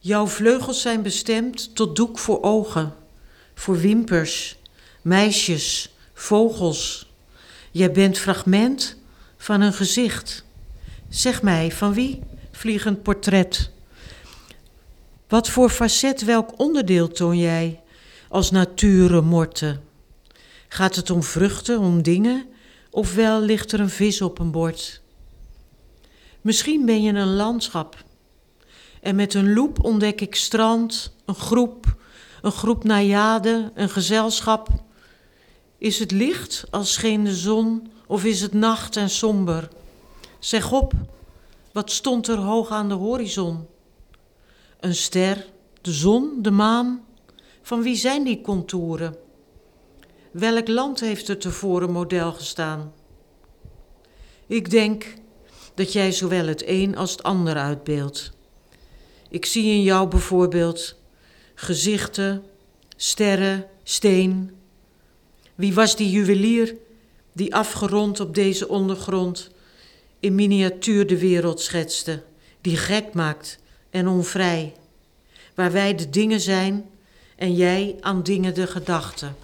Jouw 0.00 0.26
vleugels 0.26 0.80
zijn 0.80 1.02
bestemd 1.02 1.74
tot 1.74 1.96
doek 1.96 2.18
voor 2.18 2.42
ogen, 2.42 2.94
voor 3.54 3.78
wimpers, 3.78 4.56
meisjes, 5.02 5.94
vogels. 6.14 7.12
Jij 7.70 7.92
bent 7.92 8.18
fragment 8.18 8.96
van 9.36 9.60
een 9.60 9.72
gezicht. 9.72 10.44
Zeg 11.08 11.42
mij, 11.42 11.72
van 11.72 11.94
wie? 11.94 12.22
Vliegend 12.50 13.02
portret. 13.02 13.70
Wat 15.28 15.48
voor 15.48 15.70
facet, 15.70 16.24
welk 16.24 16.58
onderdeel 16.60 17.08
toon 17.08 17.38
jij 17.38 17.80
als 18.28 18.50
nature 18.50 19.20
morte? 19.20 19.78
Gaat 20.68 20.96
het 20.96 21.10
om 21.10 21.22
vruchten, 21.22 21.78
om 21.78 22.02
dingen, 22.02 22.46
of 22.90 23.14
wel 23.14 23.40
ligt 23.40 23.72
er 23.72 23.80
een 23.80 23.90
vis 23.90 24.20
op 24.20 24.38
een 24.38 24.50
bord? 24.50 25.00
Misschien 26.40 26.86
ben 26.86 27.02
je 27.02 27.12
een 27.12 27.34
landschap. 27.34 28.06
En 29.00 29.16
met 29.16 29.34
een 29.34 29.52
loep 29.52 29.84
ontdek 29.84 30.20
ik 30.20 30.34
strand, 30.34 31.12
een 31.24 31.34
groep, 31.34 31.96
een 32.42 32.52
groep 32.52 32.84
najaden, 32.84 33.70
een 33.74 33.88
gezelschap. 33.90 34.68
Is 35.78 35.98
het 35.98 36.10
licht 36.10 36.64
als 36.70 36.92
scheen 36.92 37.24
de 37.24 37.34
zon, 37.34 37.90
of 38.06 38.24
is 38.24 38.40
het 38.40 38.52
nacht 38.52 38.96
en 38.96 39.10
somber? 39.10 39.68
Zeg 40.38 40.72
op, 40.72 40.92
wat 41.72 41.90
stond 41.90 42.28
er 42.28 42.38
hoog 42.38 42.70
aan 42.70 42.88
de 42.88 42.94
horizon? 42.94 43.66
Een 44.80 44.94
ster, 44.94 45.46
de 45.80 45.92
zon, 45.92 46.38
de 46.42 46.50
maan. 46.50 47.04
Van 47.62 47.82
wie 47.82 47.96
zijn 47.96 48.24
die 48.24 48.40
contouren? 48.40 49.16
Welk 50.30 50.68
land 50.68 51.00
heeft 51.00 51.28
er 51.28 51.38
tevoren 51.38 51.92
model 51.92 52.32
gestaan? 52.32 52.92
Ik 54.46 54.70
denk 54.70 55.14
dat 55.74 55.92
jij 55.92 56.12
zowel 56.12 56.46
het 56.46 56.62
een 56.66 56.96
als 56.96 57.10
het 57.10 57.22
ander 57.22 57.56
uitbeeldt. 57.56 58.32
Ik 59.28 59.46
zie 59.46 59.64
in 59.64 59.82
jou 59.82 60.08
bijvoorbeeld 60.08 60.96
gezichten, 61.54 62.44
sterren, 62.96 63.66
steen. 63.82 64.50
Wie 65.54 65.74
was 65.74 65.96
die 65.96 66.10
juwelier 66.10 66.74
die 67.32 67.54
afgerond 67.54 68.20
op 68.20 68.34
deze 68.34 68.68
ondergrond 68.68 69.50
in 70.20 70.34
miniatuur 70.34 71.06
de 71.06 71.18
wereld 71.18 71.60
schetste, 71.60 72.22
die 72.60 72.76
gek 72.76 73.14
maakt 73.14 73.58
en 73.90 74.08
onvrij, 74.08 74.74
waar 75.54 75.72
wij 75.72 75.94
de 75.94 76.10
dingen 76.10 76.40
zijn 76.40 76.90
en 77.36 77.54
jij 77.54 77.96
aan 78.00 78.22
dingen 78.22 78.54
de 78.54 78.66
gedachten. 78.66 79.36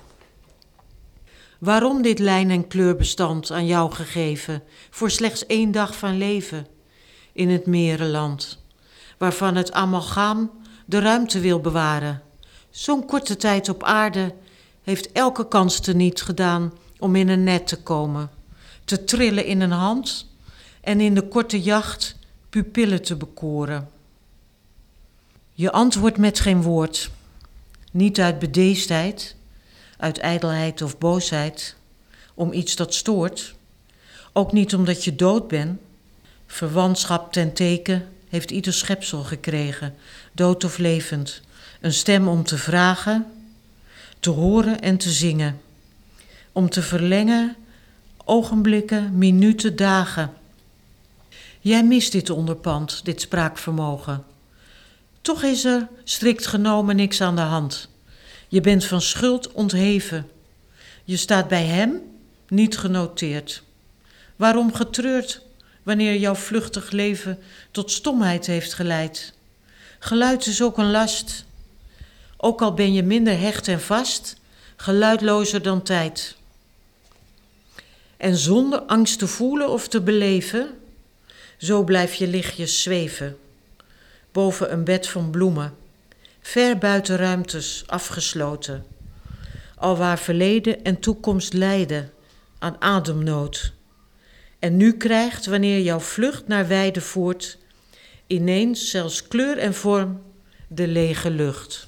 Waarom 1.58 2.02
dit 2.02 2.18
lijn- 2.18 2.50
en 2.50 2.68
kleurbestand 2.68 3.50
aan 3.50 3.66
jou 3.66 3.92
gegeven 3.92 4.62
voor 4.90 5.10
slechts 5.10 5.46
één 5.46 5.72
dag 5.72 5.96
van 5.96 6.18
leven 6.18 6.66
in 7.32 7.48
het 7.48 7.66
merenland, 7.66 8.63
waarvan 9.24 9.54
het 9.54 9.72
amalgaam 9.72 10.50
de 10.84 10.98
ruimte 10.98 11.40
wil 11.40 11.60
bewaren? 11.60 12.22
Zo'n 12.70 13.06
korte 13.06 13.36
tijd 13.36 13.68
op 13.68 13.82
aarde 13.82 14.34
heeft 14.82 15.12
elke 15.12 15.48
kans 15.48 15.80
teniet 15.80 16.22
gedaan 16.22 16.72
om 16.98 17.16
in 17.16 17.28
een 17.28 17.44
net 17.44 17.66
te 17.66 17.82
komen, 17.82 18.30
te 18.84 19.04
trillen 19.04 19.44
in 19.46 19.60
een 19.60 19.70
hand 19.70 20.26
en 20.80 21.00
in 21.00 21.14
de 21.14 21.28
korte 21.28 21.62
jacht 21.62 22.16
pupillen 22.50 23.02
te 23.02 23.16
bekoren. 23.16 23.88
Je 25.52 25.72
antwoordt 25.72 26.18
met 26.18 26.40
geen 26.40 26.62
woord, 26.62 27.10
niet 27.90 28.20
uit 28.20 28.38
bedeesdheid, 28.38 29.36
uit 29.96 30.18
ijdelheid 30.18 30.82
of 30.82 30.98
boosheid, 30.98 31.76
om 32.34 32.52
iets 32.52 32.76
dat 32.76 32.94
stoort, 32.94 33.54
ook 34.32 34.52
niet 34.52 34.74
omdat 34.74 35.04
je 35.04 35.16
dood 35.16 35.48
bent. 35.48 35.80
Verwantschap 36.46 37.32
ten 37.32 37.52
teken 37.52 38.13
heeft 38.34 38.50
ieder 38.50 38.72
schepsel 38.72 39.22
gekregen, 39.22 39.94
dood 40.32 40.64
of 40.64 40.78
levend, 40.78 41.40
een 41.80 41.92
stem 41.92 42.28
om 42.28 42.44
te 42.44 42.58
vragen, 42.58 43.26
te 44.20 44.30
horen 44.30 44.80
en 44.80 44.96
te 44.96 45.10
zingen, 45.10 45.60
om 46.52 46.70
te 46.70 46.82
verlengen 46.82 47.56
ogenblikken, 48.24 49.18
minuten, 49.18 49.76
dagen. 49.76 50.32
Jij 51.60 51.84
mist 51.84 52.12
dit 52.12 52.30
onderpand, 52.30 53.04
dit 53.04 53.20
spraakvermogen. 53.20 54.24
Toch 55.20 55.42
is 55.42 55.64
er, 55.64 55.88
strikt 56.04 56.46
genomen, 56.46 56.96
niks 56.96 57.20
aan 57.20 57.36
de 57.36 57.42
hand. 57.42 57.88
Je 58.48 58.60
bent 58.60 58.84
van 58.84 59.00
schuld 59.00 59.52
ontheven. 59.52 60.28
Je 61.04 61.16
staat 61.16 61.48
bij 61.48 61.64
hem 61.64 62.00
niet 62.48 62.78
genoteerd. 62.78 63.62
Waarom 64.36 64.74
getreurd 64.74 65.43
wanneer 65.84 66.16
jouw 66.16 66.34
vluchtig 66.34 66.90
leven 66.90 67.38
tot 67.70 67.90
stomheid 67.90 68.46
heeft 68.46 68.74
geleid? 68.74 69.32
Geluid 69.98 70.46
is 70.46 70.62
ook 70.62 70.78
een 70.78 70.90
last. 70.90 71.44
Ook 72.36 72.62
al 72.62 72.74
ben 72.74 72.92
je 72.92 73.02
minder 73.02 73.38
hecht 73.38 73.68
en 73.68 73.80
vast, 73.80 74.36
geluidlozer 74.76 75.62
dan 75.62 75.82
tijd. 75.82 76.36
En 78.16 78.36
zonder 78.36 78.80
angst 78.80 79.18
te 79.18 79.26
voelen 79.26 79.70
of 79.70 79.88
te 79.88 80.00
beleven, 80.00 80.78
zo 81.58 81.82
blijf 81.84 82.14
je 82.14 82.26
lichtjes 82.26 82.82
zweven 82.82 83.38
boven 84.34 84.72
een 84.72 84.84
bed 84.84 85.08
van 85.08 85.30
bloemen, 85.30 85.76
ver 86.40 86.78
buiten 86.78 87.16
ruimtes 87.16 87.84
afgesloten, 87.86 88.86
alwaar 89.76 90.18
verleden 90.18 90.84
en 90.84 91.00
toekomst 91.00 91.52
lijden 91.52 92.12
aan 92.58 92.76
ademnood. 92.80 93.72
En 94.64 94.76
nu 94.76 94.96
krijgt, 94.96 95.46
wanneer 95.46 95.80
jouw 95.80 96.00
vlucht 96.00 96.46
naar 96.46 96.66
weide 96.66 97.00
voert, 97.00 97.58
ineens 98.26 98.90
zelfs 98.90 99.28
kleur 99.28 99.58
en 99.58 99.74
vorm 99.74 100.22
de 100.68 100.86
lege 100.86 101.30
lucht. 101.30 101.86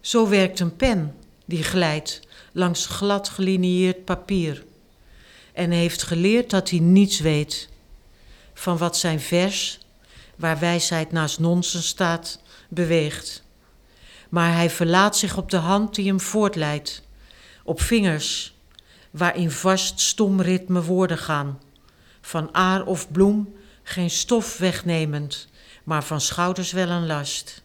Zo 0.00 0.28
werkt 0.28 0.60
een 0.60 0.76
pen 0.76 1.16
die 1.44 1.62
glijdt 1.62 2.20
langs 2.52 2.86
glad 2.86 3.28
gelinieerd 3.28 4.04
papier 4.04 4.64
en 5.52 5.70
heeft 5.70 6.02
geleerd 6.02 6.50
dat 6.50 6.70
hij 6.70 6.78
niets 6.78 7.20
weet 7.20 7.68
van 8.54 8.78
wat 8.78 8.96
zijn 8.96 9.20
vers, 9.20 9.78
waar 10.36 10.58
wijsheid 10.58 11.12
naast 11.12 11.38
nonsens 11.38 11.86
staat, 11.86 12.40
beweegt. 12.68 13.42
Maar 14.28 14.54
hij 14.54 14.70
verlaat 14.70 15.16
zich 15.16 15.36
op 15.36 15.50
de 15.50 15.56
hand 15.56 15.94
die 15.94 16.06
hem 16.06 16.20
voortleidt, 16.20 17.02
op 17.64 17.80
vingers 17.80 18.58
waarin 19.10 19.50
vast 19.50 20.00
stom 20.00 20.40
ritme 20.40 20.82
woorden 20.82 21.18
gaan, 21.18 21.60
van 22.20 22.54
aar 22.54 22.86
of 22.86 23.12
bloem 23.12 23.54
geen 23.82 24.10
stof 24.10 24.58
wegnemend, 24.58 25.48
maar 25.84 26.04
van 26.04 26.20
schouders 26.20 26.72
wel 26.72 26.88
een 26.88 27.06
last. 27.06 27.62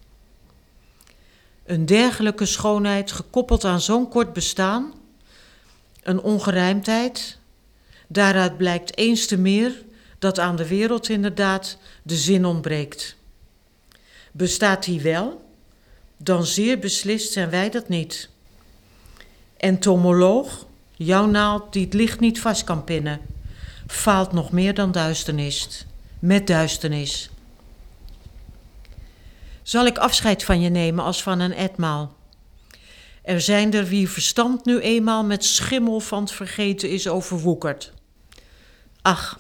Een 1.66 1.86
dergelijke 1.86 2.46
schoonheid 2.46 3.12
gekoppeld 3.12 3.66
aan 3.66 3.82
zo'n 3.82 4.10
kort 4.10 4.34
bestaan, 4.34 4.94
een 6.04 6.22
ongerijmdheid, 6.22 7.38
daaruit 8.08 8.58
blijkt 8.58 8.98
eens 8.98 9.26
te 9.26 9.38
meer 9.38 9.84
dat 10.20 10.40
aan 10.40 10.56
de 10.56 10.68
wereld 10.68 11.10
inderdaad 11.10 11.78
de 12.04 12.16
zin 12.16 12.46
ontbreekt. 12.46 13.16
Bestaat 14.32 14.84
die 14.84 15.02
wel, 15.02 15.50
dan 16.18 16.46
zeer 16.46 16.80
beslist 16.80 17.32
zijn 17.32 17.50
wij 17.50 17.70
dat 17.70 17.88
niet. 17.88 18.30
Entomoloog, 19.58 20.65
jouw 20.96 21.26
naald 21.26 21.74
die 21.74 21.86
het 21.86 21.94
licht 21.94 22.20
niet 22.20 22.40
vast 22.40 22.64
kan 22.64 22.84
pinnen, 22.84 23.20
faalt 23.88 24.32
nog 24.32 24.52
meer 24.52 24.74
dan 24.74 24.92
duisternis, 24.92 25.86
met 26.20 26.48
duisternis. 26.48 27.30
Zal 29.64 29.86
ik 29.86 29.98
afscheid 29.98 30.44
van 30.44 30.62
je 30.62 30.70
nemen 30.70 31.04
als 31.04 31.24
van 31.24 31.40
een 31.40 31.54
etmaal? 31.54 32.16
Er 33.24 33.42
zijn 33.42 33.74
er 33.74 33.86
wie 33.86 34.10
verstand 34.10 34.66
nu 34.66 34.80
eenmaal 34.80 35.24
met 35.24 35.46
schimmel 35.46 36.00
van 36.00 36.22
het 36.22 36.32
vergeten 36.32 36.90
is 36.90 37.08
overwoekerd. 37.08 37.92
Ach, 39.02 39.40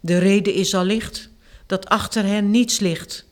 de 0.00 0.18
reden 0.18 0.54
is 0.54 0.74
allicht 0.74 1.30
dat 1.66 1.88
achter 1.88 2.24
hen 2.24 2.50
niets 2.50 2.78
ligt. 2.78 3.26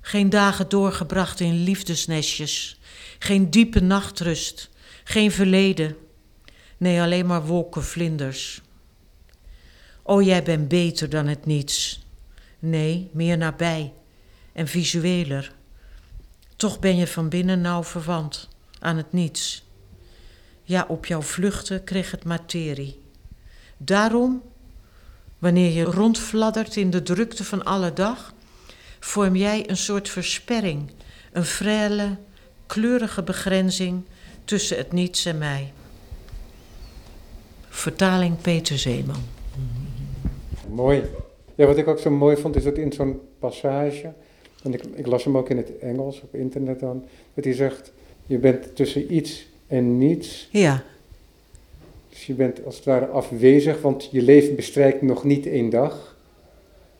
Geen 0.00 0.30
dagen 0.30 0.68
doorgebracht 0.68 1.40
in 1.40 1.62
liefdesnestjes, 1.62 2.78
geen 3.18 3.50
diepe 3.50 3.80
nachtrust, 3.80 4.68
geen 5.04 5.32
verleden. 5.32 5.96
Nee, 6.78 7.00
alleen 7.00 7.26
maar 7.26 7.46
wolken 7.46 7.84
vlinders. 7.84 8.62
O, 10.02 10.22
jij 10.22 10.42
bent 10.42 10.68
beter 10.68 11.10
dan 11.10 11.26
het 11.26 11.46
niets. 11.46 12.06
Nee, 12.58 13.10
meer 13.12 13.38
nabij 13.38 13.92
en 14.52 14.68
visueler. 14.68 15.52
Toch 16.56 16.78
ben 16.78 16.96
je 16.96 17.06
van 17.06 17.28
binnen 17.28 17.60
nauw 17.60 17.84
verwant 17.84 18.48
aan 18.78 18.96
het 18.96 19.12
niets. 19.12 19.66
Ja, 20.62 20.84
op 20.88 21.06
jouw 21.06 21.22
vluchten 21.22 21.84
kreeg 21.84 22.10
het 22.10 22.24
materie. 22.24 23.00
Daarom, 23.76 24.42
wanneer 25.38 25.70
je 25.70 25.84
rondfladdert 25.84 26.76
in 26.76 26.90
de 26.90 27.02
drukte 27.02 27.44
van 27.44 27.64
alle 27.64 27.92
dag, 27.92 28.34
vorm 29.00 29.36
jij 29.36 29.70
een 29.70 29.76
soort 29.76 30.08
versperring, 30.08 30.90
een 31.32 31.46
frêle, 31.46 32.18
kleurige 32.66 33.22
begrenzing 33.22 34.04
tussen 34.44 34.76
het 34.76 34.92
niets 34.92 35.24
en 35.24 35.38
mij. 35.38 35.72
Vertaling 37.78 38.40
Peter 38.40 38.78
Zeeman. 38.78 39.16
Mooi. 40.68 41.02
Ja, 41.54 41.66
wat 41.66 41.76
ik 41.76 41.88
ook 41.88 41.98
zo 41.98 42.10
mooi 42.10 42.36
vond, 42.36 42.56
is 42.56 42.64
dat 42.64 42.76
in 42.76 42.92
zo'n 42.92 43.20
passage, 43.38 44.12
en 44.62 44.72
ik, 44.74 44.82
ik 44.94 45.06
las 45.06 45.24
hem 45.24 45.36
ook 45.36 45.48
in 45.48 45.56
het 45.56 45.78
Engels 45.78 46.22
op 46.22 46.34
internet 46.34 46.80
dan, 46.80 47.04
dat 47.34 47.44
hij 47.44 47.54
zegt, 47.54 47.92
je 48.26 48.38
bent 48.38 48.76
tussen 48.76 49.14
iets 49.14 49.48
en 49.66 49.98
niets. 49.98 50.48
Ja, 50.52 50.82
Dus 52.08 52.26
je 52.26 52.34
bent 52.34 52.64
als 52.64 52.76
het 52.76 52.84
ware 52.84 53.06
afwezig, 53.06 53.80
want 53.80 54.08
je 54.10 54.22
leven 54.22 54.56
bestrijkt 54.56 55.02
nog 55.02 55.24
niet 55.24 55.46
één 55.46 55.70
dag. 55.70 56.16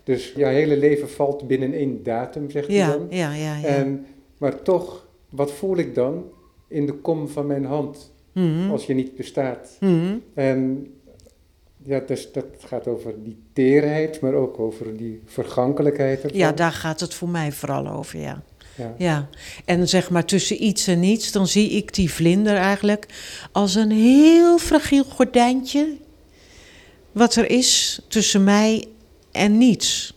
Dus 0.05 0.33
je 0.37 0.47
hele 0.47 0.77
leven 0.77 1.11
valt 1.11 1.47
binnen 1.47 1.73
één 1.73 2.03
datum, 2.03 2.51
zegt 2.51 2.67
hij 2.67 2.77
ja, 2.77 2.91
dan. 2.91 3.07
ja, 3.11 3.33
ja. 3.35 3.57
ja. 3.57 3.67
En, 3.67 4.07
maar 4.37 4.63
toch, 4.63 5.07
wat 5.29 5.53
voel 5.53 5.77
ik 5.77 5.95
dan 5.95 6.25
in 6.69 6.87
de 6.87 6.93
kom 6.93 7.29
van 7.29 7.47
mijn 7.47 7.65
hand 7.65 8.11
Mhm, 8.33 8.71
als 8.71 8.87
je 8.87 8.95
niet 8.95 9.17
bestaat? 9.17 9.77
mhm. 9.81 10.17
En 10.35 10.87
ja, 11.83 12.01
dus 12.01 12.33
dat 12.33 12.45
gaat 12.59 12.87
over 12.87 13.15
die 13.23 13.43
teerheid, 13.53 14.21
maar 14.21 14.35
ook 14.35 14.59
over 14.59 14.97
die 14.97 15.23
vergankelijkheid. 15.25 16.23
ervan. 16.23 16.39
Ja, 16.39 16.53
daar 16.53 16.73
gaat 16.73 17.01
het 17.01 17.15
voor 17.15 17.29
mij 17.29 17.53
vooral 17.53 17.89
over, 17.89 18.19
ja. 18.19 18.43
Ja. 18.77 18.95
Ja, 18.99 19.29
en 19.65 19.89
zeg 19.89 20.11
maar 20.11 20.25
tussen 20.25 20.65
iets 20.65 20.87
en 20.87 21.01
niets, 21.01 21.33
dan 21.33 21.47
zie 21.47 21.71
ik 21.71 21.95
die 21.95 22.13
vlinder 22.13 22.57
eigenlijk 22.57 23.07
als 23.53 23.75
een 23.75 23.91
heel 23.91 24.59
fragiel 24.59 25.05
gordijntje. 25.05 25.97
Wat 27.13 27.35
er 27.35 27.51
is 27.51 28.01
tussen 28.09 28.45
mij 28.45 28.85
en 29.33 29.59
niets. 29.59 30.17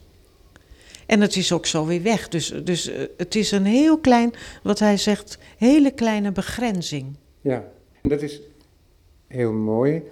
En 1.06 1.22
het 1.22 1.36
is 1.36 1.52
ook 1.52 1.66
zo 1.66 1.86
weer 1.86 2.02
weg. 2.02 2.28
Dus, 2.28 2.54
dus 2.64 2.88
eh, 2.88 3.02
het 3.18 3.36
is 3.36 3.52
een 3.52 3.66
heel 3.66 3.98
klein, 3.98 4.34
wat 4.64 4.80
hij 4.80 4.98
zegt, 4.98 5.38
hele 5.58 5.92
kleine 5.92 6.32
begrenzing. 6.32 7.16
Ja, 7.42 7.64
dat 8.02 8.22
is 8.22 8.42
heel 9.28 9.52
mooi. 9.52 10.04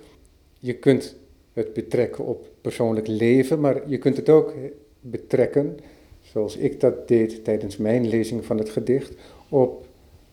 Je 0.59 0.73
kunt 0.73 1.15
het 1.53 1.73
betrekken 1.73 2.25
op 2.25 2.47
persoonlijk 2.61 3.07
leven, 3.07 3.59
maar 3.59 3.89
je 3.89 3.97
kunt 3.97 4.17
het 4.17 4.29
ook 4.29 4.53
betrekken, 4.99 5.77
zoals 6.21 6.57
ik 6.57 6.79
dat 6.79 7.07
deed 7.07 7.43
tijdens 7.43 7.77
mijn 7.77 8.07
lezing 8.07 8.45
van 8.45 8.57
het 8.57 8.69
gedicht, 8.69 9.13
op 9.49 9.85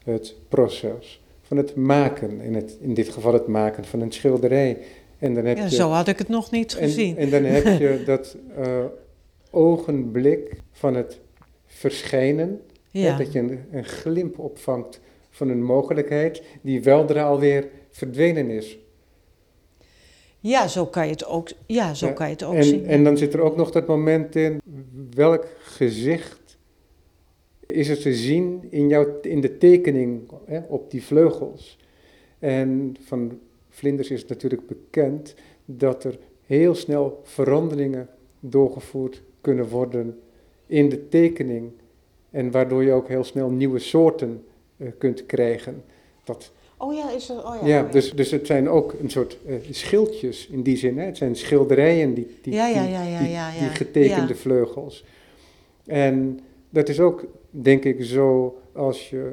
het 0.04 0.34
proces 0.48 1.20
van 1.42 1.56
het 1.56 1.74
maken, 1.74 2.40
in, 2.40 2.54
het, 2.54 2.76
in 2.80 2.94
dit 2.94 3.08
geval 3.08 3.32
het 3.32 3.46
maken 3.46 3.84
van 3.84 4.00
een 4.00 4.12
schilderij. 4.12 4.78
En 5.18 5.34
dan 5.34 5.44
heb 5.44 5.56
ja, 5.56 5.64
je, 5.64 5.74
zo 5.74 5.88
had 5.88 6.08
ik 6.08 6.18
het 6.18 6.28
nog 6.28 6.50
niet 6.50 6.74
gezien. 6.74 7.16
En 7.16 7.30
dan 7.30 7.44
heb 7.44 7.64
je 7.78 8.02
dat 8.06 8.36
uh, 8.58 8.84
ogenblik 9.50 10.56
van 10.72 10.94
het 10.94 11.18
verschijnen, 11.66 12.60
ja. 12.90 13.16
dat 13.16 13.32
je 13.32 13.38
een, 13.38 13.60
een 13.70 13.84
glimp 13.84 14.38
opvangt 14.38 15.00
van 15.36 15.48
een 15.48 15.62
mogelijkheid 15.62 16.42
die 16.62 16.82
weldra 16.82 17.24
alweer 17.24 17.68
verdwenen 17.90 18.50
is. 18.50 18.78
Ja, 20.40 20.68
zo 20.68 20.86
kan 20.86 21.04
je 21.04 21.12
het 21.12 21.26
ook, 21.26 21.50
ja, 21.66 21.94
zo 21.94 22.12
Kan 22.12 22.26
je 22.26 22.32
het 22.32 22.42
ook 22.42 22.54
en, 22.54 22.64
zien. 22.64 22.86
En 22.86 23.04
dan 23.04 23.16
zit 23.16 23.34
er 23.34 23.40
ook 23.40 23.56
nog 23.56 23.70
dat 23.70 23.86
moment 23.86 24.36
in, 24.36 24.60
welk 25.14 25.46
gezicht 25.58 26.58
is 27.66 27.88
er 27.88 27.98
te 27.98 28.14
zien 28.14 28.66
in, 28.70 28.88
jou, 28.88 29.08
in 29.22 29.40
de 29.40 29.58
tekening 29.58 30.30
hè, 30.44 30.60
op 30.68 30.90
die 30.90 31.02
vleugels. 31.02 31.78
En 32.38 32.96
van 33.00 33.38
vlinders 33.68 34.10
is 34.10 34.26
natuurlijk 34.26 34.66
bekend 34.66 35.34
dat 35.64 36.04
er 36.04 36.18
heel 36.46 36.74
snel 36.74 37.20
veranderingen 37.22 38.08
doorgevoerd 38.40 39.22
kunnen 39.40 39.68
worden 39.68 40.20
in 40.66 40.88
de 40.88 41.08
tekening. 41.08 41.70
En 42.30 42.50
waardoor 42.50 42.84
je 42.84 42.92
ook 42.92 43.08
heel 43.08 43.24
snel 43.24 43.50
nieuwe 43.50 43.78
soorten 43.78 44.44
kunt 44.98 45.26
krijgen. 45.26 45.84
Dat, 46.24 46.52
oh 46.76 46.94
ja, 46.94 47.10
is 47.10 47.28
er, 47.28 47.36
oh 47.36 47.56
ja. 47.60 47.66
Ja, 47.66 47.82
Dus, 47.82 48.12
dus 48.12 48.30
het 48.30 48.46
zijn 48.46 48.68
ook 48.68 48.94
een 49.00 49.10
soort 49.10 49.38
uh, 49.46 49.56
schildjes 49.70 50.46
in 50.46 50.62
die 50.62 50.76
zin. 50.76 50.98
Hè? 50.98 51.04
Het 51.04 51.16
zijn 51.16 51.36
schilderijen, 51.36 52.14
die, 52.14 52.38
die, 52.42 52.52
ja, 52.52 52.66
ja, 52.66 53.18
die, 53.18 53.60
die 53.60 53.68
getekende 53.68 54.34
vleugels. 54.34 55.04
En 55.86 56.40
dat 56.70 56.88
is 56.88 57.00
ook, 57.00 57.26
denk 57.50 57.84
ik, 57.84 58.04
zo 58.04 58.58
als 58.72 59.10
je 59.10 59.32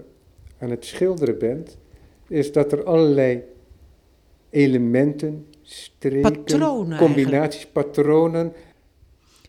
aan 0.58 0.70
het 0.70 0.86
schilderen 0.86 1.38
bent, 1.38 1.78
is 2.28 2.52
dat 2.52 2.72
er 2.72 2.84
allerlei 2.84 3.44
elementen, 4.50 5.48
streken, 5.62 6.34
patronen 6.34 6.98
combinaties, 6.98 7.66
patronen. 7.66 8.54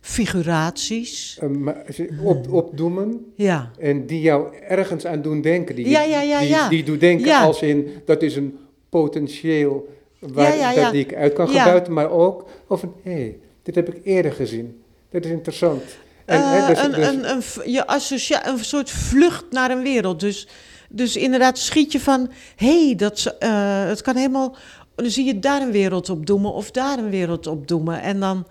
Figuraties. 0.07 1.39
Uh, 1.43 2.27
op, 2.27 2.53
opdoemen. 2.53 3.33
Ja. 3.35 3.71
En 3.79 4.07
die 4.07 4.21
jou 4.21 4.57
ergens 4.69 5.07
aan 5.07 5.23
doen 5.23 5.41
denken. 5.41 5.75
Die, 5.75 5.89
ja, 5.89 6.03
ja, 6.03 6.21
ja, 6.21 6.39
die, 6.39 6.49
ja. 6.49 6.69
die, 6.69 6.77
die 6.79 6.87
doen 6.87 6.99
denken 6.99 7.37
als 7.37 7.63
in, 7.63 7.89
dat 8.05 8.23
is 8.23 8.37
een 8.37 8.59
potentieel 8.89 9.89
waar, 10.19 10.75
dat 10.75 10.93
die 10.93 11.05
ik 11.05 11.15
uit 11.15 11.33
kan 11.33 11.49
gebuiten, 11.49 11.93
maar 11.93 12.11
ook 12.11 12.49
of 12.67 12.83
hé, 13.03 13.13
hey, 13.13 13.39
dit 13.63 13.75
heb 13.75 13.95
ik 13.95 14.05
eerder 14.05 14.33
gezien. 14.33 14.83
Dit 15.11 15.25
is 15.25 15.31
interessant. 15.31 15.83
En, 16.25 16.41
uh, 16.41 16.67
dus, 16.69 16.79
een, 16.79 16.93
dus, 16.93 17.09
een, 17.09 17.31
een, 17.31 17.73
je 17.73 17.87
associa 17.87 18.49
een 18.49 18.65
soort 18.65 18.91
vlucht 18.91 19.45
naar 19.51 19.71
een 19.71 19.83
wereld. 19.83 20.21
Dus, 20.21 20.49
dus 20.89 21.17
inderdaad 21.17 21.59
schiet 21.59 21.93
je 21.93 22.01
van, 22.01 22.31
hé, 22.57 22.85
hey, 22.85 22.95
dat, 22.95 23.37
uh, 23.41 23.87
het 23.87 24.03
kan 24.03 24.17
helemaal 24.17 24.57
dan 24.95 25.11
zie 25.11 25.25
je 25.25 25.39
daar 25.39 25.63
een 25.63 25.73
wereld 25.73 26.09
op 26.09 26.27
doemen 26.27 26.53
of 26.53 26.71
daar 26.71 26.99
een 26.99 27.11
wereld 27.11 27.47
op 27.47 27.69
doemen. 27.69 28.03
En 28.03 28.21
dan, 28.21 28.47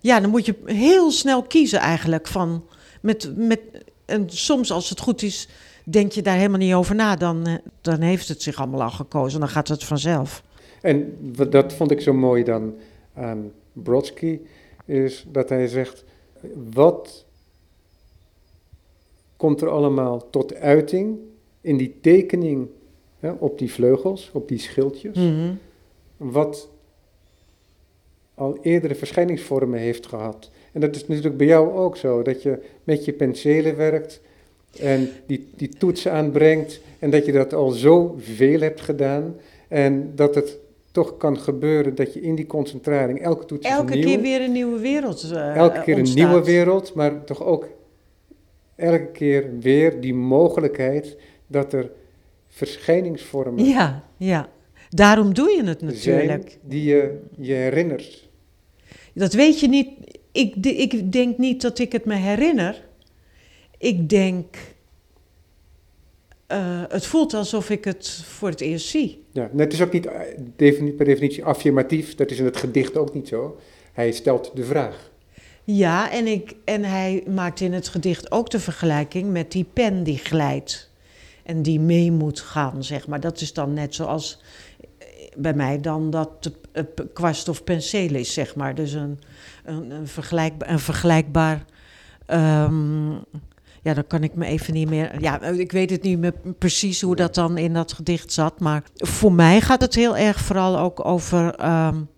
ja, 0.00 0.20
dan 0.20 0.30
moet 0.30 0.46
je 0.46 0.54
heel 0.64 1.10
snel 1.10 1.42
kiezen 1.42 1.78
eigenlijk 1.78 2.26
van, 2.26 2.64
met, 3.00 3.32
met, 3.36 3.60
en 4.04 4.30
soms 4.30 4.72
als 4.72 4.90
het 4.90 5.00
goed 5.00 5.22
is, 5.22 5.48
denk 5.84 6.12
je 6.12 6.22
daar 6.22 6.36
helemaal 6.36 6.58
niet 6.58 6.74
over 6.74 6.94
na. 6.94 7.16
Dan, 7.16 7.46
eh, 7.46 7.54
dan 7.80 8.00
heeft 8.00 8.28
het 8.28 8.42
zich 8.42 8.58
allemaal 8.58 8.82
al 8.82 8.90
gekozen, 8.90 9.40
dan 9.40 9.48
gaat 9.48 9.68
het 9.68 9.84
vanzelf. 9.84 10.42
En 10.82 11.16
dat 11.50 11.72
vond 11.72 11.90
ik 11.90 12.00
zo 12.00 12.12
mooi 12.12 12.44
dan 12.44 12.74
aan 13.14 13.52
Brodsky, 13.72 14.38
is 14.84 15.26
dat 15.28 15.48
hij 15.48 15.66
zegt, 15.66 16.04
wat 16.72 17.24
komt 19.36 19.60
er 19.60 19.68
allemaal 19.68 20.30
tot 20.30 20.54
uiting 20.54 21.18
in 21.60 21.76
die 21.76 21.98
tekening 22.00 22.68
hè, 23.18 23.30
op 23.30 23.58
die 23.58 23.72
vleugels, 23.72 24.30
op 24.32 24.48
die 24.48 24.58
schildjes? 24.58 25.16
Mm 25.16 25.58
wat 26.16 26.68
al 28.36 28.58
eerdere 28.62 28.94
verschijningsvormen 28.94 29.78
heeft 29.78 30.06
gehad. 30.06 30.50
En 30.72 30.80
dat 30.80 30.96
is 30.96 31.06
natuurlijk 31.06 31.36
bij 31.36 31.46
jou 31.46 31.72
ook 31.72 31.96
zo, 31.96 32.22
dat 32.22 32.42
je 32.42 32.58
met 32.84 33.04
je 33.04 33.12
penselen 33.12 33.76
werkt 33.76 34.20
en 34.80 35.08
die, 35.26 35.48
die 35.56 35.68
toetsen 35.68 36.12
aanbrengt 36.12 36.80
en 36.98 37.10
dat 37.10 37.26
je 37.26 37.32
dat 37.32 37.54
al 37.54 37.70
zo 37.70 38.16
veel 38.18 38.60
hebt 38.60 38.80
gedaan 38.80 39.36
en 39.68 40.12
dat 40.14 40.34
het 40.34 40.58
toch 40.90 41.16
kan 41.16 41.38
gebeuren 41.38 41.94
dat 41.94 42.14
je 42.14 42.20
in 42.20 42.34
die 42.34 42.46
concentrating 42.46 43.22
elke 43.22 43.44
toets 43.44 43.68
Elke 43.68 43.98
keer 43.98 44.20
weer 44.20 44.40
een 44.40 44.52
nieuwe 44.52 44.78
wereld 44.78 45.30
uh, 45.32 45.56
Elke 45.56 45.80
keer 45.80 45.98
een 45.98 46.14
nieuwe 46.14 46.44
wereld, 46.44 46.94
maar 46.94 47.24
toch 47.24 47.44
ook 47.44 47.68
elke 48.74 49.08
keer 49.12 49.58
weer 49.60 50.00
die 50.00 50.14
mogelijkheid 50.14 51.16
dat 51.46 51.72
er 51.72 51.90
verschijningsvormen... 52.48 53.64
Ja, 53.64 54.04
ja. 54.16 54.48
Daarom 54.88 55.34
doe 55.34 55.50
je 55.50 55.64
het 55.64 55.82
natuurlijk. 55.82 56.58
die 56.62 56.84
je, 56.84 57.18
je 57.36 57.52
herinnert. 57.52 58.25
Dat 59.16 59.32
weet 59.32 59.60
je 59.60 59.68
niet. 59.68 59.88
Ik, 60.32 60.54
ik 60.66 61.12
denk 61.12 61.38
niet 61.38 61.62
dat 61.62 61.78
ik 61.78 61.92
het 61.92 62.04
me 62.04 62.14
herinner. 62.14 62.84
Ik 63.78 64.08
denk. 64.08 64.56
Uh, 66.52 66.82
het 66.88 67.06
voelt 67.06 67.34
alsof 67.34 67.70
ik 67.70 67.84
het 67.84 68.08
voor 68.24 68.48
het 68.48 68.60
eerst 68.60 68.86
zie. 68.86 69.24
Ja, 69.32 69.50
het 69.56 69.72
is 69.72 69.82
ook 69.82 69.92
niet 69.92 70.06
eh, 70.06 70.94
per 70.96 71.04
definitie 71.04 71.44
affirmatief. 71.44 72.14
Dat 72.14 72.30
is 72.30 72.38
in 72.38 72.44
het 72.44 72.56
gedicht 72.56 72.96
ook 72.96 73.14
niet 73.14 73.28
zo. 73.28 73.58
Hij 73.92 74.12
stelt 74.12 74.50
de 74.54 74.64
vraag. 74.64 75.10
Ja, 75.64 76.10
en, 76.10 76.26
ik, 76.26 76.54
en 76.64 76.84
hij 76.84 77.24
maakt 77.26 77.60
in 77.60 77.72
het 77.72 77.88
gedicht 77.88 78.30
ook 78.30 78.50
de 78.50 78.60
vergelijking 78.60 79.30
met 79.30 79.52
die 79.52 79.66
pen 79.72 80.02
die 80.02 80.18
glijdt. 80.18 80.90
En 81.42 81.62
die 81.62 81.80
mee 81.80 82.12
moet 82.12 82.40
gaan, 82.40 82.84
zeg 82.84 83.06
maar. 83.08 83.20
Dat 83.20 83.40
is 83.40 83.52
dan 83.52 83.72
net 83.72 83.94
zoals 83.94 84.42
bij 85.36 85.54
mij 85.54 85.80
dan 85.80 86.10
dat 86.10 86.50
kwast 87.12 87.48
of 87.48 87.64
penseel 87.64 88.14
is, 88.14 88.32
zeg 88.32 88.54
maar. 88.54 88.74
Dus 88.74 88.92
een, 88.92 89.18
een, 89.64 89.90
een, 89.90 90.08
vergelijkbaar, 90.08 90.70
een 90.70 90.78
vergelijkbaar 90.78 91.64
um, 92.26 93.24
ja, 93.86 93.94
dan 93.94 94.06
kan 94.06 94.22
ik 94.22 94.34
me 94.34 94.46
even 94.46 94.74
niet 94.74 94.88
meer. 94.88 95.20
Ja, 95.20 95.42
ik 95.42 95.72
weet 95.72 95.90
het 95.90 96.02
niet 96.02 96.18
meer 96.18 96.34
precies 96.58 97.00
hoe 97.00 97.16
dat 97.16 97.34
dan 97.34 97.58
in 97.58 97.72
dat 97.72 97.92
gedicht 97.92 98.32
zat. 98.32 98.60
Maar 98.60 98.82
voor 98.94 99.32
mij 99.32 99.60
gaat 99.60 99.80
het 99.80 99.94
heel 99.94 100.16
erg 100.16 100.40
vooral 100.40 100.78
ook 100.78 101.04
over. 101.04 101.66
Um, 101.86 102.08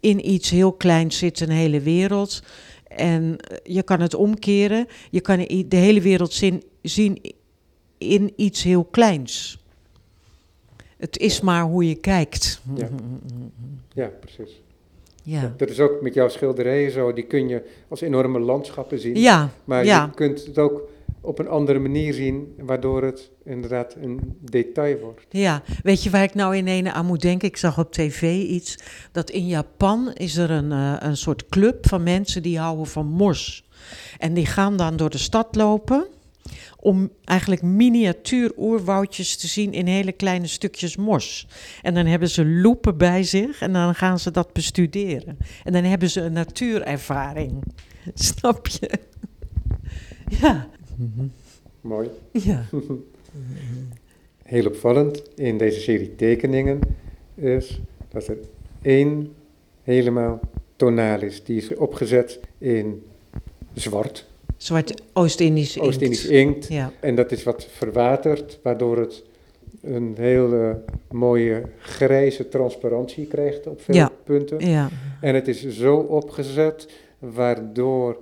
in 0.00 0.30
iets 0.30 0.50
heel 0.50 0.72
kleins 0.72 1.18
zit 1.18 1.40
een 1.40 1.50
hele 1.50 1.80
wereld. 1.80 2.42
En 2.88 3.36
je 3.62 3.82
kan 3.82 4.00
het 4.00 4.14
omkeren. 4.14 4.86
Je 5.10 5.20
kan 5.20 5.36
de 5.68 5.76
hele 5.76 6.00
wereld 6.00 6.32
zien, 6.32 6.62
zien 6.82 7.34
in 7.98 8.32
iets 8.36 8.62
heel 8.62 8.84
kleins. 8.84 9.58
Het 10.96 11.18
is 11.18 11.40
maar 11.40 11.62
hoe 11.62 11.88
je 11.88 11.94
kijkt. 11.94 12.60
Ja, 12.74 12.88
ja 13.94 14.10
precies. 14.20 14.60
Ja. 15.22 15.54
Dat 15.56 15.70
is 15.70 15.80
ook 15.80 16.02
met 16.02 16.14
jouw 16.14 16.28
schilderijen 16.28 16.90
zo, 16.90 17.12
die 17.12 17.24
kun 17.24 17.48
je 17.48 17.62
als 17.88 18.00
enorme 18.00 18.38
landschappen 18.38 18.98
zien. 18.98 19.16
Ja, 19.16 19.50
maar 19.64 19.84
ja. 19.84 20.04
je 20.04 20.14
kunt 20.14 20.46
het 20.46 20.58
ook 20.58 20.88
op 21.20 21.38
een 21.38 21.48
andere 21.48 21.78
manier 21.78 22.14
zien, 22.14 22.54
waardoor 22.58 23.02
het 23.02 23.30
inderdaad 23.44 23.94
een 24.00 24.36
detail 24.40 24.98
wordt. 24.98 25.26
Ja, 25.28 25.62
weet 25.82 26.02
je 26.02 26.10
waar 26.10 26.22
ik 26.22 26.34
nou 26.34 26.56
in 26.56 26.66
ene 26.66 26.92
aan 26.92 27.06
moet 27.06 27.22
denken? 27.22 27.48
Ik 27.48 27.56
zag 27.56 27.78
op 27.78 27.92
tv 27.92 28.22
iets, 28.42 28.78
dat 29.12 29.30
in 29.30 29.46
Japan 29.46 30.12
is 30.12 30.36
er 30.36 30.50
een, 30.50 30.70
uh, 30.70 30.96
een 30.98 31.16
soort 31.16 31.46
club 31.48 31.88
van 31.88 32.02
mensen 32.02 32.42
die 32.42 32.58
houden 32.58 32.86
van 32.86 33.06
mos. 33.06 33.68
En 34.18 34.34
die 34.34 34.46
gaan 34.46 34.76
dan 34.76 34.96
door 34.96 35.10
de 35.10 35.18
stad 35.18 35.54
lopen 35.54 36.06
om 36.80 37.10
eigenlijk 37.24 37.62
miniatuur 37.62 38.52
oerwoudjes 38.56 39.36
te 39.36 39.46
zien 39.46 39.72
in 39.72 39.86
hele 39.86 40.12
kleine 40.12 40.46
stukjes 40.46 40.96
mos. 40.96 41.48
En 41.82 41.94
dan 41.94 42.06
hebben 42.06 42.30
ze 42.30 42.46
loepen 42.46 42.96
bij 42.96 43.22
zich 43.22 43.60
en 43.60 43.72
dan 43.72 43.94
gaan 43.94 44.18
ze 44.18 44.30
dat 44.30 44.52
bestuderen. 44.52 45.36
En 45.64 45.72
dan 45.72 45.84
hebben 45.84 46.10
ze 46.10 46.20
een 46.20 46.32
natuurervaring. 46.32 47.62
Snap 48.14 48.66
je? 48.66 48.90
ja. 50.40 50.68
Mooi. 51.80 52.08
Ja. 52.32 52.64
Heel 54.42 54.66
opvallend 54.66 55.22
in 55.34 55.58
deze 55.58 55.80
serie 55.80 56.14
tekeningen 56.14 56.78
is 57.34 57.80
dat 58.08 58.26
er 58.26 58.36
één 58.82 59.34
helemaal 59.82 60.40
tonaal 60.76 61.22
is. 61.22 61.44
Die 61.44 61.56
is 61.56 61.74
opgezet 61.74 62.40
in 62.58 63.02
zwart. 63.74 64.26
Zwart 64.56 65.02
Oost-Indisch 65.12 65.76
inkt. 65.76 65.88
Oost-Indisch 65.88 66.26
inkt. 66.26 66.68
Ja. 66.68 66.92
En 67.00 67.14
dat 67.14 67.32
is 67.32 67.42
wat 67.42 67.66
verwaterd, 67.70 68.58
waardoor 68.62 68.98
het 68.98 69.24
een 69.82 70.14
hele 70.18 70.82
mooie 71.10 71.62
grijze 71.78 72.48
transparantie 72.48 73.26
krijgt 73.26 73.66
op 73.66 73.80
veel 73.80 73.94
ja. 73.94 74.12
punten. 74.24 74.68
Ja. 74.68 74.88
En 75.20 75.34
het 75.34 75.48
is 75.48 75.68
zo 75.68 75.96
opgezet 75.96 76.88
waardoor 77.18 78.18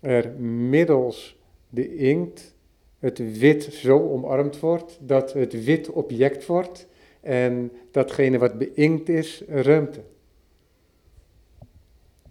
er 0.00 0.30
middels 0.40 1.36
de 1.68 1.96
inkt 1.96 2.56
het 2.98 3.38
wit 3.38 3.62
zo 3.62 4.10
omarmd 4.10 4.60
wordt 4.60 4.98
dat 5.00 5.32
het 5.32 5.64
wit 5.64 5.90
object 5.90 6.46
wordt 6.46 6.86
en 7.20 7.72
datgene 7.90 8.38
wat 8.38 8.58
beïnkt 8.58 9.08
is, 9.08 9.42
ruimte. 9.48 10.00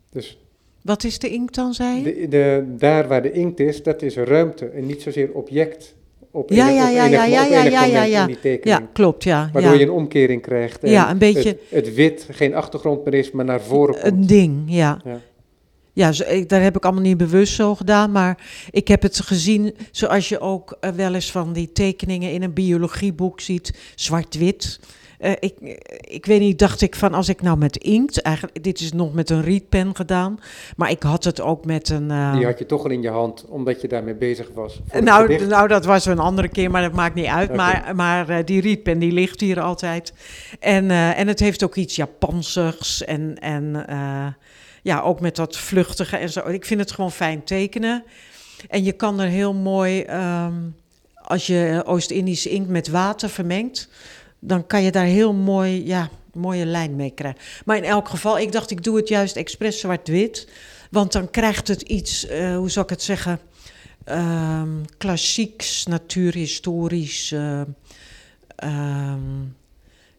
Dus 0.09 0.46
wat 0.87 1.03
is 1.03 1.19
de 1.19 1.29
inkt 1.29 1.55
dan, 1.55 1.73
zei 1.73 1.97
je? 1.97 2.03
De, 2.03 2.27
de, 2.27 2.63
daar 2.77 3.07
waar 3.07 3.21
de 3.21 3.31
inkt 3.31 3.59
is, 3.59 3.83
dat 3.83 4.01
is 4.01 4.15
ruimte 4.15 4.65
en 4.65 4.85
niet 4.85 5.01
zozeer 5.01 5.31
object. 5.33 5.95
Op 6.31 6.49
ja, 6.49 6.69
ja, 6.69 6.89
ja, 6.89 7.05
ja, 7.05 7.25
ja, 7.25 7.43
ja, 7.45 7.63
ja, 7.63 7.83
ja, 7.83 8.03
ja. 8.03 8.27
Ja, 8.63 8.81
klopt, 8.93 9.23
ja. 9.23 9.49
Waardoor 9.53 9.75
je 9.75 9.83
een 9.83 9.91
omkering 9.91 10.41
krijgt. 10.41 10.83
En 10.83 10.91
ja, 10.91 11.11
een 11.11 11.17
beetje. 11.17 11.49
Het, 11.49 11.85
het, 11.85 11.93
wit 11.93 12.27
geen 12.31 12.55
achtergrond 12.55 13.05
meer 13.05 13.13
is, 13.13 13.31
maar 13.31 13.45
naar 13.45 13.61
voren 13.61 13.93
komt. 13.93 14.05
Een 14.05 14.27
ding, 14.27 14.63
ja. 14.65 15.01
ja. 15.03 15.21
Ja, 15.93 16.11
daar 16.47 16.61
heb 16.61 16.75
ik 16.75 16.83
allemaal 16.83 17.03
niet 17.03 17.17
bewust 17.17 17.53
zo 17.53 17.75
gedaan, 17.75 18.11
maar 18.11 18.47
ik 18.71 18.87
heb 18.87 19.01
het 19.01 19.19
gezien 19.19 19.75
zoals 19.91 20.29
je 20.29 20.39
ook 20.39 20.77
eh, 20.79 20.91
wel 20.91 21.13
eens 21.13 21.31
van 21.31 21.53
die 21.53 21.71
tekeningen 21.71 22.31
in 22.31 22.43
een 22.43 22.53
biologieboek 22.53 23.41
ziet, 23.41 23.73
zwart-wit. 23.95 24.79
Uh, 25.19 25.31
ik, 25.39 25.53
ik 26.01 26.25
weet 26.25 26.39
niet, 26.39 26.59
dacht 26.59 26.81
ik 26.81 26.95
van 26.95 27.13
als 27.13 27.29
ik 27.29 27.41
nou 27.41 27.57
met 27.57 27.77
inkt, 27.77 28.21
eigenlijk, 28.21 28.63
dit 28.63 28.79
is 28.79 28.93
nog 28.93 29.13
met 29.13 29.29
een 29.29 29.41
rietpen 29.41 29.95
gedaan, 29.95 30.39
maar 30.75 30.89
ik 30.89 31.03
had 31.03 31.23
het 31.23 31.41
ook 31.41 31.65
met 31.65 31.89
een... 31.89 32.09
Uh, 32.09 32.33
die 32.33 32.45
had 32.45 32.59
je 32.59 32.65
toch 32.65 32.83
al 32.83 32.89
in 32.89 33.01
je 33.01 33.09
hand, 33.09 33.45
omdat 33.49 33.81
je 33.81 33.87
daarmee 33.87 34.15
bezig 34.15 34.49
was. 34.53 34.79
Nou, 34.99 35.45
nou, 35.45 35.67
dat 35.67 35.85
was 35.85 36.05
een 36.05 36.19
andere 36.19 36.47
keer, 36.47 36.71
maar 36.71 36.81
dat 36.81 36.93
maakt 36.93 37.15
niet 37.15 37.25
uit. 37.25 37.55
Maar, 37.55 37.95
maar 37.95 38.29
uh, 38.29 38.37
die 38.45 38.61
rietpen, 38.61 38.99
die 38.99 39.11
ligt 39.11 39.39
hier 39.39 39.61
altijd. 39.61 40.13
En, 40.59 40.91
en 40.91 41.27
het 41.27 41.39
heeft 41.39 41.63
ook 41.63 41.75
iets 41.75 41.95
Japansigs 41.95 43.03
en... 43.03 43.39
en 43.39 43.85
ja, 44.81 45.01
ook 45.01 45.19
met 45.19 45.35
dat 45.35 45.57
vluchtige 45.57 46.17
en 46.17 46.29
zo. 46.29 46.47
Ik 46.47 46.65
vind 46.65 46.79
het 46.79 46.91
gewoon 46.91 47.11
fijn 47.11 47.43
tekenen. 47.43 48.03
En 48.69 48.83
je 48.83 48.91
kan 48.91 49.19
er 49.19 49.27
heel 49.27 49.53
mooi, 49.53 50.01
ehm, 50.01 50.53
als 51.15 51.47
je 51.47 51.83
Oost-Indische 51.85 52.49
inkt 52.49 52.69
met 52.69 52.87
water 52.87 53.29
vermengt, 53.29 53.89
dan 54.47 54.67
kan 54.67 54.83
je 54.83 54.91
daar 54.91 55.05
heel 55.05 55.33
mooi, 55.33 55.85
ja, 55.85 56.09
mooie 56.33 56.65
lijn 56.65 56.95
mee 56.95 57.11
krijgen. 57.11 57.41
Maar 57.65 57.77
in 57.77 57.83
elk 57.83 58.09
geval, 58.09 58.39
ik 58.39 58.51
dacht, 58.51 58.71
ik 58.71 58.83
doe 58.83 58.97
het 58.97 59.07
juist 59.07 59.35
expres 59.35 59.79
zwart-wit. 59.79 60.47
Want 60.91 61.11
dan 61.11 61.29
krijgt 61.29 61.67
het 61.67 61.81
iets, 61.81 62.29
uh, 62.29 62.55
hoe 62.55 62.69
zou 62.69 62.85
ik 62.85 62.91
het 62.91 63.01
zeggen, 63.01 63.39
um, 64.05 64.85
klassieks, 64.97 65.85
natuurhistorisch. 65.85 67.31
Uh, 67.31 67.61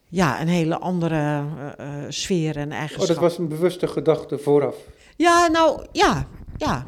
ja, 0.09 0.41
een 0.41 0.49
hele 0.49 0.79
andere 0.79 1.45
uh, 1.81 1.87
sfeer 2.09 2.57
en 2.57 2.72
eigenschap. 2.72 3.03
Oh, 3.03 3.09
dat 3.09 3.18
was 3.18 3.39
een 3.39 3.49
bewuste 3.49 3.89
gedachte 3.89 4.39
vooraf? 4.39 4.76
Ja, 5.16 5.47
nou, 5.47 5.87
ja, 5.93 6.26
ja. 6.57 6.85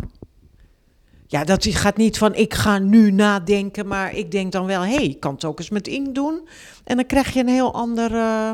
Ja, 1.31 1.45
dat 1.45 1.66
gaat 1.66 1.97
niet 1.97 2.18
van 2.18 2.35
ik 2.35 2.55
ga 2.55 2.78
nu 2.78 3.11
nadenken, 3.11 3.87
maar 3.87 4.14
ik 4.14 4.31
denk 4.31 4.53
dan 4.53 4.66
wel, 4.66 4.81
hé, 4.81 4.95
hey, 4.95 5.05
ik 5.05 5.20
kan 5.20 5.35
het 5.35 5.45
ook 5.45 5.59
eens 5.59 5.70
met 5.70 5.89
inkt 5.89 6.14
doen. 6.14 6.49
En 6.85 6.97
dan 6.97 7.07
krijg 7.07 7.33
je 7.33 7.41
een 7.41 7.49
heel 7.49 7.74
ander 7.74 8.11
uh, 8.12 8.53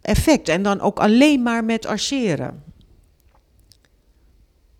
effect. 0.00 0.48
En 0.48 0.62
dan 0.62 0.80
ook 0.80 0.98
alleen 0.98 1.42
maar 1.42 1.64
met 1.64 1.86
arceren. 1.86 2.62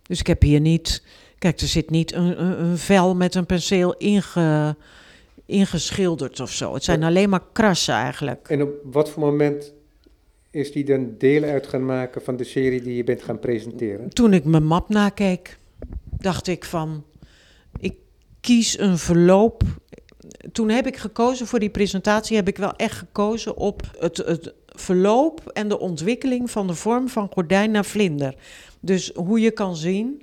Dus 0.03 0.21
ik 0.21 0.27
heb 0.27 0.43
hier 0.43 0.61
niet, 0.61 1.03
kijk, 1.39 1.61
er 1.61 1.67
zit 1.67 1.91
niet 1.91 2.13
een, 2.13 2.43
een, 2.43 2.63
een 2.65 2.79
vel 2.79 3.15
met 3.15 3.35
een 3.35 3.47
penseel 3.47 3.97
inge 3.97 4.77
ingeschilderd 5.47 6.41
of 6.41 6.51
zo. 6.51 6.75
Het 6.75 6.85
zijn 6.85 7.03
alleen 7.03 7.29
maar 7.29 7.45
krassen 7.53 7.95
eigenlijk. 7.95 8.49
En 8.49 8.63
op 8.63 8.71
wat 8.85 9.11
voor 9.11 9.23
moment 9.23 9.73
is 10.51 10.73
die 10.73 10.85
dan 10.85 11.15
deel 11.19 11.43
uit 11.43 11.67
gaan 11.67 11.85
maken 11.85 12.23
van 12.23 12.37
de 12.37 12.45
serie 12.45 12.83
die 12.83 12.97
je 12.97 13.05
bent 13.05 13.23
gaan 13.23 13.39
presenteren? 13.39 14.09
Toen 14.09 14.33
ik 14.33 14.45
mijn 14.45 14.65
map 14.65 14.89
nakeek, 14.89 15.59
dacht 16.23 16.47
ik 16.47 16.65
van, 16.65 17.05
ik 17.79 17.95
kies 18.41 18.79
een 18.79 18.99
verloop. 18.99 19.63
Toen 20.53 20.69
heb 20.69 20.87
ik 20.87 20.97
gekozen 20.97 21.47
voor 21.47 21.59
die 21.59 21.71
presentatie, 21.71 22.37
heb 22.37 22.49
ik 22.49 22.57
wel 22.57 22.77
echt 22.77 22.99
gekozen 22.99 23.57
op 23.57 23.83
het, 23.99 24.17
het 24.17 24.55
verloop 24.67 25.51
en 25.53 25.69
de 25.69 25.79
ontwikkeling 25.79 26.51
van 26.51 26.67
de 26.67 26.75
vorm 26.75 27.09
van 27.09 27.29
gordijn 27.33 27.71
naar 27.71 27.85
vlinder. 27.85 28.35
Dus 28.81 29.11
hoe 29.15 29.41
je 29.41 29.51
kan 29.51 29.77
zien 29.77 30.23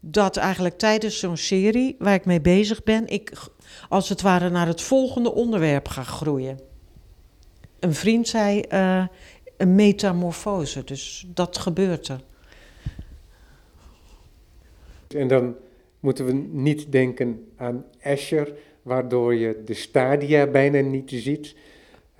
dat 0.00 0.36
eigenlijk 0.36 0.78
tijdens 0.78 1.18
zo'n 1.18 1.36
serie 1.36 1.96
waar 1.98 2.14
ik 2.14 2.24
mee 2.24 2.40
bezig 2.40 2.82
ben, 2.82 3.08
ik 3.08 3.32
als 3.88 4.08
het 4.08 4.22
ware 4.22 4.50
naar 4.50 4.66
het 4.66 4.82
volgende 4.82 5.34
onderwerp 5.34 5.88
ga 5.88 6.02
groeien. 6.02 6.60
Een 7.80 7.94
vriend 7.94 8.28
zei 8.28 8.64
uh, 8.72 9.04
een 9.56 9.74
metamorfose, 9.74 10.84
dus 10.84 11.26
dat 11.34 11.58
gebeurt 11.58 12.08
er. 12.08 12.20
En 15.08 15.28
dan 15.28 15.56
moeten 16.00 16.26
we 16.26 16.32
niet 16.50 16.92
denken 16.92 17.46
aan 17.56 17.84
Escher, 17.98 18.52
waardoor 18.82 19.34
je 19.34 19.62
de 19.64 19.74
stadia 19.74 20.46
bijna 20.46 20.80
niet 20.80 21.10
ziet. 21.14 21.54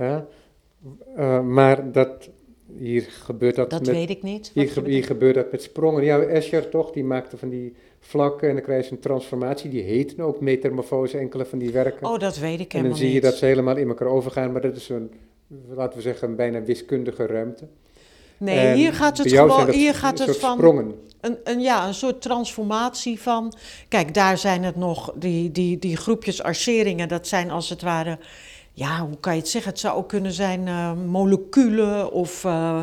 Uh, 0.00 1.40
maar 1.40 1.92
dat, 1.92 2.30
hier 2.78 3.02
gebeurt 3.02 3.54
dat. 3.54 3.70
Dat 3.70 3.86
weet 3.86 4.10
ik 4.10 4.22
niet. 4.22 4.50
Hier, 4.54 4.84
hier 4.84 5.04
gebeurt 5.04 5.34
dat 5.34 5.50
met 5.50 5.62
sprongen. 5.62 6.04
Ja, 6.04 6.20
Escher 6.20 6.68
toch, 6.68 6.90
die 6.90 7.04
maakte 7.04 7.36
van 7.36 7.48
die 7.48 7.74
vlakken 8.00 8.48
en 8.48 8.54
dan 8.54 8.64
krijg 8.64 8.84
je 8.84 8.92
een 8.92 9.00
transformatie. 9.00 9.70
Die 9.70 9.82
heet 9.82 10.20
ook 10.20 10.40
metamorfose, 10.40 11.18
enkele 11.18 11.44
van 11.44 11.58
die 11.58 11.70
werken. 11.70 12.06
Oh, 12.06 12.18
dat 12.18 12.38
weet 12.38 12.60
ik 12.60 12.74
En 12.74 12.82
dan 12.82 12.96
zie 12.96 13.12
je 13.12 13.20
dat 13.20 13.34
ze 13.34 13.46
helemaal 13.46 13.76
in 13.76 13.88
elkaar 13.88 14.08
overgaan, 14.08 14.52
maar 14.52 14.60
dat 14.60 14.76
is 14.76 14.88
een, 14.88 15.10
laten 15.68 15.96
we 15.96 16.02
zeggen, 16.02 16.28
een 16.28 16.36
bijna 16.36 16.62
wiskundige 16.62 17.26
ruimte. 17.26 17.68
Nee, 18.38 18.74
hier 18.74 18.92
gaat 18.92 19.18
het 19.18 19.32
gewoon, 19.32 19.70
hier 19.70 19.94
gaat 19.94 20.18
het 20.18 20.36
van 20.36 20.56
sprongen. 20.56 20.94
Een, 21.44 21.60
ja, 21.60 21.86
een 21.86 21.94
soort 21.94 22.22
transformatie 22.22 23.20
van. 23.20 23.54
Kijk, 23.88 24.14
daar 24.14 24.38
zijn 24.38 24.64
het 24.64 24.76
nog, 24.76 25.12
die, 25.14 25.52
die, 25.52 25.78
die 25.78 25.96
groepjes 25.96 26.42
arceringen, 26.42 27.08
dat 27.08 27.26
zijn 27.26 27.50
als 27.50 27.68
het 27.68 27.82
ware, 27.82 28.18
ja, 28.72 29.00
hoe 29.00 29.20
kan 29.20 29.34
je 29.34 29.40
het 29.40 29.48
zeggen? 29.48 29.70
Het 29.70 29.80
zou 29.80 29.96
ook 29.96 30.08
kunnen 30.08 30.32
zijn 30.32 30.66
uh, 30.66 30.92
moleculen 30.92 32.12
of. 32.12 32.44
Uh, 32.44 32.82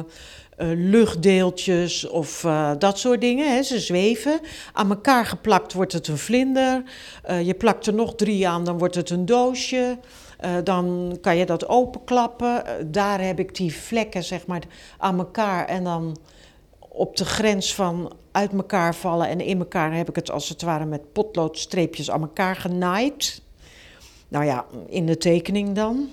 luchtdeeltjes 0.76 2.08
of 2.08 2.48
dat 2.78 3.00
soort 3.00 3.22
dingen. 3.22 3.54
Hè. 3.54 3.64
Ze 3.64 3.80
zweven. 3.80 4.40
Aan 4.74 4.90
elkaar 4.90 5.26
geplakt 5.26 5.74
wordt 5.74 5.94
het 5.94 6.08
een 6.08 6.18
vlinder. 6.18 6.84
Je 7.44 7.54
plakt 7.54 7.88
er 7.88 7.94
nog 7.94 8.16
drie 8.16 8.48
aan, 8.48 8.64
dan 8.64 8.78
wordt 8.78 8.96
het 8.96 9.10
een 9.10 9.26
doosje. 9.26 9.98
dan 10.64 11.18
kan 11.22 11.38
je 11.38 11.46
dat 11.46 11.68
openklappen. 11.68 12.64
daar 12.92 13.22
heb 13.22 13.40
ik 13.40 13.56
die 13.56 13.74
vlekken 13.76 14.24
zeg 14.24 14.46
maar 14.46 14.62
aan 14.98 15.20
elkaar 15.20 15.66
en 15.66 15.84
dan 15.84 16.18
op 16.94 17.18
de 17.18 17.26
grens 17.26 17.76
van 17.76 18.14
uit 18.34 18.54
elkaar 18.54 18.96
vallen 18.96 19.28
en 19.28 19.40
in 19.40 19.60
elkaar 19.60 19.96
heb 19.96 20.10
ik 20.10 20.16
het 20.16 20.32
als 20.32 20.50
het 20.50 20.62
ware 20.62 20.86
met 20.86 21.12
potloodstreepjes 21.12 22.12
aan 22.12 22.22
elkaar 22.22 22.56
genaaid. 22.56 23.42
Nou 24.28 24.46
ja, 24.46 24.66
in 24.88 25.06
de 25.06 25.18
tekening 25.18 25.76
dan. 25.76 26.10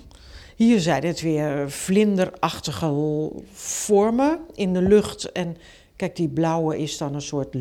Hier 0.56 0.80
zijn 0.80 1.04
het 1.04 1.20
weer 1.20 1.70
vlinderachtige 1.70 3.30
vormen 3.52 4.40
in 4.54 4.72
de 4.72 4.82
lucht. 4.82 5.32
En 5.32 5.56
kijk, 5.96 6.16
die 6.16 6.28
blauwe 6.28 6.78
is 6.78 6.98
dan 6.98 7.14
een 7.14 7.22
soort. 7.22 7.56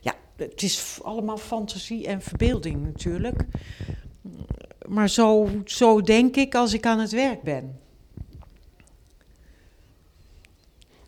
Ja, 0.00 0.14
het 0.36 0.62
is 0.62 0.98
allemaal 1.02 1.36
fantasie 1.36 2.06
en 2.06 2.22
verbeelding 2.22 2.84
natuurlijk. 2.84 3.44
Maar 4.88 5.08
zo, 5.08 5.48
zo 5.64 6.00
denk 6.00 6.36
ik 6.36 6.54
als 6.54 6.74
ik 6.74 6.86
aan 6.86 6.98
het 6.98 7.12
werk 7.12 7.42
ben. 7.42 7.78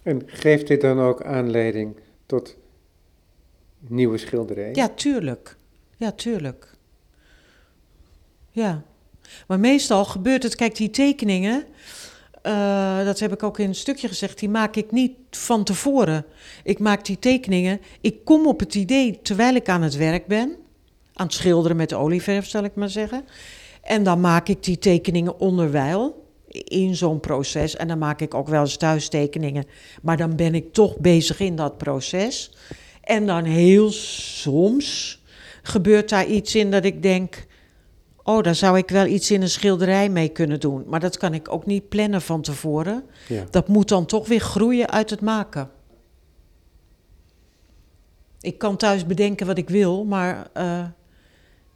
En 0.03 0.23
geeft 0.27 0.67
dit 0.67 0.81
dan 0.81 1.01
ook 1.01 1.23
aanleiding 1.23 1.97
tot 2.27 2.57
nieuwe 3.91 4.19
schilderijen? 4.19 4.75
Ja, 4.75 4.89
tuurlijk. 4.89 5.57
Ja, 5.97 6.13
tuurlijk. 6.13 6.77
Ja. 8.51 8.83
Maar 9.47 9.61
meestal 9.61 10.05
gebeurt 10.05 10.43
het, 10.43 10.55
kijk, 10.55 10.77
die 10.77 10.91
tekeningen, 10.91 11.65
uh, 12.43 13.05
dat 13.05 13.19
heb 13.19 13.33
ik 13.33 13.43
ook 13.43 13.59
in 13.59 13.69
een 13.69 13.75
stukje 13.75 14.09
gezegd, 14.09 14.39
die 14.39 14.49
maak 14.49 14.77
ik 14.77 14.91
niet 14.91 15.17
van 15.31 15.65
tevoren. 15.65 16.25
Ik 16.65 16.79
maak 16.79 17.05
die 17.05 17.19
tekeningen, 17.19 17.81
ik 18.01 18.25
kom 18.25 18.47
op 18.47 18.61
het 18.61 18.75
idee 18.75 19.19
terwijl 19.23 19.55
ik 19.55 19.69
aan 19.69 19.83
het 19.83 19.97
werk 19.97 20.27
ben, 20.27 20.57
aan 21.15 21.27
het 21.27 21.35
schilderen 21.35 21.77
met 21.77 21.93
olieverf, 21.93 22.47
zal 22.47 22.65
ik 22.65 22.75
maar 22.75 22.91
zeggen. 22.91 23.25
En 23.83 24.03
dan 24.03 24.21
maak 24.21 24.49
ik 24.49 24.63
die 24.63 24.79
tekeningen 24.79 25.41
onderwijl 25.41 26.27
in 26.49 26.97
zo'n 26.97 27.21
proces. 27.21 27.77
En 27.77 27.89
dan 27.89 27.99
maak 27.99 28.21
ik 28.21 28.35
ook 28.35 28.49
wel 28.49 28.61
eens 28.61 28.77
thuistekeningen. 28.77 29.65
Maar 30.03 30.17
dan 30.17 30.37
ben 30.37 30.55
ik 30.55 30.73
toch 30.73 30.99
bezig 30.99 31.41
in 31.41 31.57
dat 31.57 31.79
proces. 31.79 32.57
En 33.09 33.27
dan 33.27 33.45
heel 33.45 33.91
soms 33.91 35.21
gebeurt 35.63 36.09
daar 36.09 36.27
iets 36.27 36.55
in 36.55 36.71
dat 36.71 36.85
ik 36.85 37.03
denk 37.03 37.47
oh, 38.23 38.43
daar 38.43 38.55
zou 38.55 38.79
ik 38.79 38.89
wel 38.89 39.07
iets 39.07 39.31
in 39.31 39.43
een 39.43 39.49
schilderij 39.49 40.09
mee 40.09 40.29
kunnen 40.29 40.61
doen. 40.61 40.85
Maar 40.87 41.01
dat 41.01 41.17
kan 41.17 41.35
ik 41.35 41.53
ook 41.53 41.67
niet 41.67 41.89
plannen 41.89 42.23
van 42.23 42.43
tevoren. 42.43 43.05
Ja. 43.29 43.45
Dat 43.51 43.69
moet 43.69 43.89
dan 43.89 44.07
toch 44.07 44.29
weer 44.29 44.41
groeien 44.41 44.91
uit 44.91 45.11
het 45.11 45.21
maken. 45.21 45.71
Ik 48.41 48.59
kan 48.59 48.77
thuis 48.77 49.07
bedenken 49.07 49.47
wat 49.47 49.59
ik 49.59 49.69
wil, 49.69 50.05
maar 50.05 50.51
uh, 50.57 50.87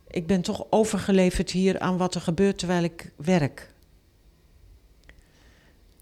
ik 0.08 0.26
ben 0.26 0.42
toch 0.42 0.66
overgeleverd 0.70 1.50
hier 1.50 1.78
aan 1.78 1.96
wat 1.96 2.14
er 2.14 2.20
gebeurt 2.20 2.58
terwijl 2.58 2.82
ik 2.82 3.12
werk. 3.16 3.72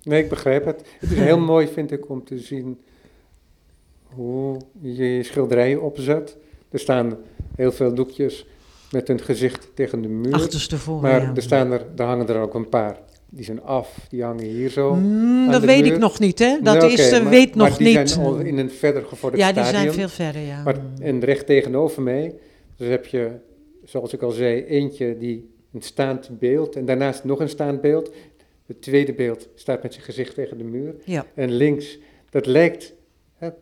Nee, 0.03 0.23
ik 0.23 0.29
begrijp 0.29 0.65
het. 0.65 0.87
Het 1.01 1.11
is 1.11 1.19
heel 1.19 1.41
mooi, 1.53 1.69
vind 1.69 1.91
ik, 1.91 2.09
om 2.09 2.25
te 2.25 2.39
zien 2.39 2.81
hoe 4.15 4.57
je 4.81 5.17
je 5.17 5.23
schilderijen 5.23 5.83
opzet. 5.83 6.37
Er 6.71 6.79
staan 6.79 7.17
heel 7.57 7.73
veel 7.73 7.95
doekjes 7.95 8.47
met 8.91 9.09
hun 9.09 9.21
gezicht 9.21 9.71
tegen 9.75 10.03
de 10.03 10.09
muur. 10.09 10.33
Achterstevoren, 10.33 11.03
maar 11.03 11.21
ja. 11.23 11.33
er, 11.35 11.43
staan 11.43 11.73
er, 11.73 11.87
er 11.97 12.05
hangen 12.05 12.29
er 12.29 12.41
ook 12.41 12.55
een 12.55 12.69
paar. 12.69 12.99
Die 13.33 13.45
zijn 13.45 13.63
af, 13.63 14.07
die 14.09 14.23
hangen 14.23 14.45
hier 14.45 14.69
zo. 14.71 14.95
Mm, 14.95 15.51
dat 15.51 15.65
weet 15.65 15.83
muur. 15.83 15.93
ik 15.93 15.99
nog 15.99 16.19
niet, 16.19 16.39
hè? 16.39 16.59
Dat 16.63 16.81
Nee, 16.81 16.93
is, 16.93 17.11
eh, 17.11 17.23
maar- 17.23 17.31
weet 17.31 17.55
maar 17.55 17.69
nog 17.69 17.77
die 17.79 17.99
niet. 17.99 18.11
zijn 18.11 18.27
al 18.27 18.39
in 18.39 18.59
een 18.59 18.71
verder 18.71 19.05
gevorderd 19.05 19.43
ja, 19.43 19.53
die 19.53 19.63
stadium. 19.65 19.93
zijn 19.93 20.09
veel 20.09 20.25
verder, 20.25 20.43
ja. 20.43 20.63
Maar, 20.63 20.77
en 21.01 21.21
recht 21.25 21.47
tegenover 21.47 22.03
mij, 22.03 22.35
dus 22.77 22.89
heb 22.89 23.07
je, 23.07 23.31
zoals 23.85 24.13
ik 24.13 24.23
al 24.23 24.31
zei, 24.31 24.65
eentje 24.65 25.19
die 25.19 25.51
een 25.73 25.83
staand 25.83 26.31
beeld 26.39 26.77
en 26.77 26.85
daarnaast 26.85 27.25
nog 27.25 27.41
een 27.41 27.49
staand 27.49 27.81
beeld. 27.81 28.11
Het 28.67 28.83
tweede 28.83 29.13
beeld 29.13 29.49
staat 29.55 29.83
met 29.83 29.93
zijn 29.93 30.05
gezicht 30.05 30.35
tegen 30.35 30.59
de 30.59 30.65
muur. 30.65 30.95
Ja. 31.05 31.27
En 31.35 31.53
links, 31.53 31.99
dat 32.31 32.47
lijkt 32.47 32.95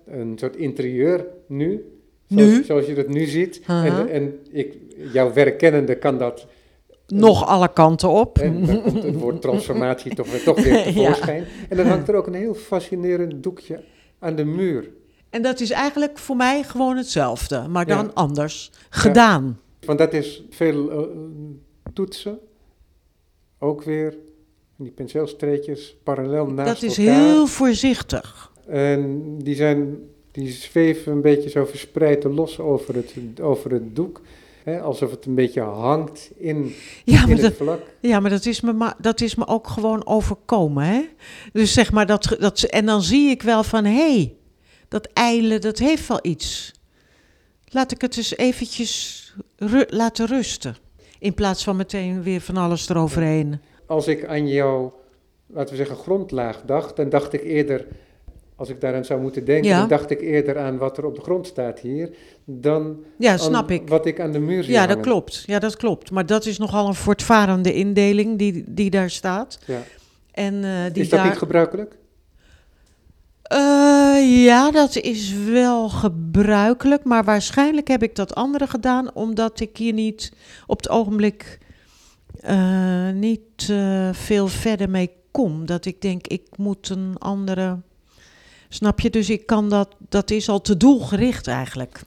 een 0.06 0.32
soort 0.38 0.56
interieur 0.56 1.26
nu. 1.46 1.84
Zoals, 2.28 2.46
Nu? 2.50 2.64
zoals 2.64 2.86
je 2.86 2.94
dat 2.94 3.08
nu 3.08 3.24
ziet. 3.26 3.60
En, 3.66 4.08
en 4.08 4.38
ik, 4.50 4.76
jouw 5.12 5.32
werkkennende 5.32 5.98
kan 5.98 6.18
dat. 6.18 6.46
Nog 7.06 7.46
alle 7.46 7.72
kanten 7.72 8.08
op. 8.08 8.36
Hè, 8.36 8.60
dan 8.66 8.82
komt 8.82 9.02
het 9.02 9.14
woord 9.14 9.40
transformatie 9.42 10.14
toch 10.14 10.30
weer, 10.30 10.42
toch 10.42 10.62
weer 10.64 10.74
Ja. 10.78 10.82
tevoorschijn. 10.82 11.44
En 11.68 11.76
dan 11.76 11.86
hangt 11.86 12.08
er 12.08 12.14
ook 12.14 12.26
een 12.26 12.34
heel 12.34 12.54
fascinerend 12.54 13.42
doekje 13.42 13.84
aan 14.18 14.34
de 14.36 14.44
muur. 14.44 14.90
En 15.30 15.42
dat 15.42 15.60
is 15.60 15.70
eigenlijk 15.70 16.18
voor 16.18 16.36
mij 16.36 16.62
gewoon 16.62 16.96
hetzelfde, 16.96 17.66
maar 17.68 17.88
Ja. 17.88 17.96
dan 17.96 18.14
anders 18.14 18.70
gedaan. 18.90 19.60
Want 19.86 19.98
dat 19.98 20.12
is 20.12 20.42
veel 20.50 20.90
eh, 20.90 20.98
toetsen. 21.92 22.38
Ook 23.58 23.82
weer. 23.82 24.16
Die 24.76 24.90
penseelstreepjes 24.90 25.96
parallel 26.02 26.46
naast 26.46 26.80
Dat 26.80 26.90
is 26.90 26.98
elkaar. 26.98 27.14
heel 27.14 27.46
voorzichtig. 27.46 28.52
En 28.68 29.22
die, 29.38 29.54
zijn, 29.54 29.98
die 30.32 30.50
zweven 30.52 31.12
een 31.12 31.20
beetje 31.22 31.48
zo 31.50 31.64
verspreid 31.64 32.24
en 32.24 32.34
los 32.34 32.58
over 32.60 32.94
het, 32.94 33.14
over 33.40 33.70
het 33.70 33.96
doek. 33.96 34.20
Hè, 34.64 34.80
alsof 34.80 35.10
het 35.10 35.26
een 35.26 35.34
beetje 35.34 35.60
hangt 35.60 36.30
in, 36.36 36.74
Ja, 37.04 37.14
in 37.22 37.28
maar 37.28 37.30
het 37.36 37.40
dat, 37.40 37.52
vlak. 37.54 37.80
ja, 38.00 38.20
maar 38.20 38.30
dat 38.30 38.46
is 38.46 38.60
me, 38.60 38.92
dat 39.00 39.20
is 39.20 39.34
me 39.34 39.46
ook 39.46 39.66
gewoon 39.66 40.06
overkomen, 40.06 40.84
hè? 40.84 41.00
Dus 41.52 41.72
zeg 41.72 41.92
maar 41.92 42.06
dat, 42.06 42.36
dat 42.40 42.62
en 42.62 42.86
dan 42.86 43.02
zie 43.02 43.30
ik 43.30 43.42
wel 43.42 43.62
van, 43.62 43.84
hé, 43.84 44.12
hey, 44.14 44.34
dat 44.88 45.08
eilen, 45.12 45.60
dat 45.60 45.78
heeft 45.78 46.08
wel 46.08 46.18
iets. 46.22 46.72
Laat 47.68 47.92
ik 47.92 48.00
het 48.00 48.16
eens 48.16 48.36
eventjes 48.36 49.22
ru- 49.56 49.86
laten 49.88 50.26
rusten. 50.26 50.76
In 51.18 51.34
plaats 51.34 51.64
van 51.64 51.76
meteen 51.76 52.22
weer 52.22 52.40
van 52.40 52.56
alles 52.56 52.88
eroverheen. 52.88 53.60
Als 53.86 54.06
ik 54.06 54.24
aan 54.26 54.48
jouw, 54.48 55.00
laten 55.46 55.70
we 55.70 55.76
zeggen, 55.76 55.96
grondlaag 55.96 56.62
dacht, 56.66 56.96
dan 56.96 57.08
dacht 57.08 57.32
ik 57.32 57.42
eerder, 57.42 57.86
als 58.58 58.68
ik 58.68 58.80
daaraan 58.80 59.04
zou 59.04 59.20
moeten 59.20 59.44
denken, 59.44 59.68
Ja. 59.70 59.86
dacht 59.86 60.10
ik 60.10 60.20
eerder 60.20 60.58
aan 60.58 60.78
wat 60.78 60.98
er 60.98 61.04
op 61.04 61.14
de 61.14 61.20
grond 61.20 61.46
staat 61.46 61.78
hier, 61.80 62.10
dan 62.44 62.96
Ja, 63.18 63.36
snap 63.36 63.70
ik. 63.70 63.88
wat 63.88 64.06
ik 64.06 64.20
aan 64.20 64.32
de 64.32 64.38
muur 64.38 64.64
zie 64.64 64.72
Ja, 64.72 64.86
dat 64.86 65.00
klopt. 65.00 65.42
Ja, 65.46 65.58
dat 65.58 65.76
klopt. 65.76 66.10
Maar 66.10 66.26
dat 66.26 66.46
is 66.46 66.58
nogal 66.58 66.86
een 66.86 66.94
voortvarende 66.94 67.74
indeling 67.74 68.38
die, 68.38 68.64
die 68.66 68.90
daar 68.90 69.10
staat. 69.10 69.58
Ja. 69.66 69.82
En 70.32 70.64
eh, 70.64 70.92
die 70.92 71.02
Is 71.02 71.08
dat 71.08 71.18
daar... 71.18 71.28
niet 71.28 71.38
gebruikelijk? 71.38 71.96
Eh, 73.42 74.44
ja, 74.44 74.70
dat 74.70 74.96
is 74.96 75.32
wel 75.32 75.88
gebruikelijk, 75.88 77.04
maar 77.04 77.24
waarschijnlijk 77.24 77.88
heb 77.88 78.02
ik 78.02 78.14
dat 78.16 78.34
andere 78.34 78.66
gedaan 78.66 79.14
omdat 79.14 79.60
ik 79.60 79.76
hier 79.76 79.92
niet 79.92 80.32
op 80.66 80.76
het 80.76 80.88
ogenblik 80.88 81.58
eh, 82.40 83.10
niet 83.10 83.72
veel 84.12 84.48
verder 84.48 84.90
mee 84.90 85.10
kom. 85.30 85.66
Dat 85.66 85.84
ik 85.84 86.00
denk, 86.00 86.26
ik 86.26 86.42
moet 86.56 86.88
een 86.88 87.14
andere. 87.18 87.78
Snap 88.68 89.00
je? 89.00 89.10
Dus 89.10 89.30
ik 89.30 89.46
kan 89.46 89.68
dat, 89.68 89.88
dat 90.08 90.30
is 90.30 90.48
al 90.48 90.60
te 90.60 90.76
doelgericht 90.76 91.46
eigenlijk. 91.46 92.00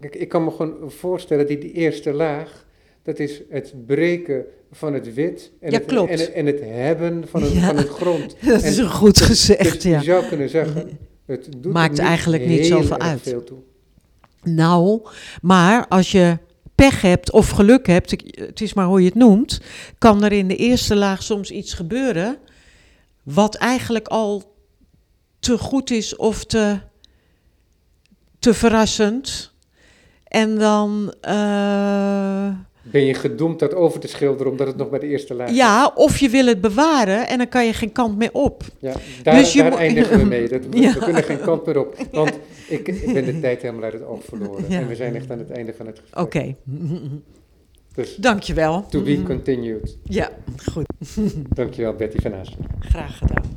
Kijk, 0.00 0.14
ik 0.16 0.28
kan 0.28 0.44
me 0.44 0.50
gewoon 0.50 0.74
voorstellen, 0.90 1.46
die, 1.46 1.58
die 1.58 1.72
eerste 1.72 2.12
laag, 2.12 2.64
dat 3.02 3.18
is 3.18 3.40
het 3.50 3.86
breken 3.86 4.44
van 4.72 4.94
het 4.94 5.14
wit 5.14 5.50
en, 5.60 5.70
Ja, 5.70 5.76
het, 5.78 5.86
klopt. 5.86 6.10
en, 6.10 6.18
het- 6.18 6.32
en 6.32 6.46
het 6.46 6.60
hebben 6.62 7.28
van, 7.28 7.42
een, 7.42 7.52
Ja. 7.52 7.66
van 7.66 7.76
het 7.76 7.88
grond. 7.88 8.36
Dat 8.46 8.62
En 8.62 8.68
is 8.68 8.76
een 8.76 8.90
goed 8.90 9.18
Dus 9.18 9.26
gezegd, 9.26 9.82
je 9.82 9.88
ja. 9.88 10.02
zou 10.02 10.24
kunnen 10.26 10.48
zeggen, 10.48 10.98
het 11.26 11.48
doet 11.58 11.72
Maakt 11.72 11.90
niet 11.90 12.00
eigenlijk 12.00 12.46
niet 12.46 12.66
zoveel 12.66 12.98
uit. 12.98 13.20
veel 13.20 13.44
toe. 13.44 13.58
Nou, 14.42 15.00
maar 15.42 15.88
als 15.88 16.12
je 16.12 16.38
pech 16.74 17.00
hebt 17.00 17.30
of 17.32 17.48
geluk 17.48 17.86
hebt, 17.86 18.10
het 18.34 18.60
is 18.60 18.74
maar 18.74 18.86
hoe 18.86 19.00
je 19.00 19.06
het 19.06 19.14
noemt, 19.14 19.60
kan 19.98 20.24
er 20.24 20.32
in 20.32 20.48
de 20.48 20.56
eerste 20.56 20.96
laag 20.96 21.22
soms 21.22 21.50
iets 21.50 21.72
gebeuren 21.74 22.36
wat 23.22 23.54
eigenlijk 23.54 24.08
al 24.08 24.53
te 25.44 25.58
goed 25.58 25.90
is 25.90 26.16
of 26.16 26.44
te, 26.44 26.78
te 28.38 28.54
verrassend. 28.54 29.52
En 30.24 30.58
dan, 30.58 31.14
eh, 31.20 32.48
Ben 32.82 33.04
je 33.04 33.14
gedoemd 33.14 33.58
dat 33.58 33.74
over 33.74 34.00
te 34.00 34.08
schilderen 34.08 34.52
omdat 34.52 34.66
het 34.66 34.76
nog 34.76 34.90
bij 34.90 34.98
de 34.98 35.06
eerste 35.06 35.34
laag 35.34 35.50
ja, 35.50 35.92
of 35.94 36.18
je 36.18 36.28
wil 36.28 36.46
het 36.46 36.60
bewaren 36.60 37.28
en 37.28 37.38
dan 37.38 37.48
kan 37.48 37.66
je 37.66 37.72
geen 37.72 37.92
kant 37.92 38.16
meer 38.18 38.32
op. 38.32 38.62
Ja, 38.78 38.94
daar, 39.22 39.34
Dus 39.38 39.52
je 39.52 39.62
daar 39.62 39.72
eindigen 39.72 40.18
we 40.18 40.24
mee. 40.24 40.48
Dat, 40.48 40.60
we, 40.70 40.80
Ja. 40.80 40.92
we 40.92 40.98
kunnen 40.98 41.22
geen 41.22 41.40
kant 41.40 41.66
meer 41.66 41.78
op. 41.78 41.96
Want 42.12 42.38
ik, 42.68 42.88
ik 42.88 43.12
ben 43.12 43.24
de 43.24 43.40
tijd 43.40 43.62
helemaal 43.62 43.82
uit 43.82 43.92
het 43.92 44.04
oog 44.04 44.24
verloren. 44.24 44.64
Ja. 44.68 44.80
En 44.80 44.88
we 44.88 44.94
zijn 44.94 45.14
echt 45.14 45.30
aan 45.30 45.38
het 45.38 45.50
einde 45.50 45.74
van 45.74 45.86
het 45.86 45.98
gesprek. 45.98 46.24
Oké, 46.24 46.54
Dus 47.94 48.16
dankjewel. 48.16 48.86
to 48.88 49.02
be 49.02 49.22
continued. 49.22 49.98
Ja, 50.04 50.30
goed. 50.72 50.86
Dankjewel 51.54 51.94
Betty 51.94 52.18
van 52.20 52.32
Haas. 52.32 52.56
Graag 52.80 53.18
gedaan. 53.18 53.53